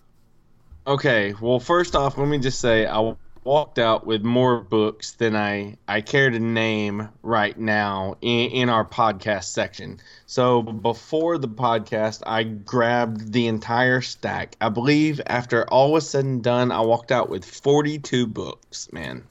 Okay. 0.87 1.33
Well, 1.39 1.59
first 1.59 1.95
off, 1.95 2.17
let 2.17 2.27
me 2.27 2.39
just 2.39 2.59
say 2.59 2.85
I 2.85 3.15
walked 3.43 3.79
out 3.79 4.05
with 4.05 4.23
more 4.23 4.59
books 4.59 5.13
than 5.13 5.35
I, 5.35 5.77
I 5.87 6.01
care 6.01 6.29
to 6.29 6.39
name 6.39 7.09
right 7.23 7.57
now 7.57 8.15
in, 8.21 8.51
in 8.51 8.69
our 8.69 8.85
podcast 8.85 9.45
section. 9.45 9.99
So 10.25 10.61
before 10.61 11.37
the 11.37 11.47
podcast, 11.47 12.21
I 12.25 12.43
grabbed 12.43 13.31
the 13.31 13.47
entire 13.47 14.01
stack. 14.01 14.55
I 14.59 14.69
believe 14.69 15.21
after 15.25 15.67
all 15.67 15.91
was 15.91 16.09
said 16.09 16.25
and 16.25 16.43
done, 16.43 16.71
I 16.71 16.81
walked 16.81 17.11
out 17.11 17.29
with 17.29 17.45
42 17.45 18.27
books, 18.27 18.91
man. 18.91 19.23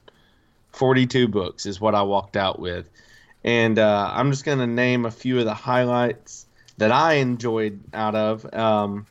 42 0.72 1.28
books 1.28 1.66
is 1.66 1.80
what 1.80 1.94
I 1.94 2.02
walked 2.02 2.36
out 2.36 2.58
with. 2.58 2.88
And 3.44 3.78
uh, 3.78 4.10
I'm 4.12 4.30
just 4.30 4.44
going 4.44 4.58
to 4.58 4.66
name 4.66 5.06
a 5.06 5.10
few 5.10 5.38
of 5.38 5.44
the 5.44 5.54
highlights 5.54 6.46
that 6.78 6.92
I 6.92 7.14
enjoyed 7.14 7.80
out 7.92 8.14
of. 8.14 8.52
Um, 8.54 9.06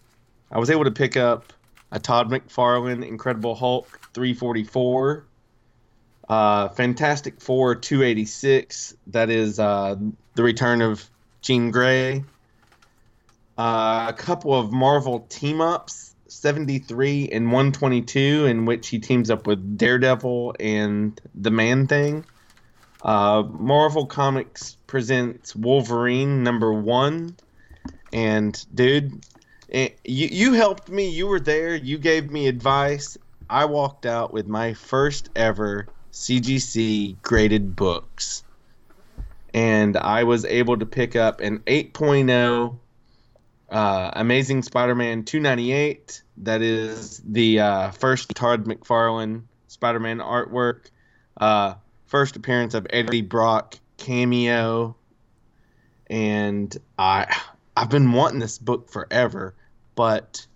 I 0.51 0.59
was 0.59 0.69
able 0.69 0.85
to 0.85 0.91
pick 0.91 1.17
up 1.17 1.53
a 1.91 1.99
Todd 1.99 2.29
McFarlane 2.29 3.05
Incredible 3.07 3.55
Hulk 3.55 3.88
344. 4.13 5.25
Uh, 6.27 6.69
Fantastic 6.69 7.39
Four 7.39 7.75
286. 7.75 8.95
That 9.07 9.29
is 9.29 9.59
uh, 9.59 9.95
the 10.35 10.43
return 10.43 10.81
of 10.81 11.09
Jean 11.41 11.71
Grey. 11.71 12.23
Uh, 13.57 14.05
a 14.09 14.13
couple 14.13 14.53
of 14.53 14.71
Marvel 14.71 15.21
team 15.21 15.61
ups 15.61 16.13
73 16.27 17.29
and 17.31 17.45
122, 17.45 18.45
in 18.45 18.65
which 18.65 18.89
he 18.89 18.99
teams 18.99 19.29
up 19.29 19.47
with 19.47 19.77
Daredevil 19.77 20.55
and 20.59 21.19
the 21.33 21.51
Man 21.51 21.88
Thing. 21.88 22.25
Uh, 23.01 23.43
Marvel 23.49 24.05
Comics 24.05 24.77
presents 24.85 25.55
Wolverine 25.55 26.43
number 26.43 26.73
one. 26.73 27.35
And, 28.11 28.65
dude, 28.73 29.23
you, 29.70 29.89
you 30.03 30.53
helped 30.53 30.89
me. 30.89 31.09
You 31.09 31.28
were 31.28 31.39
there. 31.39 31.76
You 31.76 31.97
gave 31.97 32.32
me 32.32 32.47
advice. 32.47 33.18
I 33.49 33.65
walked 33.65 34.05
out 34.05 34.34
with 34.34 34.47
my 34.47 34.74
first 34.74 35.30
ever 35.36 35.88
CGC 36.11 37.15
graded 37.22 37.76
books. 37.76 38.43
And 39.53 39.97
I 39.97 40.24
was 40.24 40.45
able 40.45 40.78
to 40.78 40.86
pick 40.86 41.15
up 41.15 41.41
an 41.41 41.59
8.0 41.59 42.78
uh, 43.70 44.11
Amazing 44.13 44.63
Spider 44.63 44.95
Man 44.95 45.24
298. 45.24 46.22
That 46.38 46.61
is 46.61 47.22
the 47.26 47.59
uh, 47.59 47.91
first 47.91 48.30
Todd 48.36 48.65
McFarlane 48.65 49.43
Spider 49.68 49.99
Man 49.99 50.20
artwork. 50.20 50.89
Uh, 51.36 51.76
first 52.05 52.36
appearance 52.36 52.74
of 52.74 52.88
Eddie 52.89 53.22
Brock 53.22 53.78
cameo. 53.97 54.95
And 56.09 56.76
I. 56.97 57.36
I've 57.78 57.89
been 57.89 58.11
wanting 58.11 58.39
this 58.39 58.57
book 58.57 58.89
forever, 58.89 59.53
but 59.93 60.47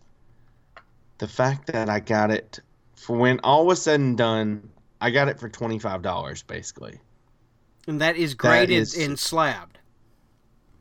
the 1.19 1.27
fact 1.27 1.67
that 1.67 1.87
I 1.87 1.99
got 1.99 2.31
it 2.31 2.59
for 2.95 3.15
when 3.15 3.39
all 3.43 3.67
was 3.67 3.79
said 3.79 3.99
and 3.99 4.17
done, 4.17 4.67
I 4.99 5.11
got 5.11 5.27
it 5.27 5.39
for 5.39 5.47
twenty 5.47 5.77
five 5.77 6.01
dollars 6.01 6.41
basically. 6.41 6.99
And 7.87 8.01
that 8.01 8.17
is 8.17 8.33
graded 8.33 8.69
that 8.69 8.73
is 8.73 8.97
and 8.97 9.19
slabbed. 9.19 9.77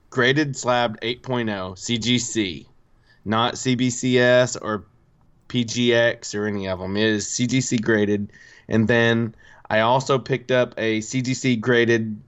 Graded 0.08 0.56
slabbed 0.56 1.00
8.0 1.02 1.46
CGC, 1.76 2.66
not 3.26 3.54
CBCS 3.54 4.56
or 4.60 4.86
PGX 5.48 6.34
or 6.34 6.46
any 6.46 6.68
of 6.68 6.78
them. 6.78 6.96
It 6.96 7.04
is 7.04 7.26
CGC 7.26 7.82
graded, 7.82 8.32
and 8.66 8.88
then 8.88 9.34
I 9.68 9.80
also 9.80 10.18
picked 10.18 10.50
up 10.50 10.72
a 10.78 11.00
CGC 11.00 11.60
graded 11.60 12.18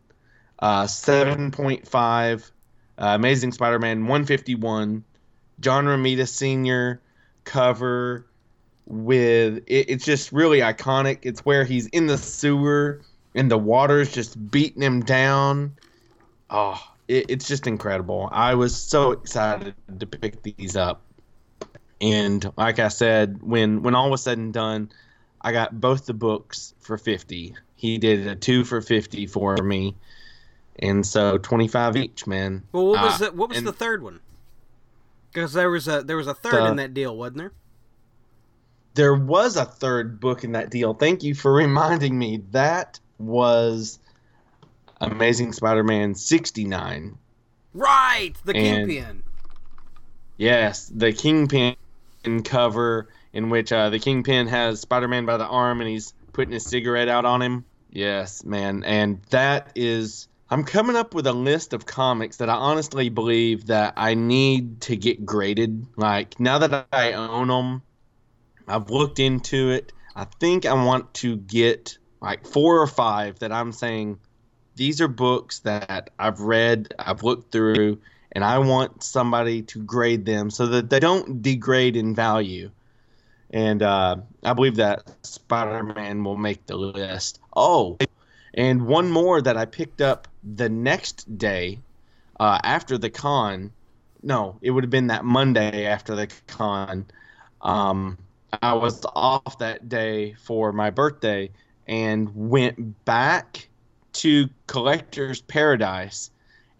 uh, 0.58 0.84
7.5 0.84 2.50
uh, 2.98 3.14
Amazing 3.14 3.52
Spider-Man 3.52 4.00
151, 4.02 5.04
John 5.60 5.84
Romita 5.86 6.28
Sr. 6.28 7.00
cover 7.44 8.26
with 8.86 9.62
it, 9.66 9.90
it's 9.90 10.04
just 10.04 10.32
really 10.32 10.60
iconic. 10.60 11.20
It's 11.22 11.44
where 11.44 11.64
he's 11.64 11.86
in 11.88 12.06
the 12.06 12.18
sewer 12.18 13.00
and 13.34 13.50
the 13.50 13.58
water's 13.58 14.12
just 14.12 14.50
beating 14.50 14.82
him 14.82 15.00
down. 15.00 15.76
Oh, 16.50 16.82
it, 17.08 17.26
it's 17.28 17.48
just 17.48 17.66
incredible. 17.66 18.28
I 18.32 18.54
was 18.54 18.74
so 18.74 19.12
excited 19.12 19.74
to 19.98 20.06
pick 20.06 20.42
these 20.42 20.76
up. 20.76 21.02
And 22.00 22.52
like 22.56 22.78
I 22.78 22.88
said, 22.88 23.42
when 23.42 23.82
when 23.82 23.94
all 23.94 24.10
was 24.10 24.22
said 24.22 24.38
and 24.38 24.52
done, 24.52 24.90
I 25.40 25.52
got 25.52 25.80
both 25.80 26.06
the 26.06 26.14
books 26.14 26.74
for 26.80 26.98
50. 26.98 27.54
He 27.76 27.98
did 27.98 28.26
a 28.26 28.34
2 28.34 28.64
for 28.64 28.80
50 28.80 29.26
for 29.26 29.56
me 29.56 29.94
and 30.78 31.06
so 31.06 31.38
25 31.38 31.96
each 31.96 32.26
man. 32.26 32.62
Well 32.72 32.86
what 32.86 33.02
was 33.02 33.22
uh, 33.22 33.30
the 33.30 33.36
what 33.36 33.50
was 33.50 33.62
the 33.62 33.72
third 33.72 34.02
one? 34.02 34.20
Because 35.32 35.52
there 35.52 35.70
was 35.70 35.88
a 35.88 36.02
there 36.02 36.16
was 36.16 36.26
a 36.26 36.34
third 36.34 36.54
the, 36.54 36.66
in 36.66 36.76
that 36.76 36.94
deal 36.94 37.16
wasn't 37.16 37.38
there? 37.38 37.52
There 38.94 39.14
was 39.14 39.56
a 39.56 39.64
third 39.64 40.20
book 40.20 40.44
in 40.44 40.52
that 40.52 40.70
deal. 40.70 40.94
Thank 40.94 41.22
you 41.22 41.34
for 41.34 41.52
reminding 41.54 42.18
me. 42.18 42.42
That 42.50 43.00
was 43.18 43.98
amazing 45.00 45.52
spider-man 45.52 46.14
69 46.14 47.18
right! 47.74 48.34
The 48.44 48.56
and, 48.56 48.88
kingpin. 48.88 49.22
Yes 50.36 50.90
the 50.94 51.12
kingpin 51.12 51.76
cover 52.44 53.08
in 53.32 53.50
which 53.50 53.72
uh, 53.72 53.90
the 53.90 53.98
kingpin 53.98 54.46
has 54.46 54.80
spider-man 54.80 55.26
by 55.26 55.38
the 55.38 55.46
arm 55.46 55.80
and 55.80 55.90
he's 55.90 56.14
putting 56.32 56.52
his 56.52 56.64
cigarette 56.64 57.08
out 57.08 57.24
on 57.24 57.42
him. 57.42 57.64
Yes 57.90 58.44
man. 58.44 58.84
And 58.84 59.20
that 59.30 59.72
is 59.74 60.28
I'm 60.52 60.64
coming 60.64 60.96
up 60.96 61.14
with 61.14 61.26
a 61.26 61.32
list 61.32 61.72
of 61.72 61.86
comics 61.86 62.36
that 62.36 62.50
I 62.50 62.52
honestly 62.52 63.08
believe 63.08 63.68
that 63.68 63.94
I 63.96 64.12
need 64.12 64.82
to 64.82 64.96
get 64.96 65.24
graded. 65.24 65.86
Like 65.96 66.38
now 66.38 66.58
that 66.58 66.88
I 66.92 67.14
own 67.14 67.48
them, 67.48 67.82
I've 68.68 68.90
looked 68.90 69.18
into 69.18 69.70
it. 69.70 69.94
I 70.14 70.26
think 70.40 70.66
I 70.66 70.74
want 70.74 71.14
to 71.14 71.36
get 71.36 71.96
like 72.20 72.46
four 72.46 72.82
or 72.82 72.86
five 72.86 73.38
that 73.38 73.50
I'm 73.50 73.72
saying 73.72 74.18
these 74.76 75.00
are 75.00 75.08
books 75.08 75.60
that 75.60 76.10
I've 76.18 76.40
read, 76.40 76.92
I've 76.98 77.22
looked 77.22 77.50
through, 77.50 77.98
and 78.32 78.44
I 78.44 78.58
want 78.58 79.02
somebody 79.02 79.62
to 79.62 79.82
grade 79.82 80.26
them 80.26 80.50
so 80.50 80.66
that 80.66 80.90
they 80.90 81.00
don't 81.00 81.40
degrade 81.40 81.96
in 81.96 82.14
value. 82.14 82.70
And 83.48 83.82
uh, 83.82 84.16
I 84.44 84.52
believe 84.52 84.76
that 84.76 85.10
Spider 85.22 85.82
Man 85.82 86.24
will 86.24 86.36
make 86.36 86.66
the 86.66 86.76
list. 86.76 87.40
Oh, 87.56 87.96
and 88.54 88.86
one 88.86 89.10
more 89.10 89.40
that 89.40 89.56
I 89.56 89.64
picked 89.64 90.00
up 90.00 90.28
the 90.42 90.68
next 90.68 91.38
day 91.38 91.78
uh, 92.38 92.58
after 92.62 92.98
the 92.98 93.10
con. 93.10 93.72
No, 94.22 94.58
it 94.62 94.70
would 94.70 94.84
have 94.84 94.90
been 94.90 95.08
that 95.08 95.24
Monday 95.24 95.86
after 95.86 96.14
the 96.14 96.28
con. 96.46 97.06
Um, 97.60 98.18
I 98.60 98.74
was 98.74 99.04
off 99.14 99.58
that 99.58 99.88
day 99.88 100.34
for 100.34 100.72
my 100.72 100.90
birthday 100.90 101.50
and 101.86 102.30
went 102.34 103.04
back 103.04 103.68
to 104.14 104.48
Collector's 104.66 105.40
Paradise 105.40 106.30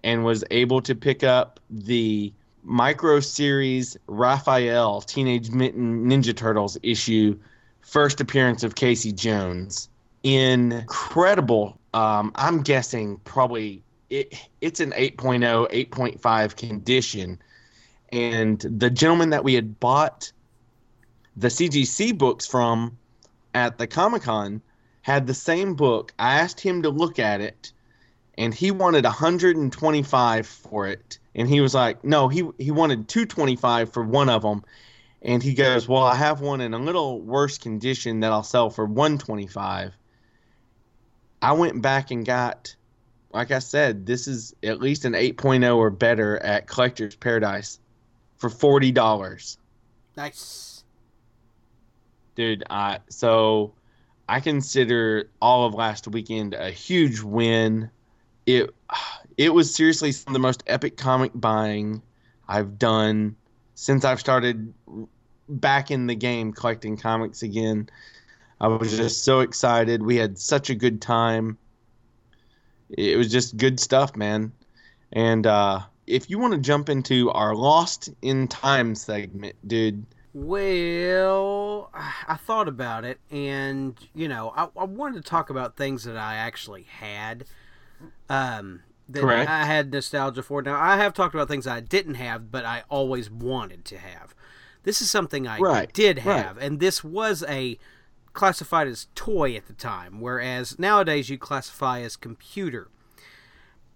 and 0.05 0.25
was 0.25 0.45
able 0.51 0.83
to 0.83 0.95
pick 0.95 1.23
up 1.23 1.61
the 1.71 2.33
Micro 2.63 3.21
Series 3.21 3.97
Raphael 4.07 5.01
Teenage 5.01 5.51
Mutant 5.51 6.07
Ninja 6.07 6.37
Turtles 6.37 6.77
issue, 6.83 7.39
first 7.81 8.21
appearance 8.21 8.63
of 8.63 8.75
Casey 8.75 9.13
Jones. 9.13 9.89
Incredible. 10.23 11.79
Um, 11.95 12.33
I'm 12.35 12.63
guessing 12.63 13.19
probably 13.25 13.83
it, 14.09 14.35
it's 14.61 14.81
an 14.81 14.93
8.0, 14.93 15.71
8.5 15.71 16.57
condition. 16.57 17.39
And 18.13 18.61
the 18.61 18.91
gentleman 18.91 19.31
that 19.31 19.43
we 19.43 19.55
had 19.55 19.81
bought 19.81 20.33
the 21.37 21.49
CGC 21.49 22.17
books 22.17 22.47
from 22.47 22.99
at 23.55 23.79
the 23.79 23.87
Comic 23.87 24.23
Con 24.23 24.61
had 25.01 25.27
the 25.27 25.35
same 25.35 25.75
book. 25.75 26.13
I 26.19 26.35
asked 26.35 26.61
him 26.61 26.83
to 26.83 26.91
look 26.91 27.19
at 27.19 27.41
it, 27.41 27.73
and 28.39 28.55
he 28.55 28.71
wanted 28.71 29.05
125 29.05 30.47
for 30.47 30.87
it. 30.87 31.19
And 31.35 31.49
he 31.49 31.61
was 31.61 31.75
like, 31.75 32.05
no, 32.05 32.29
he 32.29 32.47
he 32.59 32.71
wanted 32.71 33.09
225 33.09 33.93
for 33.93 34.03
one 34.03 34.29
of 34.29 34.43
them. 34.43 34.63
And 35.23 35.43
he 35.43 35.55
goes, 35.55 35.89
well, 35.89 36.03
I 36.03 36.15
have 36.17 36.41
one 36.41 36.61
in 36.61 36.75
a 36.75 36.79
little 36.79 37.21
worse 37.21 37.57
condition 37.57 38.21
that 38.21 38.33
I'll 38.33 38.43
sell 38.43 38.71
for 38.71 38.85
125. 38.85 39.97
I 41.43 41.53
went 41.53 41.83
back 41.83 42.11
and 42.11 42.25
got, 42.25 42.75
like 43.33 43.51
I 43.51 43.59
said, 43.59 44.07
this 44.07 44.29
is 44.29 44.55
at 44.63 44.81
least 44.81 45.05
an 45.05 45.13
8.0 45.15 45.77
or 45.77 45.91
better 45.91 46.39
at 46.39 46.69
Collector's 46.69 47.17
Paradise 47.17 47.81
for 48.39 48.49
forty 48.49 48.91
dollars. 48.93 49.59
Nice, 50.17 50.85
dude. 52.35 52.65
I 52.71 52.99
so 53.09 53.75
I 54.29 54.41
consider 54.41 55.31
all 55.41 55.67
of 55.67 55.75
last 55.75 56.09
weekend 56.09 56.55
a 56.55 56.71
huge 56.71 57.21
win. 57.21 57.91
It 58.47 58.71
it 59.37 59.55
was 59.55 59.75
seriously 59.75 60.13
some 60.13 60.31
of 60.31 60.35
the 60.35 60.41
most 60.41 60.63
epic 60.67 60.97
comic 60.97 61.33
buying 61.35 62.03
I've 62.49 62.79
done 62.79 63.37
since 63.75 64.05
I've 64.05 64.21
started 64.21 64.75
back 65.49 65.91
in 65.91 66.07
the 66.07 66.15
game 66.15 66.53
collecting 66.53 66.97
comics 66.97 67.43
again. 67.43 67.89
I 68.63 68.69
was 68.69 68.97
just 68.97 69.25
so 69.25 69.41
excited. 69.41 70.05
We 70.05 70.17
had 70.17 70.39
such 70.39 70.71
a 70.71 70.75
good 70.77 71.03
time. 71.03 71.59
It 72.91 73.19
was 73.19 73.31
just 73.31 73.57
good 73.57 73.81
stuff, 73.81 74.15
man. 74.15 74.53
And 75.13 75.49
uh, 75.49 75.81
if 76.07 76.31
you 76.31 76.39
want 76.39 76.55
to 76.55 76.61
jump 76.61 76.89
into 76.89 77.29
our 77.33 77.57
Lost 77.57 78.11
in 78.23 78.47
Time 78.47 78.95
segment, 78.95 79.57
dude. 79.67 80.07
Well, 80.33 81.91
I 81.93 82.37
thought 82.37 82.69
about 82.69 83.05
it, 83.05 83.19
and 83.31 83.99
you 84.15 84.29
know, 84.29 84.53
I, 84.57 84.69
I 84.77 84.85
wanted 84.85 85.23
to 85.23 85.29
talk 85.29 85.51
about 85.51 85.77
things 85.77 86.05
that 86.05 86.17
I 86.17 86.37
actually 86.37 86.85
had. 86.85 87.45
Um, 88.31 88.83
that 89.09 89.21
Correct. 89.21 89.51
I 89.51 89.65
had 89.65 89.93
nostalgia 89.93 90.43
for. 90.43 90.63
Now, 90.63 90.81
I 90.81 90.97
have 90.97 91.13
talked 91.13 91.35
about 91.35 91.49
things 91.49 91.67
I 91.67 91.81
didn't 91.81 92.15
have, 92.15 92.53
but 92.53 92.65
I 92.65 92.85
always 92.89 93.29
wanted 93.29 93.85
to 93.87 93.99
have. 93.99 94.35
This 94.85 95.03
is 95.03 95.11
something 95.11 95.47
I 95.47 95.59
right. 95.59 95.93
did 95.93 96.21
have, 96.21 96.57
right. 96.57 96.65
and 96.65 96.81
this 96.81 97.05
was 97.05 97.45
a 97.49 97.79
classified 98.33 98.89
as 98.89 99.09
toy 99.15 99.55
at 99.55 99.67
the 99.67 99.73
time, 99.73 100.21
whereas 100.21 100.79
nowadays 100.79 101.29
you 101.29 101.39
classify 101.39 102.01
as 102.01 102.17
computer. 102.17 102.89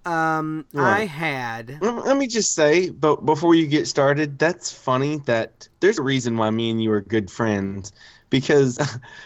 Um, 0.05 0.67
right. 0.73 1.01
I 1.01 1.05
had. 1.07 1.79
Let 1.83 2.17
me 2.17 2.29
just 2.29 2.55
say, 2.55 2.91
but 2.91 3.27
before 3.27 3.57
you 3.57 3.67
get 3.67 3.89
started, 3.89 4.39
that's 4.39 4.71
funny 4.71 5.17
that 5.27 5.69
there's 5.81 5.99
a 5.99 6.03
reason 6.03 6.37
why 6.37 6.51
me 6.51 6.71
and 6.71 6.81
you 6.81 6.93
are 6.93 7.01
good 7.01 7.29
friends 7.29 7.93
because 8.31 8.79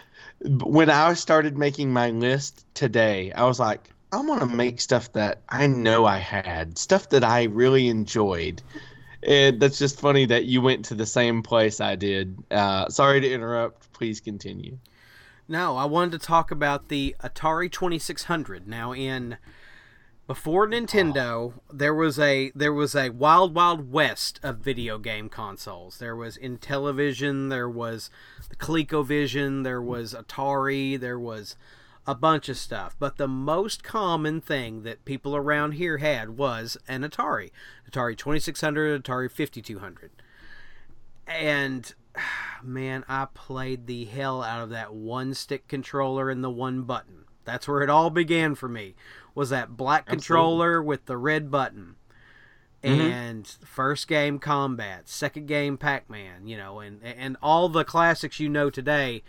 when 0.43 0.89
I 0.89 1.13
started 1.13 1.55
making 1.55 1.93
my 1.93 2.09
list 2.09 2.65
today, 2.73 3.31
I 3.33 3.43
was 3.43 3.59
like, 3.59 3.91
I 4.11 4.21
want 4.21 4.41
to 4.41 4.47
make 4.47 4.81
stuff 4.81 5.13
that 5.13 5.41
I 5.49 5.67
know 5.67 6.05
I 6.05 6.17
had, 6.17 6.77
stuff 6.77 7.09
that 7.09 7.23
I 7.23 7.43
really 7.43 7.87
enjoyed. 7.87 8.61
And 9.23 9.61
that's 9.61 9.77
just 9.77 9.99
funny 9.99 10.25
that 10.25 10.45
you 10.45 10.61
went 10.61 10.85
to 10.85 10.95
the 10.95 11.05
same 11.05 11.43
place 11.43 11.79
I 11.79 11.95
did. 11.95 12.43
Uh, 12.49 12.89
sorry 12.89 13.21
to 13.21 13.31
interrupt. 13.31 13.93
Please 13.93 14.19
continue. 14.19 14.79
No, 15.51 15.75
I 15.75 15.83
wanted 15.83 16.17
to 16.17 16.25
talk 16.25 16.49
about 16.49 16.87
the 16.87 17.13
Atari 17.21 17.69
2600. 17.69 18.69
Now, 18.69 18.93
in 18.93 19.37
before 20.25 20.65
Nintendo, 20.65 21.17
oh. 21.19 21.53
there 21.69 21.93
was 21.93 22.17
a 22.17 22.53
there 22.55 22.71
was 22.71 22.95
a 22.95 23.09
wild 23.09 23.53
wild 23.53 23.91
west 23.91 24.39
of 24.43 24.59
video 24.59 24.97
game 24.97 25.27
consoles. 25.27 25.97
There 25.97 26.15
was 26.15 26.37
Intellivision, 26.37 27.49
there 27.49 27.69
was 27.69 28.09
the 28.47 28.55
ColecoVision, 28.55 29.65
there 29.65 29.81
was 29.81 30.13
Atari, 30.13 30.97
there 30.97 31.19
was 31.19 31.57
a 32.07 32.15
bunch 32.15 32.47
of 32.47 32.55
stuff. 32.55 32.95
But 32.97 33.17
the 33.17 33.27
most 33.27 33.83
common 33.83 34.39
thing 34.39 34.83
that 34.83 35.03
people 35.03 35.35
around 35.35 35.73
here 35.73 35.97
had 35.97 36.37
was 36.37 36.77
an 36.87 37.01
Atari, 37.01 37.51
Atari 37.91 38.17
2600, 38.17 39.03
Atari 39.03 39.29
5200. 39.29 40.11
And 41.27 41.93
man, 42.63 43.03
I 43.07 43.27
played 43.33 43.87
the 43.87 44.05
hell 44.05 44.43
out 44.43 44.63
of 44.63 44.69
that 44.69 44.93
one 44.93 45.33
stick 45.33 45.67
controller 45.67 46.29
and 46.29 46.43
the 46.43 46.49
one 46.49 46.83
button. 46.83 47.25
That's 47.43 47.67
where 47.67 47.81
it 47.81 47.89
all 47.89 48.09
began 48.09 48.55
for 48.55 48.69
me 48.69 48.95
was 49.33 49.49
that 49.49 49.75
black 49.77 50.01
Absolutely. 50.01 50.21
controller 50.21 50.83
with 50.83 51.05
the 51.05 51.17
red 51.17 51.49
button. 51.49 51.95
Mm-hmm. 52.83 53.01
And 53.01 53.47
first 53.63 54.07
game 54.07 54.39
combat, 54.39 55.07
second 55.07 55.47
game 55.47 55.77
Pac-Man, 55.77 56.47
you 56.47 56.57
know, 56.57 56.79
and 56.79 56.99
and 57.03 57.37
all 57.39 57.69
the 57.69 57.83
classics 57.83 58.39
you 58.39 58.49
know 58.49 58.71
today 58.71 59.21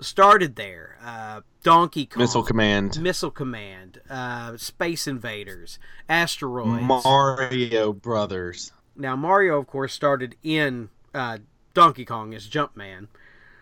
started 0.00 0.56
there. 0.56 0.98
Uh, 1.00 1.42
Donkey 1.62 2.06
Kong, 2.06 2.20
Missile 2.20 2.42
Command, 2.42 3.00
Missile 3.00 3.30
Command, 3.30 4.00
uh, 4.10 4.56
Space 4.56 5.06
Invaders, 5.06 5.78
Asteroids, 6.08 6.82
Mario 6.82 7.92
Brothers. 7.92 8.72
Now 8.96 9.14
Mario, 9.14 9.60
of 9.60 9.68
course, 9.68 9.92
started 9.92 10.34
in 10.42 10.88
uh, 11.14 11.38
Donkey 11.76 12.06
Kong 12.06 12.32
as 12.32 12.48
Jumpman. 12.48 13.08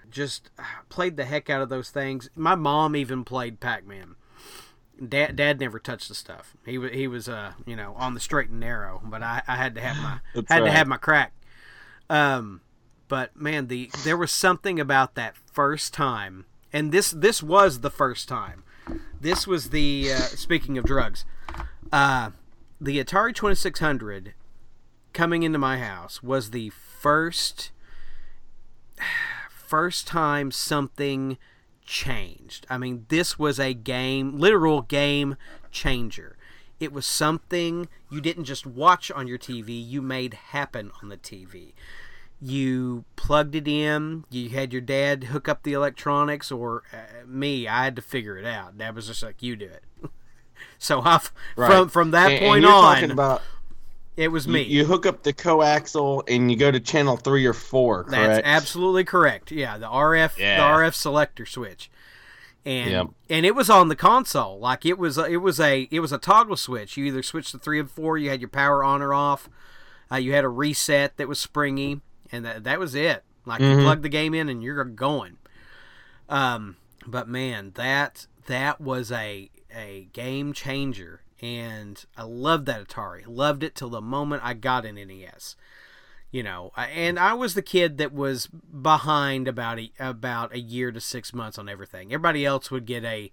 Just 0.09 0.49
uh, 0.57 0.63
played 0.89 1.17
the 1.17 1.25
heck 1.25 1.51
out 1.51 1.61
of 1.61 1.69
those 1.69 1.91
things. 1.91 2.31
My 2.37 2.55
mom 2.55 2.95
even 2.95 3.25
played 3.25 3.59
Pac-Man. 3.59 4.15
Dad, 5.09 5.35
Dad 5.35 5.59
never 5.59 5.81
touched 5.81 6.09
the 6.09 6.15
stuff. 6.15 6.57
He 6.65 6.79
was 6.79 6.93
he 6.93 7.09
was 7.09 7.29
uh 7.29 7.55
you 7.67 7.75
know 7.75 7.97
on 7.99 8.15
the 8.15 8.21
straight 8.21 8.51
and 8.51 8.61
narrow, 8.61 9.03
but 9.05 9.25
I, 9.25 9.43
I 9.49 9.57
had 9.57 9.75
to 9.75 9.81
have 9.81 9.97
my 9.97 10.21
had 10.49 10.63
right. 10.63 10.67
to 10.67 10.71
have 10.71 10.87
my 10.87 10.97
crack. 10.97 11.33
Um, 12.09 12.61
but 13.09 13.35
man, 13.35 13.67
the 13.67 13.91
there 14.05 14.17
was 14.17 14.31
something 14.31 14.79
about 14.79 15.17
that 15.17 15.37
first 15.37 15.93
time, 15.93 16.45
and 16.73 16.93
this 16.93 17.11
this 17.11 17.43
was 17.43 17.81
the 17.81 17.91
first 17.91 18.29
time. 18.29 18.63
This 19.21 19.45
was 19.49 19.71
the 19.71 20.13
uh, 20.13 20.19
speaking 20.19 20.79
of 20.79 20.85
drugs, 20.85 21.25
uh, 21.93 22.31
the 22.81 23.03
Atari 23.03 23.35
Twenty 23.35 23.57
Six 23.57 23.81
Hundred 23.81 24.35
coming 25.13 25.43
into 25.43 25.59
my 25.59 25.79
house 25.79 26.23
was 26.23 26.53
the 26.53 26.71
first 26.71 27.73
first 29.51 30.07
time 30.07 30.51
something 30.51 31.39
changed. 31.85 32.67
I 32.71 32.79
mean, 32.79 33.07
this 33.09 33.39
was 33.39 33.59
a 33.59 33.75
game, 33.75 34.39
literal 34.39 34.83
game 34.83 35.37
changer. 35.71 36.37
It 36.81 36.93
was 36.93 37.07
something 37.07 37.89
you 38.11 38.21
didn't 38.21 38.45
just 38.45 38.67
watch 38.67 39.11
on 39.11 39.27
your 39.27 39.39
TV, 39.39 39.71
you 39.87 40.03
made 40.03 40.35
happen 40.35 40.91
on 41.03 41.09
the 41.09 41.17
TV. 41.17 41.73
You 42.41 43.05
plugged 43.17 43.55
it 43.55 43.69
in, 43.69 44.25
you 44.29 44.51
had 44.51 44.73
your 44.73 44.83
dad 44.83 45.25
hook 45.25 45.49
up 45.49 45.63
the 45.63 45.73
electronics, 45.73 46.51
or 46.51 46.83
uh, 46.93 47.27
me, 47.27 47.67
I 47.67 47.85
had 47.85 47.97
to 47.97 48.03
figure 48.03 48.37
it 48.37 48.45
out. 48.45 48.77
Dad 48.77 48.95
was 48.95 49.07
just 49.07 49.23
like, 49.23 49.43
you 49.43 49.57
do 49.57 49.67
it. 49.67 49.85
so 50.79 51.01
I've, 51.01 51.33
right. 51.57 51.71
from, 51.71 51.89
from 51.89 52.11
that 52.11 52.33
and, 52.33 52.41
point 52.41 52.65
and 52.65 52.75
on. 52.75 53.11
About- 53.11 53.43
it 54.17 54.29
was 54.29 54.47
me. 54.47 54.63
You, 54.63 54.81
you, 54.81 54.85
hook 54.85 55.07
up 55.07 55.23
the 55.23 55.33
coaxial 55.33 56.23
and 56.29 56.51
you 56.51 56.57
go 56.57 56.71
to 56.71 56.79
channel 56.79 57.17
three 57.17 57.47
or 57.47 57.53
four. 57.53 58.05
Correct? 58.05 58.13
That's 58.13 58.43
absolutely 58.47 59.05
correct. 59.05 59.51
Yeah, 59.51 59.77
the 59.77 59.89
RF 59.89 60.39
yeah. 60.39 60.57
the 60.57 60.83
RF 60.83 60.95
selector 60.95 61.45
switch, 61.47 61.91
and 62.65 62.91
yep. 62.91 63.07
and 63.29 63.45
it 63.45 63.55
was 63.55 63.69
on 63.69 63.89
the 63.89 63.97
console. 63.97 64.59
Like 64.59 64.87
it 64.87 64.99
was 64.99 65.19
it 65.19 65.39
was 65.39 65.59
a 65.59 65.89
it 65.91 66.01
was 66.01 66.13
a 66.13 66.19
toggle 66.19 66.57
switch. 66.57 66.97
You 66.97 67.07
either 67.07 67.23
switched 67.23 67.51
to 67.53 67.59
three 67.59 67.81
and 67.81 67.91
four. 67.91 68.17
You 68.17 68.31
had 68.31 68.41
your 68.41 68.49
power 68.49 68.85
on 68.85 69.03
or 69.03 69.13
off. 69.13 69.49
Uh, 70.13 70.17
you 70.17 70.33
had 70.33 70.45
a 70.45 70.49
reset 70.49 71.17
that 71.17 71.27
was 71.27 71.41
springy, 71.41 72.01
and 72.31 72.45
that 72.45 72.63
that 72.65 72.79
was 72.79 72.95
it. 72.95 73.25
Like 73.45 73.61
mm-hmm. 73.61 73.81
you 73.81 73.85
plug 73.85 74.03
the 74.03 74.09
game 74.09 74.33
in 74.35 74.49
and 74.49 74.63
you're 74.63 74.85
going. 74.85 75.39
Um, 76.29 76.77
but 77.07 77.29
man, 77.29 77.73
that 77.75 78.27
that 78.47 78.81
was 78.81 79.11
a 79.11 79.51
a 79.75 80.09
game 80.13 80.53
changer 80.53 81.21
and 81.41 82.05
I 82.17 82.23
loved 82.23 82.67
that 82.67 82.89
Atari. 82.89 83.23
Loved 83.27 83.63
it 83.63 83.75
till 83.75 83.91
the 83.91 84.01
moment 84.01 84.43
I 84.45 84.55
got 84.55 84.85
an 84.85 84.97
NES. 84.97 85.57
You 86.31 86.43
know, 86.43 86.73
and 86.77 87.17
I 87.17 87.33
was 87.35 87.55
the 87.55 87.63
kid 87.63 87.97
that 87.99 88.13
was 88.13 88.47
behind 88.49 89.47
about 89.47 89.79
a, 89.79 89.93
about 90.01 90.53
a 90.53 90.59
year 90.59 90.91
to 90.91 91.01
six 91.01 91.33
months 91.33 91.59
on 91.59 91.69
everything. 91.69 92.13
Everybody 92.13 92.45
else 92.45 92.73
would 92.73 92.87
get 92.87 93.05
a 93.05 93.31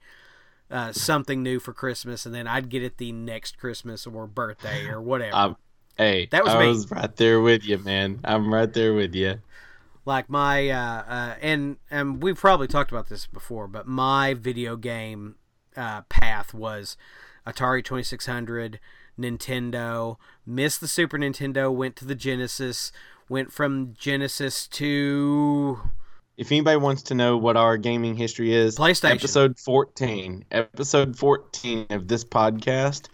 uh, 0.70 0.93
something 0.93 1.43
new 1.43 1.60
for 1.60 1.74
Christmas, 1.74 2.26
and 2.26 2.34
then 2.34 2.47
I'd 2.47 2.70
get 2.70 2.84
it 2.84 2.97
the 2.97 3.12
next 3.12 3.58
Christmas 3.58 4.06
or 4.06 4.28
birthday 4.28 4.86
or 4.86 5.02
whatever. 5.02 5.36
Um, 5.36 5.58
hey, 5.97 6.28
that 6.32 6.43
was 6.43 6.54
I 6.54 6.60
me. 6.60 6.68
was 6.68 6.91
right 6.91 7.16
there 7.16 7.41
with 7.41 7.66
you, 7.66 7.80
man. 7.80 8.20
I'm 8.24 8.54
right 8.54 8.72
there 8.72 8.93
with 8.93 9.16
you. 9.16 9.41
Like 10.06 10.30
my 10.30 10.70
uh, 10.70 11.04
uh, 11.08 11.36
and 11.41 11.78
and 11.89 12.24
we've 12.24 12.38
probably 12.38 12.68
talked 12.68 12.91
about 12.91 13.10
this 13.10 13.28
before, 13.28 13.68
but 13.68 13.88
my 13.88 14.34
video 14.34 14.76
game 14.76 15.36
uh, 15.76 16.02
path 16.04 16.54
was 16.54 16.97
Atari 17.46 17.84
2600, 17.84 18.80
Nintendo, 19.20 20.18
missed 20.46 20.82
the 20.82 20.88
Super 20.88 21.18
Nintendo, 21.18 21.74
went 21.74 21.96
to 21.98 22.06
the 22.06 22.16
Genesis, 22.16 22.92
went 23.30 23.52
from 23.52 23.94
Genesis 23.98 24.68
to 24.70 25.80
If 26.38 26.52
anybody 26.52 26.78
wants 26.78 27.02
to 27.04 27.16
know 27.16 27.38
what 27.38 27.58
our 27.58 27.78
gaming 27.78 28.16
history 28.16 28.54
is, 28.54 28.78
PlayStation. 28.78 29.12
episode 29.16 29.60
14. 29.60 30.46
Episode 30.52 31.16
14 31.18 31.88
of 31.92 32.08
this 32.08 32.24
podcast 32.24 33.08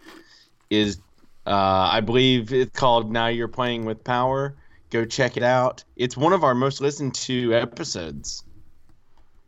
is, 0.70 0.98
uh, 1.46 1.52
I 1.92 2.02
believe 2.02 2.52
it's 2.54 2.78
called 2.78 3.12
Now 3.12 3.28
You're 3.28 3.48
Playing 3.48 3.86
with 3.86 4.04
Power. 4.04 4.56
Go 4.90 5.04
check 5.06 5.36
it 5.38 5.44
out. 5.44 5.84
It's 5.96 6.16
one 6.16 6.34
of 6.34 6.44
our 6.44 6.56
most 6.56 6.80
listened 6.82 7.16
to 7.16 7.54
episodes. 7.54 8.44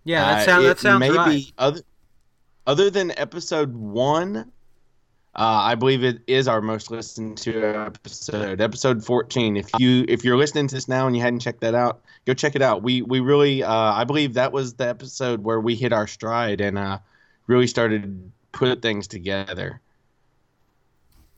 yeah, 0.03 0.21
that 0.25 0.41
Uh, 0.41 0.45
sounds 0.45 0.65
that 0.65 0.80
sounds 0.80 0.99
may 0.99 1.11
right. 1.11 1.51
other 1.57 1.82
other 2.67 2.89
than 2.89 3.11
episode 3.17 3.73
one. 3.75 4.51
Uh, 5.36 5.61
I 5.63 5.75
believe 5.75 6.03
it 6.03 6.21
is 6.27 6.47
our 6.47 6.59
most 6.59 6.89
listened 6.91 7.38
to 7.39 7.63
episode, 7.63 8.59
episode 8.59 9.05
fourteen. 9.05 9.55
If 9.57 9.69
you 9.77 10.03
if 10.07 10.23
you're 10.23 10.38
listening 10.38 10.67
to 10.67 10.75
this 10.75 10.88
now 10.88 11.05
and 11.07 11.15
you 11.15 11.21
hadn't 11.21 11.39
checked 11.39 11.61
that 11.61 11.75
out, 11.75 12.01
go 12.25 12.34
check 12.34 12.55
it 12.55 12.61
out. 12.61 12.82
We 12.82 13.03
we 13.03 13.19
really 13.19 13.63
uh, 13.63 13.71
I 13.71 14.03
believe 14.05 14.34
that 14.34 14.51
was 14.51 14.73
the 14.73 14.88
episode 14.88 15.43
where 15.43 15.59
we 15.59 15.75
hit 15.75 15.93
our 15.93 16.07
stride 16.07 16.61
and 16.61 16.77
uh, 16.77 16.97
really 17.47 17.67
started 17.67 18.03
to 18.03 18.32
put 18.51 18.82
things 18.82 19.07
together. 19.07 19.80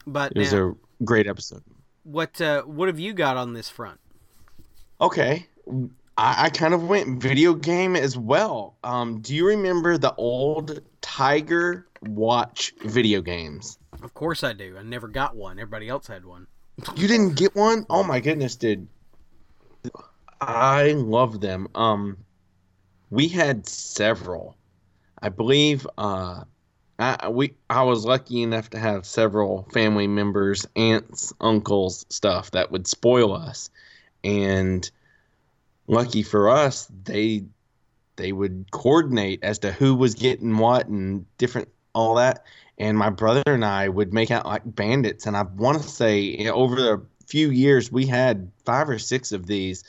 But 0.07 0.31
It 0.35 0.39
was 0.39 0.53
now, 0.53 0.69
a 0.69 1.03
great 1.05 1.27
episode. 1.27 1.61
what 2.03 2.39
uh, 2.41 2.61
what 2.63 2.87
have 2.87 2.99
you 2.99 3.13
got 3.13 3.35
on 3.37 3.53
this 3.53 3.69
front? 3.69 3.99
Okay. 4.99 5.47
I, 6.17 6.45
I 6.45 6.49
kind 6.49 6.73
of 6.73 6.87
went 6.87 7.21
video 7.21 7.53
game 7.53 7.95
as 7.95 8.17
well. 8.17 8.75
Um, 8.83 9.19
do 9.19 9.35
you 9.35 9.45
remember 9.47 9.97
the 9.97 10.15
old 10.15 10.81
Tiger 11.01 11.87
Watch 12.01 12.73
video 12.85 13.21
games? 13.21 13.77
Of 14.01 14.13
course 14.13 14.43
I 14.43 14.53
do. 14.53 14.77
I 14.77 14.83
never 14.83 15.07
got 15.07 15.35
one. 15.35 15.59
Everybody 15.59 15.89
else 15.89 16.07
had 16.07 16.25
one. 16.25 16.47
You 16.95 17.07
didn't 17.07 17.35
get 17.35 17.55
one? 17.55 17.85
Oh 17.89 18.03
my 18.03 18.19
goodness, 18.19 18.55
dude. 18.55 18.87
I 20.39 20.93
love 20.93 21.41
them. 21.41 21.67
Um 21.75 22.17
we 23.09 23.27
had 23.27 23.67
several. 23.67 24.55
I 25.21 25.29
believe 25.29 25.85
uh 25.97 26.43
I 26.97 27.29
we 27.29 27.53
I 27.69 27.83
was 27.83 28.05
lucky 28.05 28.41
enough 28.41 28.69
to 28.71 28.79
have 28.79 29.05
several 29.05 29.67
family 29.73 30.07
members, 30.07 30.65
aunts, 30.75 31.33
uncles, 31.41 32.05
stuff 32.09 32.51
that 32.51 32.71
would 32.71 32.87
spoil 32.87 33.33
us. 33.33 33.69
And 34.23 34.89
lucky 35.87 36.23
for 36.23 36.49
us, 36.49 36.87
they 37.03 37.43
they 38.15 38.31
would 38.31 38.65
coordinate 38.71 39.43
as 39.43 39.59
to 39.59 39.71
who 39.71 39.95
was 39.95 40.15
getting 40.15 40.57
what 40.57 40.87
and 40.87 41.25
different 41.37 41.69
all 41.93 42.15
that 42.15 42.45
and 42.81 42.97
my 42.97 43.11
brother 43.11 43.43
and 43.45 43.63
I 43.63 43.87
would 43.87 44.11
make 44.11 44.31
out 44.31 44.45
like 44.45 44.63
bandits. 44.65 45.27
And 45.27 45.37
I 45.37 45.43
want 45.43 45.81
to 45.81 45.87
say 45.87 46.19
you 46.19 46.45
know, 46.45 46.55
over 46.55 46.93
a 46.95 47.01
few 47.27 47.51
years, 47.51 47.91
we 47.91 48.07
had 48.07 48.51
five 48.65 48.89
or 48.89 48.97
six 48.97 49.31
of 49.31 49.45
these. 49.45 49.83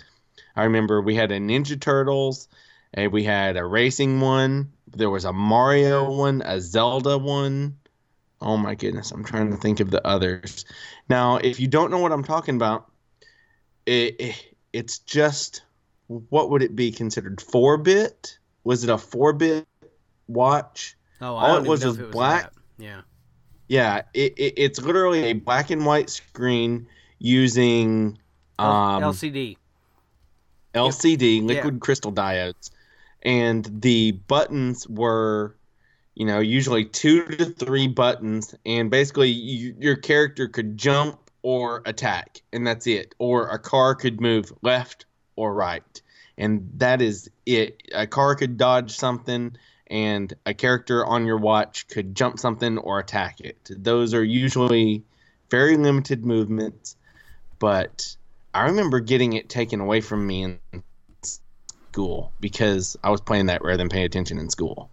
I 0.55 0.64
remember 0.64 1.01
we 1.01 1.14
had 1.14 1.32
a 1.32 1.38
Ninja 1.38 1.80
Turtles, 1.80 2.49
and 2.93 3.11
we 3.11 3.24
had 3.24 3.57
a 3.57 3.64
racing 3.64 4.20
one. 4.20 4.70
There 4.95 5.09
was 5.09 5.24
a 5.24 5.32
Mario 5.32 6.12
one, 6.12 6.43
a 6.45 6.61
Zelda 6.61 7.16
one. 7.16 7.78
Oh 8.43 8.59
my 8.59 8.74
goodness, 8.74 9.11
I'm 9.11 9.24
trying 9.24 9.51
to 9.51 9.57
think 9.57 9.80
of 9.80 9.90
the 9.90 10.07
others. 10.07 10.66
Now, 11.09 11.38
if 11.38 11.59
you 11.59 11.68
don't 11.68 11.90
know 11.90 11.99
what 11.99 12.12
I'm 12.12 12.24
talking 12.24 12.57
about, 12.57 12.90
it, 13.86 14.16
it 14.20 14.55
it's 14.74 14.99
just 14.99 15.62
what 16.09 16.51
would 16.51 16.62
it 16.62 16.76
be 16.76 16.93
considered? 16.93 17.40
Four 17.40 17.78
bit? 17.78 18.38
Was 18.64 18.84
it 18.84 18.90
a 18.90 18.99
four 18.99 19.32
bit 19.32 19.66
watch? 20.28 20.95
Oh, 21.22 21.36
All 21.36 21.38
I 21.38 21.49
don't 21.55 21.64
it 21.64 21.68
was 21.68 21.84
was 21.86 21.97
black. 21.97 22.53
that. 22.53 22.61
Yeah. 22.78 23.02
Yeah, 23.68 24.02
it, 24.12 24.34
it, 24.36 24.54
it's 24.56 24.80
literally 24.80 25.24
a 25.24 25.32
black 25.32 25.70
and 25.70 25.86
white 25.86 26.10
screen 26.10 26.86
using 27.18 28.18
um, 28.58 29.02
LCD. 29.02 29.56
LCD 30.74 31.42
liquid 31.42 31.80
crystal 31.80 32.12
diodes, 32.12 32.70
and 33.22 33.68
the 33.82 34.12
buttons 34.12 34.88
were, 34.88 35.56
you 36.14 36.26
know, 36.26 36.40
usually 36.40 36.84
two 36.84 37.24
to 37.26 37.46
three 37.46 37.88
buttons, 37.88 38.54
and 38.64 38.90
basically 38.90 39.28
you, 39.28 39.74
your 39.78 39.96
character 39.96 40.48
could 40.48 40.76
jump 40.76 41.30
or 41.42 41.82
attack, 41.84 42.40
and 42.52 42.66
that's 42.66 42.86
it. 42.86 43.14
Or 43.18 43.48
a 43.48 43.58
car 43.58 43.94
could 43.94 44.20
move 44.20 44.52
left 44.62 45.06
or 45.36 45.54
right, 45.54 46.02
and 46.38 46.68
that 46.76 47.02
is 47.02 47.30
it. 47.46 47.82
A 47.94 48.06
car 48.06 48.34
could 48.34 48.56
dodge 48.56 48.92
something, 48.96 49.56
and 49.89 50.33
a 50.47 50.55
character 50.55 51.05
on 51.05 51.26
your 51.26 51.39
watch 51.39 51.87
could 51.89 52.14
jump 52.14 52.39
something 52.39 52.78
or 52.78 52.99
attack 52.99 53.41
it. 53.41 53.70
Those 53.70 54.14
are 54.14 54.24
usually 54.24 55.03
very 55.51 55.76
limited 55.76 56.24
movements, 56.24 56.97
but 57.59 58.16
I 58.55 58.64
remember 58.64 59.01
getting 59.01 59.35
it 59.35 59.49
taken 59.49 59.80
away 59.80 60.01
from 60.01 60.26
me 60.26 60.45
in 60.45 60.83
school 61.22 62.33
because 62.41 62.97
I 63.05 63.11
was 63.11 63.20
playing 63.20 63.47
that 63.47 63.62
rather 63.62 63.76
than 63.76 63.89
paying 63.89 64.05
attention 64.05 64.39
in 64.39 64.49
school. 64.49 64.91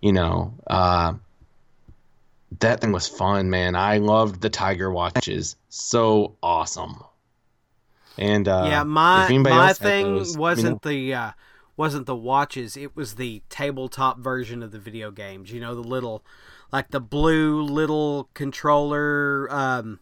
You 0.00 0.12
know, 0.12 0.54
uh, 0.66 1.14
that 2.60 2.80
thing 2.80 2.92
was 2.92 3.08
fun, 3.08 3.50
man. 3.50 3.74
I 3.74 3.98
loved 3.98 4.40
the 4.40 4.50
Tiger 4.50 4.90
watches. 4.90 5.56
So 5.68 6.36
awesome. 6.42 7.02
And 8.16 8.48
uh, 8.48 8.66
yeah, 8.68 8.82
my 8.82 9.28
my 9.38 9.72
thing 9.72 10.16
those, 10.16 10.36
wasn't 10.36 10.84
know. 10.84 10.90
the 10.90 11.14
uh, 11.14 11.30
wasn't 11.78 12.04
the 12.06 12.16
watches. 12.16 12.76
It 12.76 12.94
was 12.94 13.14
the 13.14 13.42
tabletop 13.48 14.18
version 14.18 14.62
of 14.62 14.72
the 14.72 14.78
video 14.78 15.10
games. 15.10 15.50
You 15.52 15.60
know, 15.60 15.74
the 15.74 15.80
little, 15.88 16.24
like 16.72 16.90
the 16.90 17.00
blue 17.00 17.62
little 17.62 18.28
controller. 18.34 19.46
Um, 19.50 20.00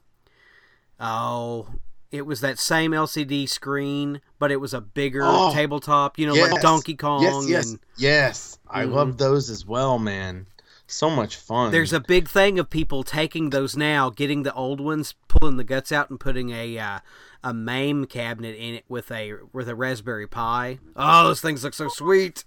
oh, 0.99 1.69
it 2.11 2.25
was 2.27 2.41
that 2.41 2.59
same 2.59 2.93
LCD 2.93 3.49
screen, 3.49 4.21
but 4.39 4.51
it 4.51 4.57
was 4.57 4.73
a 4.73 4.81
bigger 4.81 5.21
Oh, 5.25 5.53
tabletop. 5.53 6.19
You 6.19 6.27
know, 6.29 6.35
like. 6.35 6.63
Donkey 6.63 6.95
Kong. 6.95 7.23
Yes, 7.23 7.49
yes, 7.49 7.71
And 7.71 7.81
yes. 7.97 8.59
I 8.69 8.85
Mhm. 8.85 8.93
love 8.93 9.19
those 9.19 9.51
as 9.51 9.67
well, 9.67 9.99
man. 9.99 10.47
So 10.89 11.11
much 11.11 11.35
fun. 11.35 11.73
there's 11.73 11.93
a 11.93 11.99
big 11.99 12.29
thing 12.29 12.61
of 12.61 12.71
people 12.71 13.03
taking 13.03 13.51
those 13.51 13.77
now, 13.77 14.09
getting 14.09 14.45
the 14.45 14.55
old 14.55 14.81
ones, 14.81 15.17
pulling 15.27 15.57
the 15.57 15.65
guts 15.65 15.91
out, 15.91 16.11
and 16.11 16.21
putting 16.21 16.51
a 16.51 16.79
uh, 16.79 16.99
a 17.47 17.55
MAME 17.55 18.07
cabinet 18.07 18.57
in 18.57 18.75
it 18.75 18.85
with 18.89 19.09
a 19.13 19.35
with 19.53 19.69
a 19.69 19.77
Raspberry 19.77 20.27
Pi. 20.27 20.81
Oh, 20.97 21.29
those 21.29 21.41
things 21.41 21.63
look 21.63 21.75
so 21.75 21.87
sweet. 21.89 22.45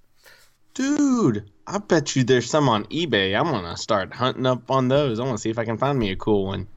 Dude, 0.74 1.50
I 1.66 1.78
bet 1.78 2.18
you 2.18 2.26
there's 2.26 2.50
some 2.50 2.68
on 2.68 2.84
eBay. 2.88 3.34
I'm 3.34 3.50
gonna 3.50 3.78
start 3.78 4.14
hunting 4.14 4.46
up 4.46 4.70
on 4.70 4.90
those. 4.90 5.20
I 5.20 5.24
want 5.24 5.38
to 5.38 5.42
see 5.42 5.50
if 5.50 5.58
I 5.58 5.64
can 5.64 5.78
find 5.78 5.98
me 5.98 6.12
a 6.12 6.18
cool 6.18 6.48
one. 6.48 6.68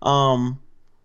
Um, 0.00 0.58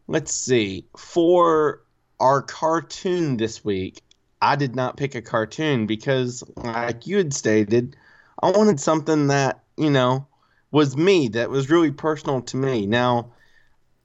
let's 0.07 0.33
see. 0.33 0.85
For 0.95 1.81
our 2.21 2.41
cartoon 2.41 3.35
this 3.35 3.65
week, 3.65 4.01
I 4.41 4.55
did 4.55 4.77
not 4.77 4.95
pick 4.95 5.13
a 5.15 5.21
cartoon 5.21 5.87
because, 5.87 6.41
like 6.55 7.05
you 7.05 7.17
had 7.17 7.33
stated, 7.33 7.97
I 8.41 8.51
wanted 8.51 8.79
something 8.79 9.27
that 9.27 9.61
you 9.75 9.89
know 9.89 10.25
was 10.71 10.95
me, 10.95 11.27
that 11.29 11.49
was 11.49 11.69
really 11.69 11.91
personal 11.91 12.41
to 12.43 12.55
me. 12.55 12.85
Now, 12.85 13.33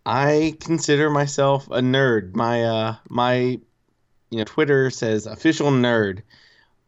I 0.07 0.57
consider 0.61 1.11
myself 1.11 1.67
a 1.67 1.81
nerd. 1.81 2.37
My 2.37 2.63
uh, 2.63 2.97
my 3.09 3.35
you 4.31 4.39
know 4.39 4.45
Twitter 4.45 4.89
says 4.89 5.27
official 5.27 5.71
nerd, 5.73 6.23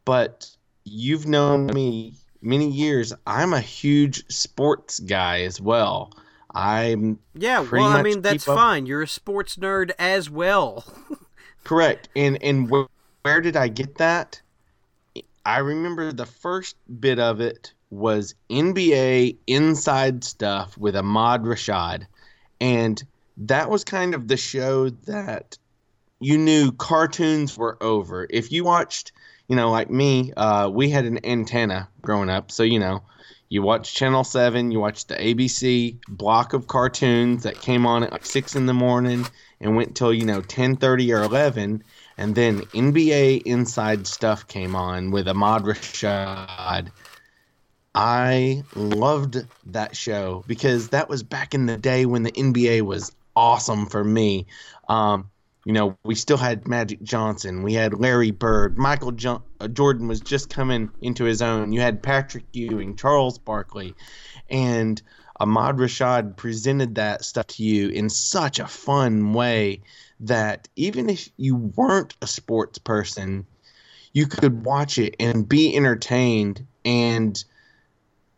but 0.05 0.49
you've 0.85 1.27
known 1.27 1.67
me 1.67 2.13
many 2.41 2.69
years. 2.69 3.13
I'm 3.27 3.51
a 3.51 3.59
huge 3.59 4.25
sports 4.29 5.01
guy 5.01 5.41
as 5.41 5.59
well. 5.59 6.13
I'm 6.55 7.19
Yeah, 7.33 7.59
well, 7.69 7.83
I 7.83 8.03
mean 8.03 8.21
that's 8.21 8.45
fine. 8.45 8.85
You're 8.85 9.03
a 9.03 9.07
sports 9.07 9.57
nerd 9.57 9.91
as 9.99 10.29
well. 10.29 10.85
correct. 11.65 12.07
And 12.15 12.41
and 12.41 12.69
where, 12.69 12.87
where 13.23 13.41
did 13.41 13.57
I 13.57 13.67
get 13.67 13.97
that? 13.97 14.41
I 15.45 15.57
remember 15.57 16.13
the 16.13 16.25
first 16.25 16.77
bit 17.01 17.19
of 17.19 17.41
it 17.41 17.73
was 17.89 18.33
NBA 18.49 19.37
inside 19.45 20.23
stuff 20.23 20.77
with 20.77 20.95
Ahmad 20.95 21.43
Rashad. 21.43 22.05
And 22.61 23.01
that 23.37 23.69
was 23.69 23.83
kind 23.83 24.13
of 24.13 24.27
the 24.27 24.37
show 24.37 24.89
that 24.89 25.57
you 26.19 26.37
knew 26.37 26.71
cartoons 26.71 27.57
were 27.57 27.77
over. 27.81 28.27
If 28.29 28.51
you 28.51 28.63
watched, 28.63 29.11
you 29.47 29.55
know, 29.55 29.71
like 29.71 29.89
me, 29.89 30.33
uh, 30.35 30.69
we 30.71 30.89
had 30.89 31.05
an 31.05 31.25
antenna 31.25 31.87
growing 32.01 32.29
up. 32.29 32.51
So, 32.51 32.63
you 32.63 32.79
know, 32.79 33.03
you 33.47 33.63
watch 33.63 33.95
Channel 33.95 34.23
7, 34.23 34.71
you 34.71 34.79
watch 34.79 35.07
the 35.07 35.15
ABC 35.15 35.97
block 36.07 36.53
of 36.53 36.67
cartoons 36.67 37.43
that 37.43 37.61
came 37.61 37.85
on 37.85 38.03
at 38.03 38.11
like 38.11 38.25
6 38.25 38.55
in 38.55 38.67
the 38.67 38.73
morning 38.73 39.25
and 39.59 39.75
went 39.75 39.95
till, 39.95 40.13
you 40.13 40.25
know, 40.25 40.41
10.30 40.41 41.15
or 41.15 41.23
11. 41.23 41.83
And 42.17 42.35
then 42.35 42.61
NBA 42.61 43.43
Inside 43.43 44.05
Stuff 44.05 44.47
came 44.47 44.75
on 44.75 45.11
with 45.11 45.27
Ahmad 45.27 45.63
Rashad. 45.63 46.91
I 47.95 48.63
loved 48.75 49.45
that 49.67 49.95
show 49.95 50.43
because 50.47 50.89
that 50.89 51.09
was 51.09 51.23
back 51.23 51.53
in 51.53 51.65
the 51.65 51.77
day 51.77 52.05
when 52.05 52.23
the 52.23 52.31
NBA 52.31 52.81
was 52.81 53.11
awesome 53.35 53.87
for 53.87 54.03
me. 54.03 54.45
Um, 54.87 55.29
you 55.65 55.73
know, 55.73 55.97
we 56.03 56.15
still 56.15 56.37
had 56.37 56.67
Magic 56.67 57.01
Johnson, 57.03 57.63
we 57.63 57.73
had 57.73 57.93
Larry 57.93 58.31
Bird, 58.31 58.77
Michael 58.77 59.11
jo- 59.11 59.43
uh, 59.59 59.67
Jordan 59.67 60.07
was 60.07 60.21
just 60.21 60.49
coming 60.49 60.89
into 61.01 61.25
his 61.25 61.41
own. 61.41 61.71
You 61.71 61.81
had 61.81 62.01
Patrick 62.01 62.45
Ewing, 62.53 62.95
Charles 62.95 63.37
Barkley, 63.37 63.95
and 64.49 65.01
Ahmad 65.39 65.77
Rashad 65.77 66.37
presented 66.37 66.95
that 66.95 67.23
stuff 67.23 67.47
to 67.47 67.63
you 67.63 67.89
in 67.89 68.09
such 68.09 68.59
a 68.59 68.67
fun 68.67 69.33
way 69.33 69.81
that 70.21 70.67
even 70.75 71.09
if 71.09 71.29
you 71.37 71.55
weren't 71.55 72.15
a 72.21 72.27
sports 72.27 72.77
person, 72.77 73.45
you 74.13 74.27
could 74.27 74.65
watch 74.65 74.97
it 74.97 75.15
and 75.19 75.47
be 75.47 75.75
entertained 75.75 76.65
and 76.83 77.43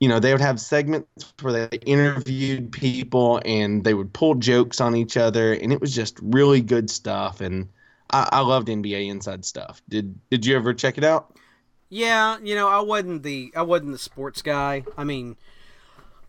you 0.02 0.10
know 0.10 0.20
they 0.20 0.34
would 0.34 0.42
have 0.42 0.60
segments 0.60 1.34
where 1.42 1.54
they 1.54 1.78
interviewed 1.78 2.72
people 2.74 3.40
and 3.46 3.86
they 3.86 3.94
would 3.94 4.12
pull 4.12 4.36
jokes 4.36 4.82
on 4.82 4.96
each 4.96 5.16
other 5.16 5.54
and 5.54 5.72
it 5.72 5.80
was 5.80 5.96
just 5.96 6.20
really 6.22 6.60
good 6.60 6.90
stuff 6.90 7.40
and 7.40 7.70
I, 8.10 8.28
I 8.34 8.40
loved 8.42 8.68
NBA 8.68 9.08
Inside 9.08 9.46
stuff. 9.46 9.82
Did 9.88 10.20
did 10.30 10.46
you 10.46 10.56
ever 10.56 10.74
check 10.74 10.98
it 10.98 11.04
out? 11.04 11.36
Yeah, 11.90 12.38
you 12.42 12.56
know, 12.56 12.68
I 12.68 12.80
wasn't 12.80 13.24
the 13.24 13.54
I 13.56 13.62
wasn't 13.62 13.92
the 13.92 13.98
sports 13.98 14.42
guy. 14.42 14.84
I 14.98 15.04
mean, 15.04 15.38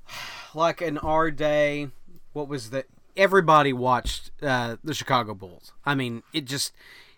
like 0.54 0.80
in 0.80 0.98
our 0.98 1.30
day, 1.30 1.88
what 2.32 2.48
was 2.48 2.70
the 2.70 2.84
everybody 3.16 3.72
watched 3.72 4.30
uh, 4.42 4.76
the 4.84 4.94
Chicago 4.94 5.34
Bulls. 5.34 5.72
I 5.84 5.94
mean, 5.94 6.22
it 6.32 6.44
just 6.44 6.72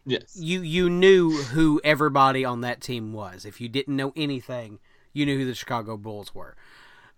yes. 0.07 0.37
You 0.39 0.63
you 0.63 0.89
knew 0.89 1.31
who 1.31 1.81
everybody 1.85 2.45
on 2.45 2.61
that 2.63 2.81
team 2.81 3.13
was. 3.13 3.45
If 3.45 3.61
you 3.61 3.69
didn't 3.69 3.97
know 3.97 4.13
anything, 4.17 4.79
you 5.15 5.25
knew 5.25 5.39
who 5.39 5.47
the 5.47 5.55
Chicago 5.55 5.97
Bulls 5.97 6.35
were. 6.35 6.55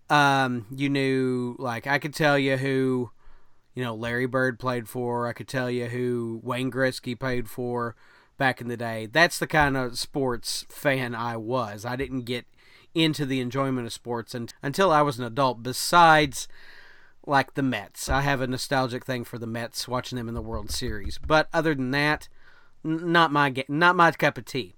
Um, 0.09 0.67
you 0.73 0.89
knew 0.89 1.57
like 1.59 1.85
I 1.85 1.99
could 1.99 2.13
tell 2.13 2.39
you 2.39 2.55
who, 2.55 3.11
you 3.73 3.83
know, 3.83 3.93
Larry 3.93 4.25
Bird 4.25 4.57
played 4.57 4.87
for. 4.87 5.27
I 5.27 5.33
could 5.33 5.49
tell 5.49 5.69
you 5.69 5.87
who 5.87 6.39
Wayne 6.43 6.71
Gretzky 6.71 7.19
played 7.19 7.49
for 7.49 7.95
back 8.37 8.61
in 8.61 8.69
the 8.69 8.77
day. 8.77 9.07
That's 9.11 9.37
the 9.37 9.47
kind 9.47 9.75
of 9.75 9.99
sports 9.99 10.65
fan 10.69 11.13
I 11.13 11.35
was. 11.35 11.83
I 11.83 11.97
didn't 11.97 12.21
get 12.21 12.45
into 12.95 13.25
the 13.25 13.41
enjoyment 13.41 13.85
of 13.85 13.93
sports 13.93 14.33
and, 14.33 14.53
until 14.63 14.91
I 14.91 15.01
was 15.01 15.19
an 15.19 15.25
adult. 15.25 15.61
Besides, 15.61 16.47
like 17.25 17.55
the 17.55 17.63
Mets, 17.63 18.09
I 18.09 18.21
have 18.21 18.41
a 18.41 18.47
nostalgic 18.47 19.05
thing 19.05 19.23
for 19.23 19.37
the 19.37 19.47
Mets, 19.47 19.87
watching 19.87 20.15
them 20.15 20.29
in 20.29 20.33
the 20.33 20.41
World 20.41 20.71
Series. 20.71 21.17
But 21.17 21.49
other 21.53 21.75
than 21.75 21.91
that, 21.91 22.29
not 22.83 23.31
my 23.31 23.53
not 23.67 23.95
my 23.95 24.11
cup 24.11 24.37
of 24.37 24.45
tea. 24.45 24.75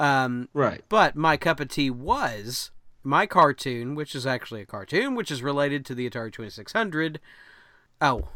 Um, 0.00 0.48
right. 0.54 0.82
But 0.88 1.14
my 1.14 1.36
cup 1.36 1.60
of 1.60 1.68
tea 1.68 1.90
was 1.90 2.70
my 3.04 3.26
cartoon, 3.26 3.94
which 3.94 4.14
is 4.14 4.26
actually 4.26 4.62
a 4.62 4.66
cartoon, 4.66 5.14
which 5.14 5.30
is 5.30 5.42
related 5.42 5.84
to 5.86 5.94
the 5.94 6.08
Atari 6.08 6.32
Twenty 6.32 6.50
Six 6.50 6.72
Hundred. 6.72 7.20
Oh, 8.00 8.28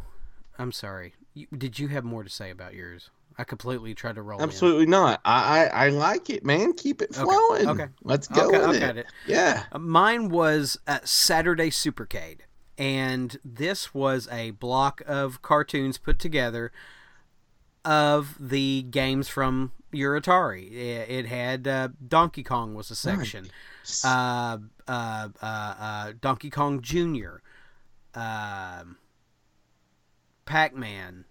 I'm 0.58 0.72
sorry. 0.72 1.14
You, 1.32 1.46
did 1.56 1.78
you 1.78 1.88
have 1.88 2.04
more 2.04 2.22
to 2.22 2.30
say 2.30 2.50
about 2.50 2.74
yours? 2.74 3.10
I 3.36 3.44
completely 3.44 3.94
tried 3.94 4.14
to 4.14 4.22
roll. 4.22 4.40
Absolutely 4.40 4.84
in. 4.84 4.90
not. 4.90 5.20
I, 5.24 5.64
I, 5.64 5.86
I 5.86 5.88
like 5.88 6.30
it, 6.30 6.44
man. 6.44 6.74
Keep 6.74 7.02
it 7.02 7.14
flowing. 7.14 7.66
Okay. 7.68 7.82
okay. 7.84 7.92
Let's 8.04 8.28
go 8.28 8.48
okay, 8.48 8.66
with 8.66 8.82
it. 8.82 8.96
it. 8.98 9.06
Yeah. 9.26 9.64
Uh, 9.72 9.78
mine 9.78 10.28
was 10.28 10.78
uh, 10.86 11.00
Saturday 11.04 11.70
Supercade, 11.70 12.40
and 12.78 13.38
this 13.44 13.92
was 13.92 14.28
a 14.30 14.52
block 14.52 15.02
of 15.06 15.42
cartoons 15.42 15.98
put 15.98 16.18
together 16.20 16.70
of 17.84 18.36
the 18.40 18.82
games 18.82 19.28
from 19.28 19.72
your 19.92 20.20
Atari. 20.20 20.70
It, 20.72 21.10
it 21.10 21.26
had 21.26 21.66
uh, 21.68 21.88
Donkey 22.06 22.42
Kong 22.42 22.74
was 22.74 22.90
a 22.90 22.96
section, 22.96 23.44
right. 24.04 24.10
uh, 24.10 24.58
uh, 24.88 25.28
uh, 25.42 26.12
Donkey 26.20 26.50
Kong 26.50 26.80
Junior, 26.80 27.42
um, 28.14 28.96
Pac 30.44 30.74
Man. 30.74 31.24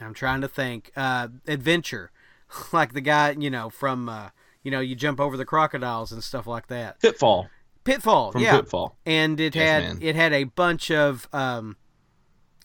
I'm 0.00 0.14
trying 0.14 0.40
to 0.42 0.48
think. 0.48 0.92
Uh, 0.96 1.28
adventure, 1.46 2.10
like 2.72 2.92
the 2.92 3.00
guy 3.00 3.34
you 3.38 3.50
know 3.50 3.70
from 3.70 4.08
uh, 4.08 4.30
you 4.62 4.70
know 4.70 4.80
you 4.80 4.94
jump 4.94 5.20
over 5.20 5.36
the 5.36 5.44
crocodiles 5.44 6.12
and 6.12 6.22
stuff 6.22 6.46
like 6.46 6.68
that. 6.68 7.00
Pitfall. 7.00 7.48
Pitfall. 7.84 8.32
From 8.32 8.42
yeah. 8.42 8.56
Pitfall. 8.60 8.96
And 9.06 9.40
it 9.40 9.54
Yes, 9.54 9.64
had 9.66 9.82
man. 9.82 9.98
it 10.02 10.14
had 10.14 10.32
a 10.32 10.44
bunch 10.44 10.90
of 10.90 11.26
um, 11.32 11.76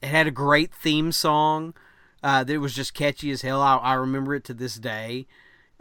it 0.02 0.08
had 0.10 0.28
a 0.28 0.32
great 0.32 0.74
theme 0.74 1.12
song. 1.12 1.74
Uh, 2.24 2.44
that 2.44 2.60
was 2.62 2.74
just 2.74 2.94
catchy 2.94 3.32
as 3.32 3.42
hell. 3.42 3.62
I, 3.62 3.76
I 3.76 3.94
remember 3.96 4.34
it 4.34 4.46
to 4.46 4.54
this 4.54 4.76
day. 4.76 5.28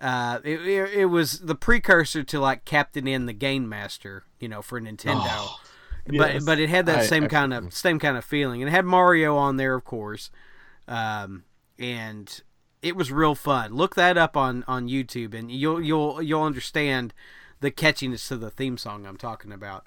Uh, 0.00 0.40
it, 0.42 0.60
it, 0.66 0.94
it 0.94 1.04
was 1.06 1.38
the 1.38 1.54
precursor 1.54 2.24
to 2.24 2.40
like 2.40 2.64
Captain 2.64 3.06
N 3.06 3.26
the 3.26 3.32
Game 3.32 3.68
Master, 3.68 4.24
you 4.40 4.48
know, 4.48 4.60
for 4.60 4.80
Nintendo. 4.80 5.22
Oh, 5.24 5.60
but 6.08 6.34
yes. 6.34 6.44
but 6.44 6.58
it 6.58 6.68
had 6.68 6.86
that 6.86 6.98
I- 6.98 7.06
same 7.06 7.24
I- 7.24 7.28
kind 7.28 7.54
of 7.54 7.72
same 7.72 8.00
kind 8.00 8.16
of 8.16 8.24
feeling, 8.24 8.60
and 8.60 8.68
it 8.68 8.72
had 8.72 8.84
Mario 8.84 9.36
on 9.36 9.56
there, 9.56 9.74
of 9.76 9.84
course, 9.84 10.30
um, 10.88 11.44
and 11.78 12.42
it 12.82 12.96
was 12.96 13.12
real 13.12 13.36
fun. 13.36 13.74
Look 13.74 13.94
that 13.94 14.18
up 14.18 14.36
on, 14.36 14.64
on 14.66 14.88
YouTube, 14.88 15.34
and 15.34 15.52
you'll 15.52 15.80
you'll 15.80 16.20
you'll 16.20 16.42
understand 16.42 17.14
the 17.60 17.70
catchiness 17.70 18.26
to 18.26 18.36
the 18.36 18.50
theme 18.50 18.76
song 18.76 19.06
I'm 19.06 19.16
talking 19.16 19.52
about. 19.52 19.86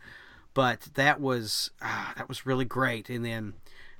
But 0.54 0.88
that 0.94 1.20
was 1.20 1.72
ah, 1.82 2.14
that 2.16 2.30
was 2.30 2.46
really 2.46 2.64
great, 2.64 3.10
and 3.10 3.26
then 3.26 3.56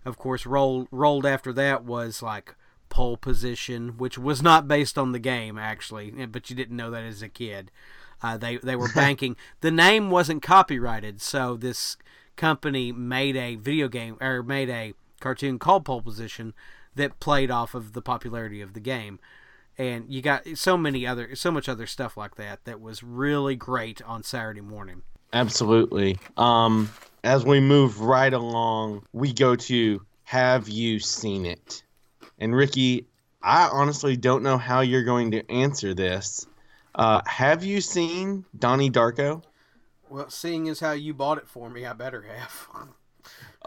of 0.06 0.18
course 0.18 0.46
rolled 0.46 0.88
rolled 0.92 1.26
after 1.26 1.52
that 1.54 1.84
was 1.84 2.22
like 2.22 2.56
pole 2.90 3.18
position, 3.18 3.98
which 3.98 4.18
was 4.18 4.42
not 4.42 4.68
based 4.68 4.98
on 4.98 5.12
the 5.12 5.20
game 5.20 5.58
actually, 5.58 6.12
but 6.28 6.50
you 6.50 6.56
didn't 6.56 6.78
know 6.78 6.92
that 6.92 7.04
as 7.04 7.22
a 7.22 7.30
kid. 7.30 7.72
Uh, 8.22 8.38
they 8.38 8.58
they 8.58 8.76
were 8.76 8.92
banking. 8.96 9.36
the 9.62 9.72
name 9.72 10.10
wasn't 10.10 10.42
copyrighted, 10.42 11.22
so 11.22 11.58
this 11.58 11.98
company 12.36 12.92
made 12.92 13.36
a 13.36 13.56
video 13.56 13.88
game 13.88 14.18
or 14.22 14.44
made 14.44 14.70
a 14.70 14.94
cartoon 15.20 15.58
called 15.60 15.86
Pole 15.86 16.02
Position 16.02 16.54
that 16.96 17.20
played 17.20 17.52
off 17.52 17.74
of 17.74 17.94
the 17.94 18.02
popularity 18.02 18.62
of 18.62 18.74
the 18.74 18.80
game. 18.80 19.20
And 19.78 20.12
you 20.14 20.22
got 20.22 20.48
so 20.56 20.78
many 20.78 21.06
other, 21.06 21.36
so 21.36 21.52
much 21.52 21.68
other 21.68 21.86
stuff 21.86 22.16
like 22.16 22.36
that 22.36 22.64
that 22.64 22.80
was 22.80 23.04
really 23.04 23.56
great 23.56 24.02
on 24.04 24.24
Saturday 24.24 24.62
morning. 24.62 25.02
Absolutely. 25.34 26.18
Um, 26.38 26.92
as 27.26 27.44
we 27.44 27.60
move 27.60 28.02
right 28.02 28.32
along, 28.32 29.04
we 29.12 29.34
go 29.34 29.56
to 29.56 30.02
Have 30.24 30.70
you 30.70 31.00
seen 31.00 31.46
it? 31.46 31.84
And 32.40 32.56
Ricky, 32.56 33.08
I 33.42 33.68
honestly 33.68 34.16
don't 34.16 34.44
know 34.44 34.58
how 34.58 34.82
you're 34.82 35.04
going 35.04 35.32
to 35.32 35.52
answer 35.52 35.94
this. 35.94 36.46
Uh, 36.94 37.22
have 37.26 37.64
you 37.64 37.82
seen 37.82 38.46
Donnie 38.58 38.92
Darko? 38.92 39.44
Well, 40.10 40.30
seeing 40.30 40.70
as 40.70 40.80
how 40.80 40.92
you 40.92 41.14
bought 41.14 41.40
it 41.40 41.48
for 41.48 41.70
me, 41.70 41.86
I 41.86 41.94
better 41.94 42.22
have. 42.22 42.68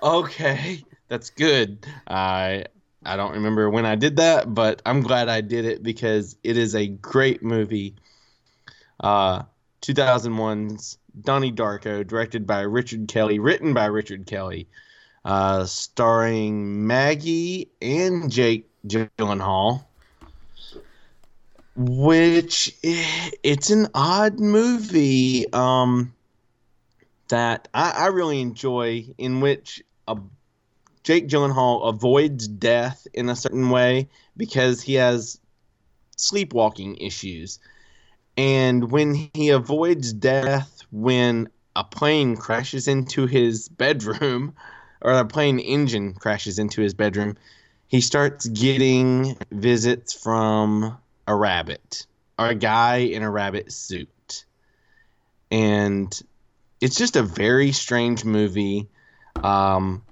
Okay, 0.01 0.85
that's 1.09 1.31
good. 1.31 1.85
I 2.07 2.67
I 3.05 3.17
don't 3.17 3.33
remember 3.33 3.69
when 3.69 3.85
I 3.85 3.97
did 3.97 4.19
that, 4.19 4.55
but 4.55 4.81
I'm 4.87 5.01
glad 5.01 5.29
I 5.29 5.41
did 5.41 5.65
it 5.65 5.83
because 5.83 6.37
it 6.45 6.57
is 6.57 6.77
a 6.77 6.87
great 6.87 7.43
movie. 7.43 7.97
Uh, 9.01 9.43
2001's 9.83 10.99
Donnie 11.21 11.53
Darko, 11.53 12.07
directed 12.07 12.47
by 12.47 12.61
Richard 12.61 13.09
Kelly, 13.09 13.39
written 13.39 13.75
by 13.75 13.87
Richard 13.87 14.27
Kelly, 14.27 14.69
uh, 15.25 15.65
starring 15.67 16.87
Maggie 16.87 17.71
and 17.81 18.31
Jake 18.31 18.69
Gyllenhaal. 18.87 19.85
Which 21.77 22.75
eh, 22.83 23.31
it's 23.43 23.71
an 23.71 23.89
odd 23.95 24.41
movie. 24.41 25.53
Um, 25.53 26.13
that 27.29 27.69
I, 27.73 27.91
I 27.91 28.07
really 28.07 28.41
enjoy, 28.41 29.07
in 29.17 29.41
which 29.41 29.83
a 30.07 30.19
Jake 31.05 31.29
Gyllenhaal 31.29 31.89
avoids 31.89 32.49
death 32.49 33.07
in 33.15 33.29
a 33.29 33.37
certain 33.37 33.71
way 33.71 34.09
because 34.37 34.83
he 34.83 34.95
has 34.95 35.41
sleepwalking 36.17 36.97
issues. 36.97 37.59
And 38.37 38.91
when 38.91 39.31
he 39.35 39.51
avoids 39.51 40.13
death 40.13 40.78
when 40.91 41.49
a 41.77 41.85
plane 41.85 42.37
crashes 42.37 42.89
into 42.89 43.27
his 43.27 43.69
bedroom 43.69 44.55
or 45.01 45.13
a 45.13 45.25
plane 45.25 45.59
engine 45.59 46.15
crashes 46.15 46.59
into 46.59 46.81
his 46.81 46.95
bedroom, 46.95 47.37
he 47.87 48.01
starts 48.01 48.47
getting 48.47 49.37
visits 49.51 50.13
from 50.13 50.99
a 51.27 51.35
rabbit 51.35 52.07
or 52.39 52.49
a 52.49 52.55
guy 52.55 52.97
in 52.97 53.23
a 53.23 53.31
rabbit 53.31 53.73
suit. 53.73 54.45
And 55.51 56.21
it's 56.81 56.97
just 56.97 57.17
a 57.17 57.23
very 57.23 57.73
strange 57.73 58.25
movie. 58.25 58.89
Um, 59.37 60.03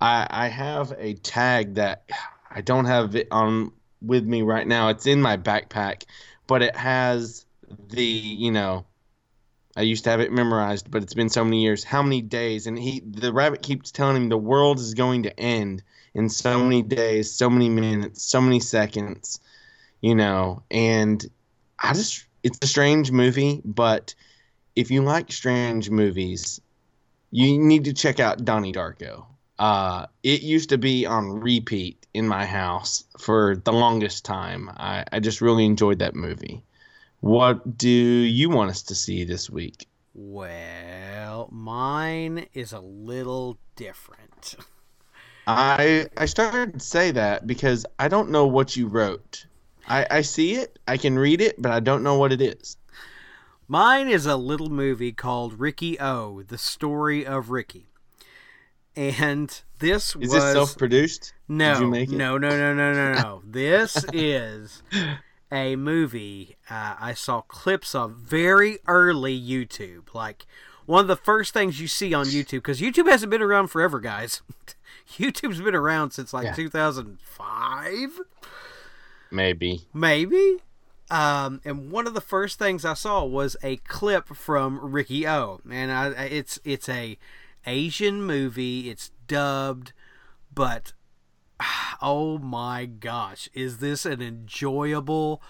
I, 0.00 0.26
I 0.28 0.48
have 0.48 0.92
a 0.98 1.14
tag 1.14 1.74
that 1.74 2.04
I 2.50 2.60
don't 2.60 2.86
have 2.86 3.14
it 3.14 3.28
on 3.30 3.72
with 4.00 4.24
me 4.24 4.42
right 4.42 4.66
now. 4.66 4.88
It's 4.88 5.06
in 5.06 5.22
my 5.22 5.36
backpack, 5.36 6.04
but 6.46 6.62
it 6.62 6.76
has 6.76 7.46
the 7.88 8.02
you 8.02 8.50
know. 8.50 8.84
I 9.76 9.82
used 9.82 10.04
to 10.04 10.10
have 10.10 10.20
it 10.20 10.32
memorized, 10.32 10.90
but 10.90 11.02
it's 11.02 11.14
been 11.14 11.30
so 11.30 11.44
many 11.44 11.62
years. 11.62 11.82
How 11.82 12.02
many 12.02 12.20
days? 12.20 12.66
And 12.66 12.78
he, 12.78 13.00
the 13.00 13.32
rabbit, 13.32 13.62
keeps 13.62 13.90
telling 13.90 14.16
him 14.16 14.28
the 14.28 14.36
world 14.36 14.78
is 14.78 14.94
going 14.94 15.22
to 15.24 15.40
end 15.40 15.82
in 16.14 16.28
so 16.28 16.62
many 16.62 16.82
days, 16.82 17.32
so 17.32 17.48
many 17.48 17.68
minutes, 17.68 18.22
so 18.22 18.40
many 18.40 18.60
seconds. 18.60 19.40
You 20.00 20.14
know, 20.14 20.62
and 20.70 21.24
I 21.78 21.94
just, 21.94 22.26
it's 22.42 22.58
a 22.60 22.66
strange 22.66 23.10
movie, 23.10 23.62
but 23.64 24.14
if 24.74 24.90
you 24.90 25.02
like 25.02 25.30
strange 25.32 25.90
movies, 25.90 26.60
you 27.30 27.58
need 27.58 27.84
to 27.84 27.92
check 27.92 28.20
out 28.20 28.44
Donnie 28.44 28.72
Darko. 28.72 29.26
Uh, 29.58 30.06
it 30.22 30.42
used 30.42 30.70
to 30.70 30.78
be 30.78 31.06
on 31.06 31.40
repeat 31.40 32.04
in 32.12 32.26
my 32.26 32.44
house 32.44 33.04
for 33.18 33.56
the 33.56 33.72
longest 33.72 34.24
time. 34.24 34.70
I, 34.76 35.04
I 35.12 35.20
just 35.20 35.40
really 35.40 35.64
enjoyed 35.64 36.00
that 36.00 36.14
movie. 36.14 36.62
What 37.22 37.78
do 37.78 37.88
you 37.88 38.50
want 38.50 38.70
us 38.70 38.82
to 38.82 38.96
see 38.96 39.22
this 39.22 39.48
week? 39.48 39.86
Well, 40.12 41.48
mine 41.52 42.46
is 42.52 42.72
a 42.72 42.80
little 42.80 43.58
different. 43.76 44.56
I 45.46 46.08
I 46.16 46.26
started 46.26 46.74
to 46.74 46.80
say 46.80 47.12
that 47.12 47.46
because 47.46 47.86
I 48.00 48.08
don't 48.08 48.30
know 48.30 48.46
what 48.48 48.76
you 48.76 48.88
wrote. 48.88 49.46
I, 49.86 50.04
I 50.10 50.22
see 50.22 50.54
it, 50.56 50.80
I 50.88 50.96
can 50.96 51.16
read 51.16 51.40
it, 51.40 51.62
but 51.62 51.70
I 51.70 51.78
don't 51.78 52.02
know 52.02 52.18
what 52.18 52.32
it 52.32 52.40
is. 52.42 52.76
Mine 53.68 54.08
is 54.08 54.26
a 54.26 54.36
little 54.36 54.68
movie 54.68 55.12
called 55.12 55.60
Riki-Oh, 55.60 56.42
the 56.42 56.58
story 56.58 57.24
of 57.24 57.50
Ricky. 57.50 57.86
And 58.96 59.62
this 59.78 60.16
Is 60.16 60.16
was 60.16 60.32
this 60.32 60.52
self-produced? 60.52 61.34
no, 61.48 61.74
Did 61.74 61.78
you 61.78 61.86
make 61.86 62.12
it? 62.12 62.16
no, 62.16 62.36
no, 62.36 62.48
no, 62.50 62.74
no, 62.74 62.92
no, 62.92 63.12
no. 63.14 63.42
this 63.46 64.04
is 64.12 64.82
a 65.52 65.76
movie 65.76 66.56
uh, 66.70 66.96
I 66.98 67.12
saw 67.14 67.42
clips 67.42 67.94
of 67.94 68.12
very 68.12 68.78
early 68.88 69.38
YouTube. 69.40 70.14
Like 70.14 70.46
one 70.86 71.02
of 71.02 71.08
the 71.08 71.16
first 71.16 71.52
things 71.52 71.80
you 71.80 71.86
see 71.88 72.14
on 72.14 72.26
YouTube, 72.26 72.50
because 72.62 72.80
YouTube 72.80 73.08
hasn't 73.08 73.30
been 73.30 73.42
around 73.42 73.68
forever, 73.68 74.00
guys. 74.00 74.42
YouTube's 75.18 75.60
been 75.60 75.74
around 75.74 76.12
since 76.12 76.32
like 76.32 76.44
Yeah. 76.46 76.54
2005 76.54 78.20
Maybe. 79.30 79.82
maybe. 79.94 80.58
Um, 81.10 81.60
and 81.64 81.90
one 81.90 82.06
of 82.06 82.14
the 82.14 82.20
first 82.22 82.58
things 82.58 82.84
I 82.84 82.94
saw 82.94 83.22
was 83.24 83.56
a 83.62 83.76
clip 83.76 84.28
from 84.34 84.78
Riki-Oh, 84.80 85.60
and 85.70 85.92
I, 85.92 86.08
it's 86.24 86.58
it's 86.64 86.88
a 86.88 87.18
Asian 87.66 88.22
movie. 88.22 88.88
It's 88.88 89.10
dubbed, 89.28 89.92
but 90.54 90.94
oh 92.02 92.38
my 92.38 92.86
gosh, 92.86 93.48
is 93.54 93.78
this 93.78 94.06
an 94.06 94.20
enjoyable 94.22 95.42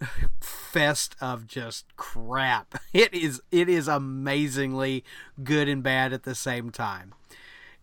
fest 0.40 1.16
of 1.20 1.46
just 1.46 1.96
crap? 1.96 2.76
It 2.92 3.12
is. 3.12 3.40
It 3.52 3.68
is 3.68 3.86
amazingly 3.86 5.04
good 5.44 5.68
and 5.68 5.82
bad 5.82 6.12
at 6.12 6.22
the 6.22 6.34
same 6.34 6.70
time, 6.70 7.14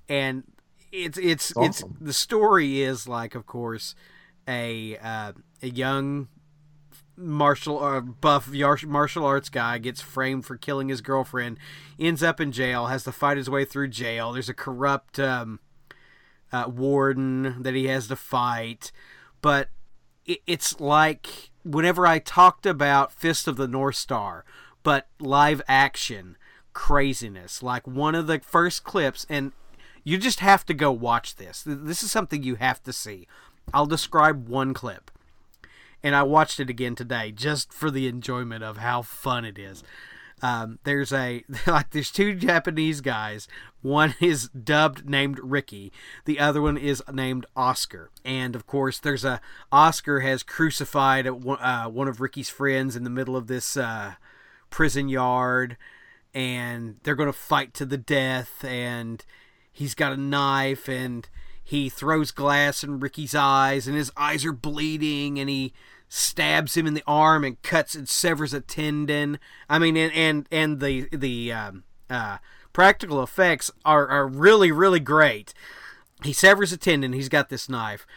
and 0.09 0.43
it's 0.91 1.17
it's 1.17 1.53
it's 1.57 1.83
the 2.01 2.11
story 2.11 2.81
is 2.81 3.07
like, 3.07 3.35
of 3.35 3.45
course, 3.45 3.95
a 4.47 4.97
uh, 4.97 5.33
a 5.61 5.69
young 5.69 6.27
martial 7.17 7.81
uh, 7.83 8.01
buff 8.01 8.49
martial 8.85 9.25
arts 9.25 9.49
guy 9.49 9.77
gets 9.77 10.01
framed 10.01 10.45
for 10.45 10.57
killing 10.57 10.89
his 10.89 11.01
girlfriend, 11.01 11.59
ends 11.99 12.23
up 12.23 12.41
in 12.41 12.51
jail, 12.51 12.87
has 12.87 13.03
to 13.03 13.11
fight 13.11 13.37
his 13.37 13.49
way 13.49 13.63
through 13.63 13.89
jail. 13.89 14.33
There's 14.33 14.49
a 14.49 14.53
corrupt 14.53 15.19
um, 15.19 15.59
uh, 16.51 16.65
warden 16.67 17.61
that 17.63 17.73
he 17.73 17.85
has 17.87 18.07
to 18.07 18.15
fight, 18.15 18.91
but 19.41 19.69
it, 20.25 20.39
it's 20.47 20.79
like 20.79 21.49
whenever 21.63 22.05
I 22.05 22.19
talked 22.19 22.65
about 22.65 23.11
Fist 23.11 23.47
of 23.47 23.57
the 23.57 23.67
North 23.67 23.95
Star, 23.95 24.45
but 24.83 25.07
live 25.19 25.61
action 25.67 26.37
craziness. 26.73 27.63
Like 27.63 27.87
one 27.87 28.13
of 28.13 28.27
the 28.27 28.39
first 28.39 28.83
clips, 28.83 29.25
and 29.27 29.51
you 30.03 30.19
just 30.19 30.41
have 30.41 30.63
to 30.67 30.73
go 30.75 30.91
watch 30.91 31.37
this. 31.37 31.63
This 31.65 32.03
is 32.03 32.11
something 32.11 32.43
you 32.43 32.55
have 32.55 32.83
to 32.83 32.93
see. 32.93 33.27
I'll 33.73 33.87
describe 33.87 34.47
one 34.47 34.75
clip. 34.75 35.09
And 36.03 36.15
I 36.15 36.21
watched 36.21 36.59
it 36.59 36.69
again 36.69 36.93
today 36.93 37.31
just 37.31 37.73
for 37.73 37.89
the 37.89 38.07
enjoyment 38.07 38.63
of 38.63 38.77
how 38.77 39.01
fun 39.01 39.43
it 39.43 39.57
is. 39.57 39.83
Um, 40.41 40.79
there's 40.83 41.13
a 41.13 41.43
like 41.67 41.91
there's 41.91 42.11
two 42.11 42.35
Japanese 42.35 43.01
guys. 43.01 43.47
One 43.81 44.15
is 44.19 44.49
dubbed 44.49 45.07
named 45.07 45.39
Ricky. 45.41 45.91
The 46.25 46.39
other 46.39 46.61
one 46.61 46.77
is 46.77 47.03
named 47.11 47.45
Oscar. 47.55 48.09
And 48.23 48.55
of 48.55 48.67
course, 48.67 48.99
there's 48.99 49.23
a 49.25 49.41
Oscar 49.71 50.21
has 50.21 50.43
crucified 50.43 51.27
uh, 51.27 51.89
one 51.89 52.07
of 52.07 52.21
Ricky's 52.21 52.49
friends 52.49 52.95
in 52.95 53.03
the 53.03 53.09
middle 53.09 53.37
of 53.37 53.47
this 53.47 53.77
uh, 53.77 54.15
prison 54.69 55.07
yard, 55.07 55.77
and 56.33 56.97
they're 57.03 57.15
going 57.15 57.31
to 57.31 57.33
fight 57.33 57.73
to 57.75 57.85
the 57.85 57.97
death. 57.97 58.63
And 58.63 59.23
he's 59.71 59.95
got 59.95 60.13
a 60.13 60.17
knife, 60.17 60.89
and 60.89 61.27
he 61.63 61.89
throws 61.89 62.31
glass 62.31 62.83
in 62.83 62.99
Ricky's 62.99 63.35
eyes, 63.35 63.87
and 63.87 63.95
his 63.95 64.11
eyes 64.17 64.45
are 64.45 64.53
bleeding, 64.53 65.39
and 65.39 65.49
he 65.49 65.73
stabs 66.07 66.77
him 66.77 66.87
in 66.87 66.93
the 66.93 67.03
arm 67.05 67.43
and 67.43 67.61
cuts 67.61 67.95
and 67.95 68.07
severs 68.07 68.53
a 68.53 68.61
tendon. 68.61 69.39
I 69.69 69.79
mean, 69.79 69.97
and 69.97 70.13
and, 70.13 70.47
and 70.51 70.79
the 70.79 71.07
the 71.11 71.51
um, 71.51 71.83
uh, 72.09 72.37
practical 72.73 73.21
effects 73.23 73.71
are 73.83 74.07
are 74.07 74.27
really 74.27 74.71
really 74.71 74.99
great. 74.99 75.53
He 76.23 76.33
severs 76.33 76.71
a 76.71 76.77
tendon. 76.77 77.13
He's 77.13 77.29
got 77.29 77.49
this 77.49 77.69
knife. 77.69 78.07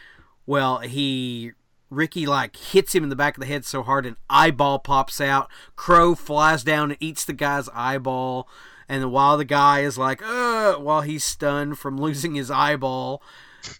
Well, 0.45 0.79
he 0.79 1.51
Ricky 1.89 2.25
like 2.25 2.55
hits 2.55 2.93
him 2.93 3.03
in 3.03 3.09
the 3.09 3.15
back 3.15 3.37
of 3.37 3.41
the 3.41 3.47
head 3.47 3.65
so 3.65 3.83
hard 3.83 4.05
an 4.05 4.17
eyeball 4.29 4.79
pops 4.79 5.19
out. 5.19 5.49
Crow 5.75 6.15
flies 6.15 6.63
down 6.63 6.91
and 6.91 6.97
eats 7.01 7.25
the 7.25 7.33
guy's 7.33 7.69
eyeball. 7.69 8.47
And 8.87 9.11
while 9.11 9.37
the 9.37 9.45
guy 9.45 9.81
is 9.81 9.97
like, 9.97 10.21
uh, 10.23 10.75
while 10.75 11.01
he's 11.01 11.23
stunned 11.23 11.77
from 11.77 11.99
losing 11.99 12.33
his 12.33 12.49
eyeball, 12.49 13.21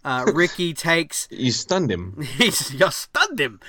uh, 0.04 0.26
Ricky 0.34 0.74
takes 0.74 1.28
You 1.32 1.52
stunned 1.52 1.92
him. 1.92 2.22
he's 2.38 2.70
just 2.70 3.00
stunned 3.02 3.40
him. 3.40 3.60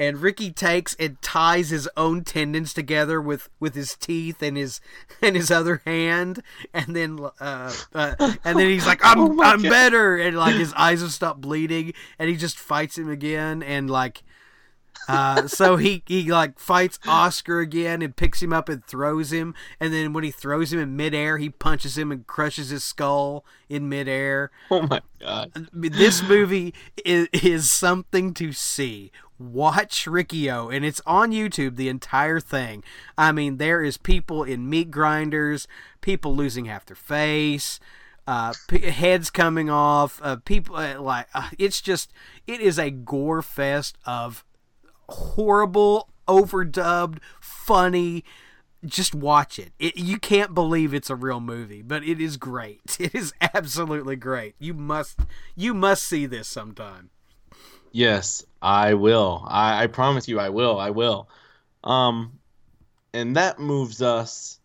And 0.00 0.18
ricky 0.22 0.52
takes 0.52 0.94
and 1.00 1.20
ties 1.22 1.70
his 1.70 1.88
own 1.96 2.22
tendons 2.22 2.72
together 2.72 3.20
with 3.20 3.48
with 3.58 3.74
his 3.74 3.96
teeth 3.96 4.40
and 4.42 4.56
his 4.56 4.80
and 5.22 5.34
his 5.34 5.50
other 5.50 5.82
hand. 5.84 6.42
And 6.72 6.94
then 6.94 7.18
uh, 7.40 7.72
uh 7.92 8.14
and 8.44 8.58
then 8.58 8.68
he's 8.68 8.86
like 8.86 9.04
i'm 9.04 9.18
Oh 9.18 9.42
i'm 9.42 9.62
God. 9.62 9.70
better. 9.70 10.16
And 10.16 10.36
like 10.36 10.54
his 10.54 10.72
eyes 10.74 11.00
have 11.00 11.10
stopped 11.12 11.40
bleeding. 11.40 11.94
And 12.16 12.30
he 12.30 12.36
just 12.36 12.58
fights 12.60 12.96
him 12.96 13.10
again. 13.10 13.60
And 13.60 13.90
like 13.90 14.22
uh, 15.08 15.48
so 15.48 15.76
he, 15.76 16.02
he 16.06 16.30
like 16.30 16.58
fights 16.58 16.98
Oscar 17.06 17.60
again 17.60 18.02
and 18.02 18.14
picks 18.14 18.42
him 18.42 18.52
up 18.52 18.68
and 18.68 18.84
throws 18.84 19.32
him, 19.32 19.54
and 19.80 19.92
then 19.92 20.12
when 20.12 20.24
he 20.24 20.30
throws 20.30 20.72
him 20.72 20.78
in 20.78 20.96
midair, 20.96 21.38
he 21.38 21.50
punches 21.50 21.96
him 21.96 22.12
and 22.12 22.26
crushes 22.26 22.70
his 22.70 22.84
skull 22.84 23.44
in 23.68 23.88
midair. 23.88 24.50
Oh 24.70 24.82
my 24.82 25.00
god. 25.18 25.68
This 25.72 26.22
movie 26.22 26.74
is, 27.04 27.28
is 27.32 27.70
something 27.70 28.34
to 28.34 28.52
see. 28.52 29.10
Watch 29.38 30.06
Riki-Oh, 30.06 30.68
and 30.68 30.84
it's 30.84 31.00
on 31.06 31.32
YouTube, 31.32 31.76
the 31.76 31.88
entire 31.88 32.38
thing. 32.38 32.84
I 33.16 33.32
mean, 33.32 33.56
there 33.56 33.82
is 33.82 33.96
people 33.96 34.44
in 34.44 34.68
meat 34.68 34.90
grinders, 34.90 35.66
people 36.00 36.36
losing 36.36 36.66
half 36.66 36.86
their 36.86 36.96
face, 36.96 37.80
uh, 38.28 38.52
p- 38.68 38.82
heads 38.90 39.30
coming 39.30 39.70
off, 39.70 40.20
uh, 40.22 40.36
people 40.36 40.76
uh, 40.76 41.00
like 41.00 41.26
uh, 41.32 41.48
it's 41.58 41.80
just 41.80 42.12
it 42.46 42.60
is 42.60 42.78
a 42.78 42.90
gore 42.90 43.40
fest 43.40 43.96
of 44.04 44.44
horrible, 45.08 46.08
overdubbed, 46.26 47.18
funny. 47.40 48.24
Just 48.84 49.14
watch 49.14 49.58
it. 49.58 49.72
it. 49.78 49.96
You 49.96 50.18
can't 50.18 50.54
believe 50.54 50.94
it's 50.94 51.10
a 51.10 51.16
real 51.16 51.40
movie, 51.40 51.82
but 51.82 52.04
it 52.04 52.20
is 52.20 52.36
great. 52.36 52.80
It 53.00 53.14
is 53.14 53.32
absolutely 53.40 54.16
great. 54.16 54.54
You 54.58 54.74
must 54.74 55.18
you 55.56 55.74
must 55.74 56.04
see 56.04 56.26
this 56.26 56.46
sometime. 56.46 57.10
Yes, 57.90 58.44
I 58.62 58.94
will. 58.94 59.44
I, 59.48 59.84
I 59.84 59.86
promise 59.86 60.28
you 60.28 60.38
I 60.38 60.50
will. 60.50 60.78
I 60.78 60.90
will. 60.90 61.28
Um 61.82 62.38
and 63.12 63.36
that 63.36 63.58
moves 63.58 64.02
us 64.02 64.60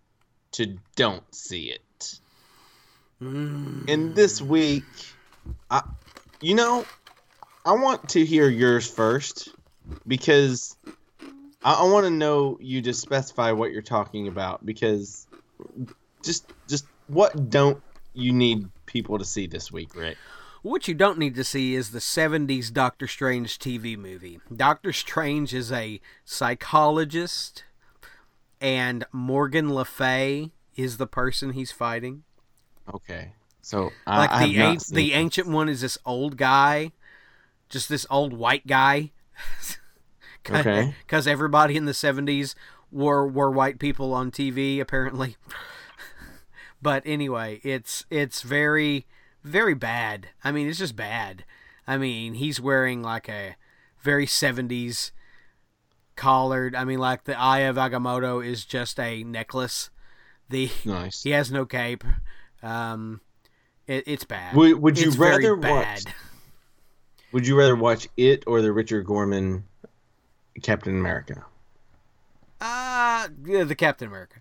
to 0.54 0.78
don't 0.96 1.24
see 1.34 1.72
it. 1.72 2.20
Mm. 3.22 3.90
And 3.90 4.16
this 4.16 4.42
week 4.42 4.84
I 5.72 5.82
you 6.42 6.54
know, 6.54 6.86
I 7.66 7.72
want 7.72 8.10
to 8.10 8.24
hear 8.24 8.48
yours 8.48 8.88
first 8.88 9.50
because 10.08 10.78
I, 11.64 11.74
I 11.74 11.84
want 11.84 12.06
to 12.06 12.12
know 12.12 12.58
you 12.62 12.82
to 12.84 12.94
specify 12.94 13.52
what 13.52 13.72
you're 13.72 13.82
talking 13.82 14.28
about 14.28 14.66
because 14.66 15.28
just 16.24 16.52
just 16.68 16.86
what 17.08 17.50
don't 17.50 17.82
you 18.14 18.32
need 18.32 18.68
people 18.86 19.18
to 19.18 19.26
see 19.26 19.48
this 19.48 19.72
week, 19.72 19.96
Rick? 19.96 20.18
What 20.62 20.88
you 20.88 20.94
don't 20.94 21.18
need 21.18 21.36
to 21.36 21.44
see 21.44 21.76
is 21.76 21.92
the 21.92 22.00
70s 22.00 22.72
Doctor 22.72 23.06
Strange 23.06 23.60
TV 23.60 23.98
movie. 23.98 24.40
Doctor 24.56 24.94
Strange 24.94 25.54
is 25.54 25.74
a 25.74 26.00
psychologist, 26.24 27.66
and 28.62 29.06
Morgan 29.12 29.74
Le 29.74 29.84
Fay 29.84 30.52
is 30.78 30.98
the 30.98 31.08
person 31.08 31.52
he's 31.52 31.74
fighting. 31.74 32.24
Okay. 32.94 33.34
So 33.62 33.92
like 34.08 34.32
I, 34.32 34.48
the 34.48 34.58
an- 34.60 34.78
the 34.92 35.14
ancient 35.14 35.48
one 35.48 35.70
is 35.70 35.82
this 35.82 35.98
old 36.06 36.38
guy, 36.38 36.92
just 37.70 37.90
this 37.90 38.06
old 38.10 38.34
white 38.34 38.66
guy. 38.68 39.12
Okay. 40.50 40.94
Because 41.06 41.26
everybody 41.26 41.78
in 41.78 41.86
the 41.86 41.94
seventies 41.94 42.54
were 42.92 43.26
were 43.26 43.50
white 43.50 43.80
people 43.80 44.14
on 44.14 44.30
TV 44.30 44.80
apparently. 44.80 45.38
but 46.82 47.02
anyway, 47.06 47.62
it's 47.64 48.06
it's 48.10 48.42
very 48.42 49.06
very 49.44 49.74
bad. 49.74 50.30
I 50.44 50.52
mean, 50.52 50.68
it's 50.68 50.80
just 50.80 50.96
bad. 50.96 51.46
I 51.88 51.98
mean, 51.98 52.34
he's 52.36 52.60
wearing 52.60 53.02
like 53.02 53.30
a 53.30 53.56
very 54.02 54.26
seventies 54.26 55.12
collared. 56.16 56.76
I 56.76 56.84
mean, 56.84 57.00
like 57.00 57.24
the 57.24 57.40
Eye 57.40 57.60
of 57.60 57.78
Agamotto 57.78 58.46
is 58.46 58.66
just 58.66 59.00
a 59.00 59.24
necklace. 59.24 59.90
The 60.50 60.70
Nice. 60.86 61.24
he 61.24 61.32
has 61.32 61.52
no 61.52 61.66
cape. 61.66 62.04
Um, 62.62 63.22
it, 63.88 64.04
it's 64.08 64.24
bad. 64.24 64.56
Would, 64.56 64.82
would 64.82 65.00
you 65.00 65.08
It's 65.08 65.18
rather 65.18 65.56
bad. 65.56 66.04
watch? 66.06 66.14
Would 67.34 67.48
you 67.48 67.58
rather 67.58 67.76
watch 67.76 68.08
it 68.16 68.44
or 68.46 68.62
the 68.62 68.72
Richard 68.72 69.06
Gorman 69.06 69.66
Captain 70.62 70.98
America? 70.98 71.44
Uh, 72.62 73.28
yeah, 73.46 73.64
the 73.64 73.76
Captain 73.76 74.08
America. 74.08 74.38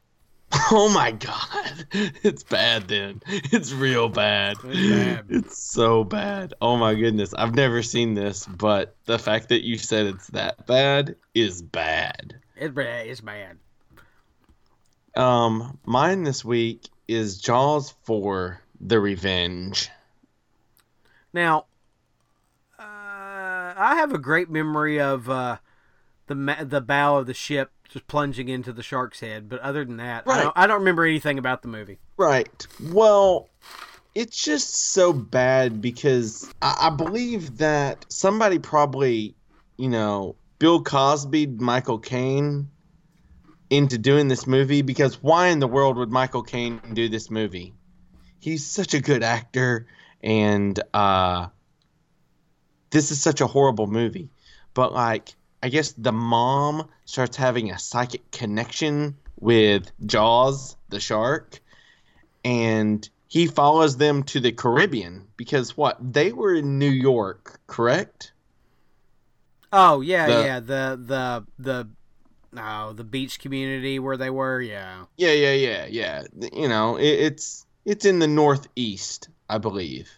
Oh 0.71 0.91
my 0.91 1.11
god. 1.11 1.87
It's 2.23 2.43
bad 2.43 2.89
then. 2.89 3.23
It's 3.27 3.73
real 3.73 4.09
bad. 4.09 4.57
It's 4.65 4.91
bad. 4.91 5.25
It's 5.29 5.59
so 5.59 6.05
bad. 6.05 6.55
Oh 6.61 6.77
my 6.77 6.95
goodness. 6.95 7.35
I've 7.35 7.55
never 7.55 7.83
seen 7.83 8.15
this, 8.15 8.47
but 8.47 8.95
the 9.07 9.19
fact 9.19 9.49
that 9.49 9.65
you 9.65 9.77
said 9.79 10.07
it's 10.07 10.27
that 10.29 10.67
bad 10.67 11.17
is 11.35 11.63
bad. 11.63 12.37
It's 12.57 12.75
bad. 12.75 13.07
It's 13.07 13.21
bad. 13.21 13.59
Um, 15.17 15.79
mine 15.85 16.23
this 16.23 16.45
week 16.45 16.89
is 17.09 17.39
Jaws 17.39 17.95
4 18.05 18.61
The 18.81 19.01
Revenge. 19.01 19.91
Now, 21.33 21.67
I 23.77 23.97
have 23.97 24.13
a 24.13 24.19
great 24.19 24.51
memory 24.51 25.01
of 25.01 25.29
uh, 25.29 25.59
the 26.27 26.35
ma- 26.35 26.65
the 26.65 26.81
bow 26.81 27.19
of 27.19 27.27
the 27.27 27.35
ship 27.35 27.71
just 27.89 28.07
plunging 28.07 28.49
into 28.49 28.73
the 28.73 28.83
shark's 28.83 29.21
head, 29.21 29.49
but 29.49 29.61
other 29.61 29.85
than 29.85 29.99
that, 29.99 30.25
I, 30.27 30.43
don't, 30.43 30.53
I 30.57 30.67
don't 30.67 30.79
remember 30.79 31.05
anything 31.05 31.39
about 31.39 31.63
the 31.63 31.69
movie. 31.69 31.99
Right. 32.17 32.67
Well, 32.91 33.51
it's 34.15 34.43
just 34.43 34.75
so 34.93 35.13
bad 35.13 35.83
because 35.83 36.53
I, 36.63 36.89
I 36.89 36.91
believe 36.91 37.59
that 37.59 38.07
somebody 38.09 38.59
probably, 38.59 39.35
you 39.77 39.89
know, 39.89 40.37
Bill 40.59 40.83
Cosby, 40.83 41.47
Michael 41.47 41.99
Caine 41.99 42.69
into 43.69 43.99
doing 43.99 44.29
this 44.29 44.47
movie 44.47 44.83
because 44.83 45.23
why 45.23 45.49
in 45.49 45.59
the 45.59 45.67
world 45.67 45.97
would 45.97 46.11
Michael 46.11 46.43
Caine 46.43 46.81
do 46.93 47.09
this 47.09 47.31
movie? 47.31 47.75
He's 48.39 48.67
such 48.67 48.95
a 48.95 49.01
good 49.01 49.23
actor 49.23 49.87
and 50.23 50.79
uh 50.95 51.49
this 52.93 53.11
is 53.11 53.21
such 53.21 53.41
a 53.41 53.47
horrible 53.47 53.89
movie. 53.89 54.29
But 54.75 54.93
like 54.93 55.35
I 55.63 55.69
guess 55.69 55.93
the 55.93 56.13
mom 56.13 56.89
starts 57.05 57.37
having 57.37 57.71
a 57.71 57.79
psychic 57.79 58.31
connection 58.31 59.17
with 59.41 59.91
Jaws, 60.07 60.77
the 60.89 61.01
shark, 61.01 61.61
and 62.45 63.09
he 63.29 63.47
follows 63.47 63.97
them 63.97 64.23
to 64.25 64.41
the 64.41 64.53
Caribbean 64.53 65.27
because 65.37 65.77
what? 65.77 65.97
They 66.13 66.33
were 66.33 66.55
in 66.55 66.79
New 66.79 66.91
York, 66.91 67.61
correct? 67.67 68.33
Oh 69.73 70.01
yeah, 70.01 70.27
The- 70.27 70.45
yeah. 70.45 70.61
The 70.61 71.01
the 71.03 71.47
the 71.59 71.89
no, 72.55 72.93
the 72.93 73.05
beach 73.05 73.41
community 73.41 73.99
where 73.99 74.17
they 74.17 74.31
were. 74.31 74.61
Yeah. 74.61 75.07
Yeah, 75.17 75.33
yeah, 75.33 75.55
yeah, 75.55 75.87
yeah. 75.87 76.23
You 76.53 76.69
know, 76.69 76.97
it, 76.97 77.07
it's 77.07 77.65
it's 77.85 78.05
in 78.05 78.19
the 78.19 78.29
northeast, 78.29 79.29
I 79.49 79.59
believe. 79.59 80.11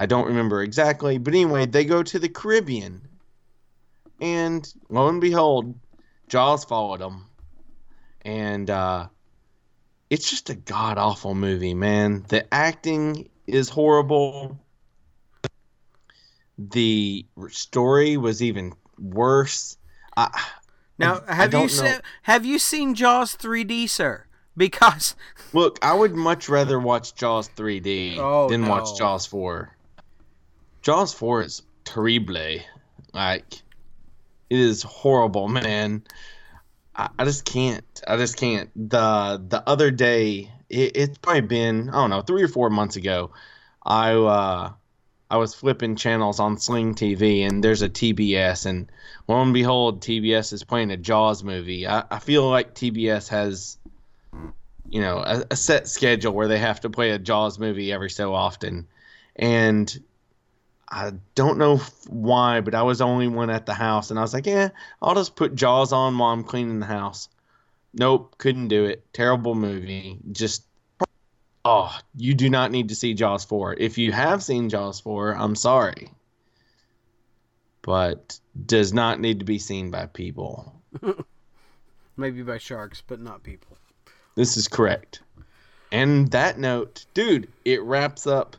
I 0.00 0.06
don't 0.06 0.28
remember 0.28 0.62
exactly, 0.62 1.18
but 1.18 1.34
anyway, 1.34 1.66
they 1.66 1.84
go 1.84 2.04
to 2.04 2.18
the 2.20 2.28
Caribbean, 2.28 3.02
and 4.20 4.72
lo 4.88 5.08
and 5.08 5.20
behold, 5.20 5.74
Jaws 6.28 6.64
followed 6.64 7.00
them, 7.00 7.26
and 8.22 8.70
uh, 8.70 9.08
it's 10.08 10.30
just 10.30 10.50
a 10.50 10.54
god 10.54 10.98
awful 10.98 11.34
movie, 11.34 11.74
man. 11.74 12.24
The 12.28 12.46
acting 12.54 13.28
is 13.48 13.68
horrible. 13.68 14.60
The 16.58 17.26
story 17.48 18.16
was 18.16 18.40
even 18.40 18.74
worse. 19.00 19.76
I, 20.16 20.28
Now, 20.96 21.22
have 21.26 21.52
you 21.52 21.58
don't 21.58 21.70
se- 21.70 22.00
have 22.22 22.44
you 22.46 22.60
seen 22.60 22.94
Jaws 22.94 23.36
3D, 23.36 23.88
sir? 23.90 24.26
Because 24.56 25.14
Look, 25.52 25.78
I 25.82 25.94
would 25.94 26.16
much 26.16 26.48
rather 26.48 26.80
watch 26.80 27.14
Jaws 27.14 27.48
3D 27.50 28.16
Oh, 28.18 28.48
than 28.48 28.62
no. 28.62 28.70
watch 28.70 28.98
Jaws 28.98 29.24
4. 29.24 29.72
Jaws 30.82 31.12
4 31.14 31.42
is 31.42 31.62
terrible. 31.84 32.58
Like, 33.12 33.62
it 34.50 34.58
is 34.58 34.82
horrible, 34.82 35.48
man. 35.48 36.04
I, 36.94 37.08
I 37.18 37.24
just 37.24 37.44
can't. 37.44 38.02
I 38.06 38.16
just 38.16 38.36
can't. 38.36 38.70
The 38.74 39.42
the 39.46 39.62
other 39.66 39.90
day, 39.90 40.50
it, 40.68 40.96
it's 40.96 41.18
probably 41.18 41.42
been 41.42 41.88
I 41.90 41.92
don't 41.92 42.10
know 42.10 42.22
three 42.22 42.42
or 42.42 42.48
four 42.48 42.70
months 42.70 42.96
ago. 42.96 43.30
I 43.82 44.12
uh, 44.12 44.72
I 45.30 45.36
was 45.36 45.54
flipping 45.54 45.96
channels 45.96 46.40
on 46.40 46.58
Sling 46.58 46.94
TV, 46.94 47.46
and 47.46 47.62
there's 47.62 47.82
a 47.82 47.88
TBS, 47.88 48.66
and 48.66 48.90
lo 49.28 49.40
and 49.40 49.54
behold, 49.54 50.02
TBS 50.02 50.52
is 50.52 50.64
playing 50.64 50.90
a 50.90 50.96
Jaws 50.96 51.44
movie. 51.44 51.86
I, 51.86 52.04
I 52.10 52.18
feel 52.18 52.48
like 52.48 52.74
TBS 52.74 53.28
has 53.28 53.78
you 54.90 55.00
know 55.00 55.18
a, 55.18 55.44
a 55.50 55.56
set 55.56 55.88
schedule 55.88 56.32
where 56.32 56.48
they 56.48 56.58
have 56.58 56.80
to 56.80 56.90
play 56.90 57.10
a 57.10 57.18
Jaws 57.18 57.58
movie 57.58 57.92
every 57.92 58.10
so 58.10 58.34
often, 58.34 58.88
and 59.36 59.98
I 60.90 61.12
don't 61.34 61.58
know 61.58 61.78
why, 62.06 62.60
but 62.60 62.74
I 62.74 62.82
was 62.82 62.98
the 62.98 63.06
only 63.06 63.28
one 63.28 63.50
at 63.50 63.66
the 63.66 63.74
house, 63.74 64.10
and 64.10 64.18
I 64.18 64.22
was 64.22 64.32
like, 64.32 64.46
yeah, 64.46 64.70
I'll 65.02 65.14
just 65.14 65.36
put 65.36 65.54
Jaws 65.54 65.92
on 65.92 66.16
while 66.16 66.32
I'm 66.32 66.44
cleaning 66.44 66.80
the 66.80 66.86
house. 66.86 67.28
Nope, 67.92 68.36
couldn't 68.38 68.68
do 68.68 68.84
it. 68.84 69.04
Terrible 69.12 69.54
movie. 69.54 70.18
Just 70.32 70.64
oh, 71.64 71.94
you 72.16 72.34
do 72.34 72.48
not 72.48 72.70
need 72.70 72.88
to 72.88 72.94
see 72.94 73.14
Jaws 73.14 73.44
four. 73.44 73.74
If 73.74 73.98
you 73.98 74.12
have 74.12 74.42
seen 74.42 74.70
Jaws 74.70 75.00
four, 75.00 75.32
I'm 75.32 75.54
sorry, 75.54 76.10
but 77.82 78.38
does 78.66 78.92
not 78.92 79.20
need 79.20 79.40
to 79.40 79.44
be 79.44 79.58
seen 79.58 79.90
by 79.90 80.06
people. 80.06 80.74
maybe 82.16 82.42
by 82.42 82.58
sharks, 82.58 83.02
but 83.06 83.20
not 83.20 83.42
people. 83.42 83.76
This 84.34 84.56
is 84.56 84.68
correct. 84.68 85.20
And 85.90 86.30
that 86.30 86.58
note, 86.58 87.06
dude, 87.14 87.48
it 87.64 87.82
wraps 87.82 88.26
up 88.26 88.56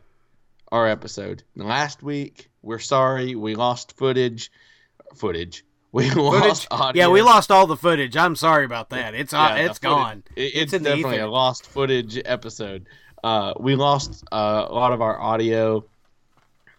our 0.72 0.86
episode. 0.88 1.42
Last 1.56 2.02
week, 2.02 2.50
we're 2.62 2.78
sorry 2.78 3.34
we 3.34 3.54
lost 3.54 3.96
footage. 3.96 4.50
Footage. 5.14 5.64
We 5.92 6.10
lost 6.14 6.68
audio. 6.70 7.02
Yeah, 7.02 7.08
we 7.08 7.22
lost 7.22 7.50
all 7.50 7.66
the 7.66 7.76
footage. 7.76 8.16
I'm 8.16 8.36
sorry 8.36 8.64
about 8.64 8.90
that. 8.90 9.14
It's 9.14 9.32
uh, 9.32 9.36
Yeah, 9.50 9.54
the 9.54 9.60
it's 9.70 9.78
footage- 9.78 9.82
gone. 9.82 10.22
It- 10.36 10.42
It's 10.54 10.72
it's 10.72 10.84
definitely 10.84 11.18
a 11.18 11.28
lost 11.28 11.66
footage 11.66 12.20
episode. 12.24 12.86
Uh, 13.24 13.52
we 13.58 13.74
lost 13.74 14.24
uh, 14.32 14.66
a 14.68 14.72
lot 14.72 14.92
of 14.92 15.02
our 15.02 15.20
audio, 15.20 15.84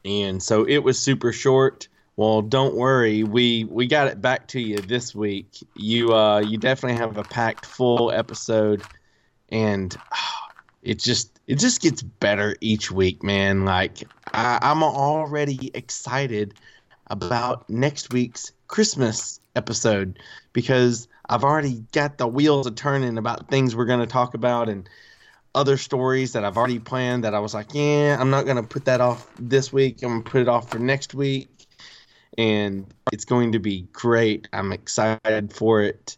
and 0.05 0.41
so 0.41 0.63
it 0.63 0.79
was 0.79 0.97
super 0.97 1.31
short. 1.33 1.87
Well, 2.15 2.41
don't 2.41 2.75
worry, 2.75 3.23
we 3.23 3.65
we 3.65 3.85
got 3.87 4.07
it 4.07 4.21
back 4.21 4.47
to 4.49 4.59
you 4.59 4.77
this 4.77 5.13
week. 5.13 5.49
You 5.75 6.13
uh, 6.15 6.39
you 6.39 6.57
definitely 6.57 6.97
have 6.97 7.17
a 7.17 7.23
packed 7.23 7.65
full 7.65 8.11
episode, 8.11 8.81
and 9.49 9.95
it 10.81 10.97
just 10.99 11.39
it 11.51 11.59
just 11.59 11.81
gets 11.81 12.01
better 12.01 12.55
each 12.61 12.91
week, 12.91 13.23
man. 13.23 13.65
Like 13.65 14.07
I, 14.33 14.57
I'm 14.61 14.81
already 14.83 15.69
excited 15.73 16.53
about 17.07 17.69
next 17.69 18.13
week's 18.13 18.53
Christmas 18.69 19.41
episode 19.53 20.17
because 20.53 21.09
I've 21.27 21.43
already 21.43 21.83
got 21.91 22.17
the 22.17 22.25
wheels 22.25 22.67
a 22.67 22.71
turning 22.71 23.17
about 23.17 23.49
things 23.49 23.75
we're 23.75 23.83
going 23.83 23.99
to 23.99 24.07
talk 24.07 24.33
about 24.33 24.69
and 24.69 24.87
other 25.53 25.75
stories 25.75 26.31
that 26.31 26.45
I've 26.45 26.55
already 26.55 26.79
planned 26.79 27.25
that 27.25 27.33
I 27.33 27.39
was 27.39 27.53
like, 27.53 27.73
yeah, 27.73 28.15
I'm 28.17 28.29
not 28.29 28.45
going 28.45 28.55
to 28.55 28.63
put 28.63 28.85
that 28.85 29.01
off 29.01 29.29
this 29.37 29.73
week. 29.73 30.03
I'm 30.03 30.09
going 30.09 30.23
to 30.23 30.31
put 30.31 30.41
it 30.41 30.47
off 30.47 30.71
for 30.71 30.79
next 30.79 31.13
week. 31.13 31.49
And 32.37 32.87
it's 33.11 33.25
going 33.25 33.51
to 33.51 33.59
be 33.59 33.89
great. 33.91 34.47
I'm 34.53 34.71
excited 34.71 35.51
for 35.51 35.81
it. 35.81 36.15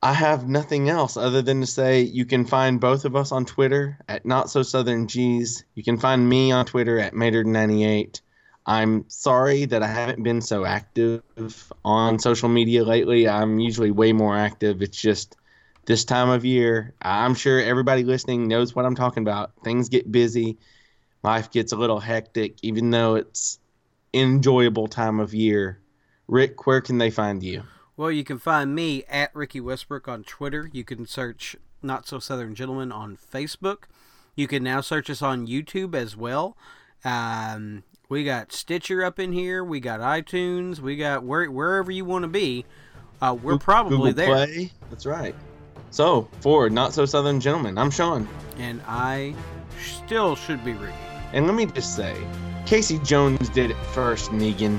I 0.00 0.14
have 0.14 0.48
nothing 0.48 0.88
else 0.88 1.16
other 1.16 1.42
than 1.42 1.60
to 1.60 1.66
say 1.66 2.02
you 2.02 2.24
can 2.24 2.44
find 2.44 2.80
both 2.80 3.04
of 3.04 3.16
us 3.16 3.32
on 3.32 3.44
Twitter 3.44 3.98
at 4.08 4.24
Not 4.24 4.48
So 4.48 4.62
Southern 4.62 5.08
G's. 5.08 5.64
You 5.74 5.82
can 5.82 5.98
find 5.98 6.28
me 6.28 6.52
on 6.52 6.66
Twitter 6.66 7.00
at 7.00 7.14
Maynard98. 7.14 8.20
I'm 8.64 9.06
sorry 9.08 9.64
that 9.64 9.82
I 9.82 9.88
haven't 9.88 10.22
been 10.22 10.40
so 10.40 10.64
active 10.64 11.22
on 11.84 12.20
social 12.20 12.48
media 12.48 12.84
lately. 12.84 13.28
I'm 13.28 13.58
usually 13.58 13.90
way 13.90 14.12
more 14.12 14.36
active. 14.36 14.82
It's 14.82 15.00
just 15.00 15.36
this 15.86 16.04
time 16.04 16.28
of 16.28 16.44
year. 16.44 16.94
I'm 17.02 17.34
sure 17.34 17.60
everybody 17.60 18.04
listening 18.04 18.46
knows 18.46 18.76
what 18.76 18.84
I'm 18.84 18.94
talking 18.94 19.24
about. 19.24 19.50
Things 19.64 19.88
get 19.88 20.12
busy, 20.12 20.58
life 21.24 21.50
gets 21.50 21.72
a 21.72 21.76
little 21.76 21.98
hectic, 21.98 22.58
even 22.62 22.90
though 22.90 23.16
it's 23.16 23.58
enjoyable 24.14 24.86
time 24.86 25.18
of 25.18 25.34
year. 25.34 25.80
Rick, 26.28 26.66
where 26.66 26.82
can 26.82 26.98
they 26.98 27.10
find 27.10 27.42
you? 27.42 27.64
Well, 27.98 28.12
you 28.12 28.22
can 28.22 28.38
find 28.38 28.76
me 28.76 29.02
at 29.08 29.34
Ricky 29.34 29.60
Westbrook 29.60 30.06
on 30.06 30.22
Twitter. 30.22 30.70
You 30.72 30.84
can 30.84 31.04
search 31.04 31.56
Not 31.82 32.06
So 32.06 32.20
Southern 32.20 32.54
Gentleman 32.54 32.92
on 32.92 33.16
Facebook. 33.16 33.86
You 34.36 34.46
can 34.46 34.62
now 34.62 34.80
search 34.80 35.10
us 35.10 35.20
on 35.20 35.48
YouTube 35.48 35.96
as 35.96 36.16
well. 36.16 36.56
Um, 37.04 37.82
we 38.08 38.22
got 38.22 38.52
Stitcher 38.52 39.02
up 39.02 39.18
in 39.18 39.32
here. 39.32 39.64
We 39.64 39.80
got 39.80 39.98
iTunes. 39.98 40.78
We 40.78 40.96
got 40.96 41.24
where, 41.24 41.50
wherever 41.50 41.90
you 41.90 42.04
want 42.04 42.22
to 42.22 42.28
be. 42.28 42.64
Uh, 43.20 43.36
we're 43.42 43.58
probably 43.58 44.12
Google 44.12 44.12
there. 44.12 44.46
Play. 44.46 44.72
That's 44.90 45.04
right. 45.04 45.34
So, 45.90 46.28
for 46.40 46.70
Not 46.70 46.92
So 46.92 47.04
Southern 47.04 47.40
Gentlemen, 47.40 47.76
I'm 47.76 47.90
Sean. 47.90 48.28
And 48.58 48.80
I 48.86 49.34
still 49.80 50.36
should 50.36 50.64
be 50.64 50.74
Ricky. 50.74 50.94
And 51.32 51.46
let 51.46 51.56
me 51.56 51.66
just 51.66 51.96
say, 51.96 52.16
Casey 52.64 53.00
Jones 53.00 53.48
did 53.48 53.72
it 53.72 53.76
first, 53.92 54.30
Negan. 54.30 54.78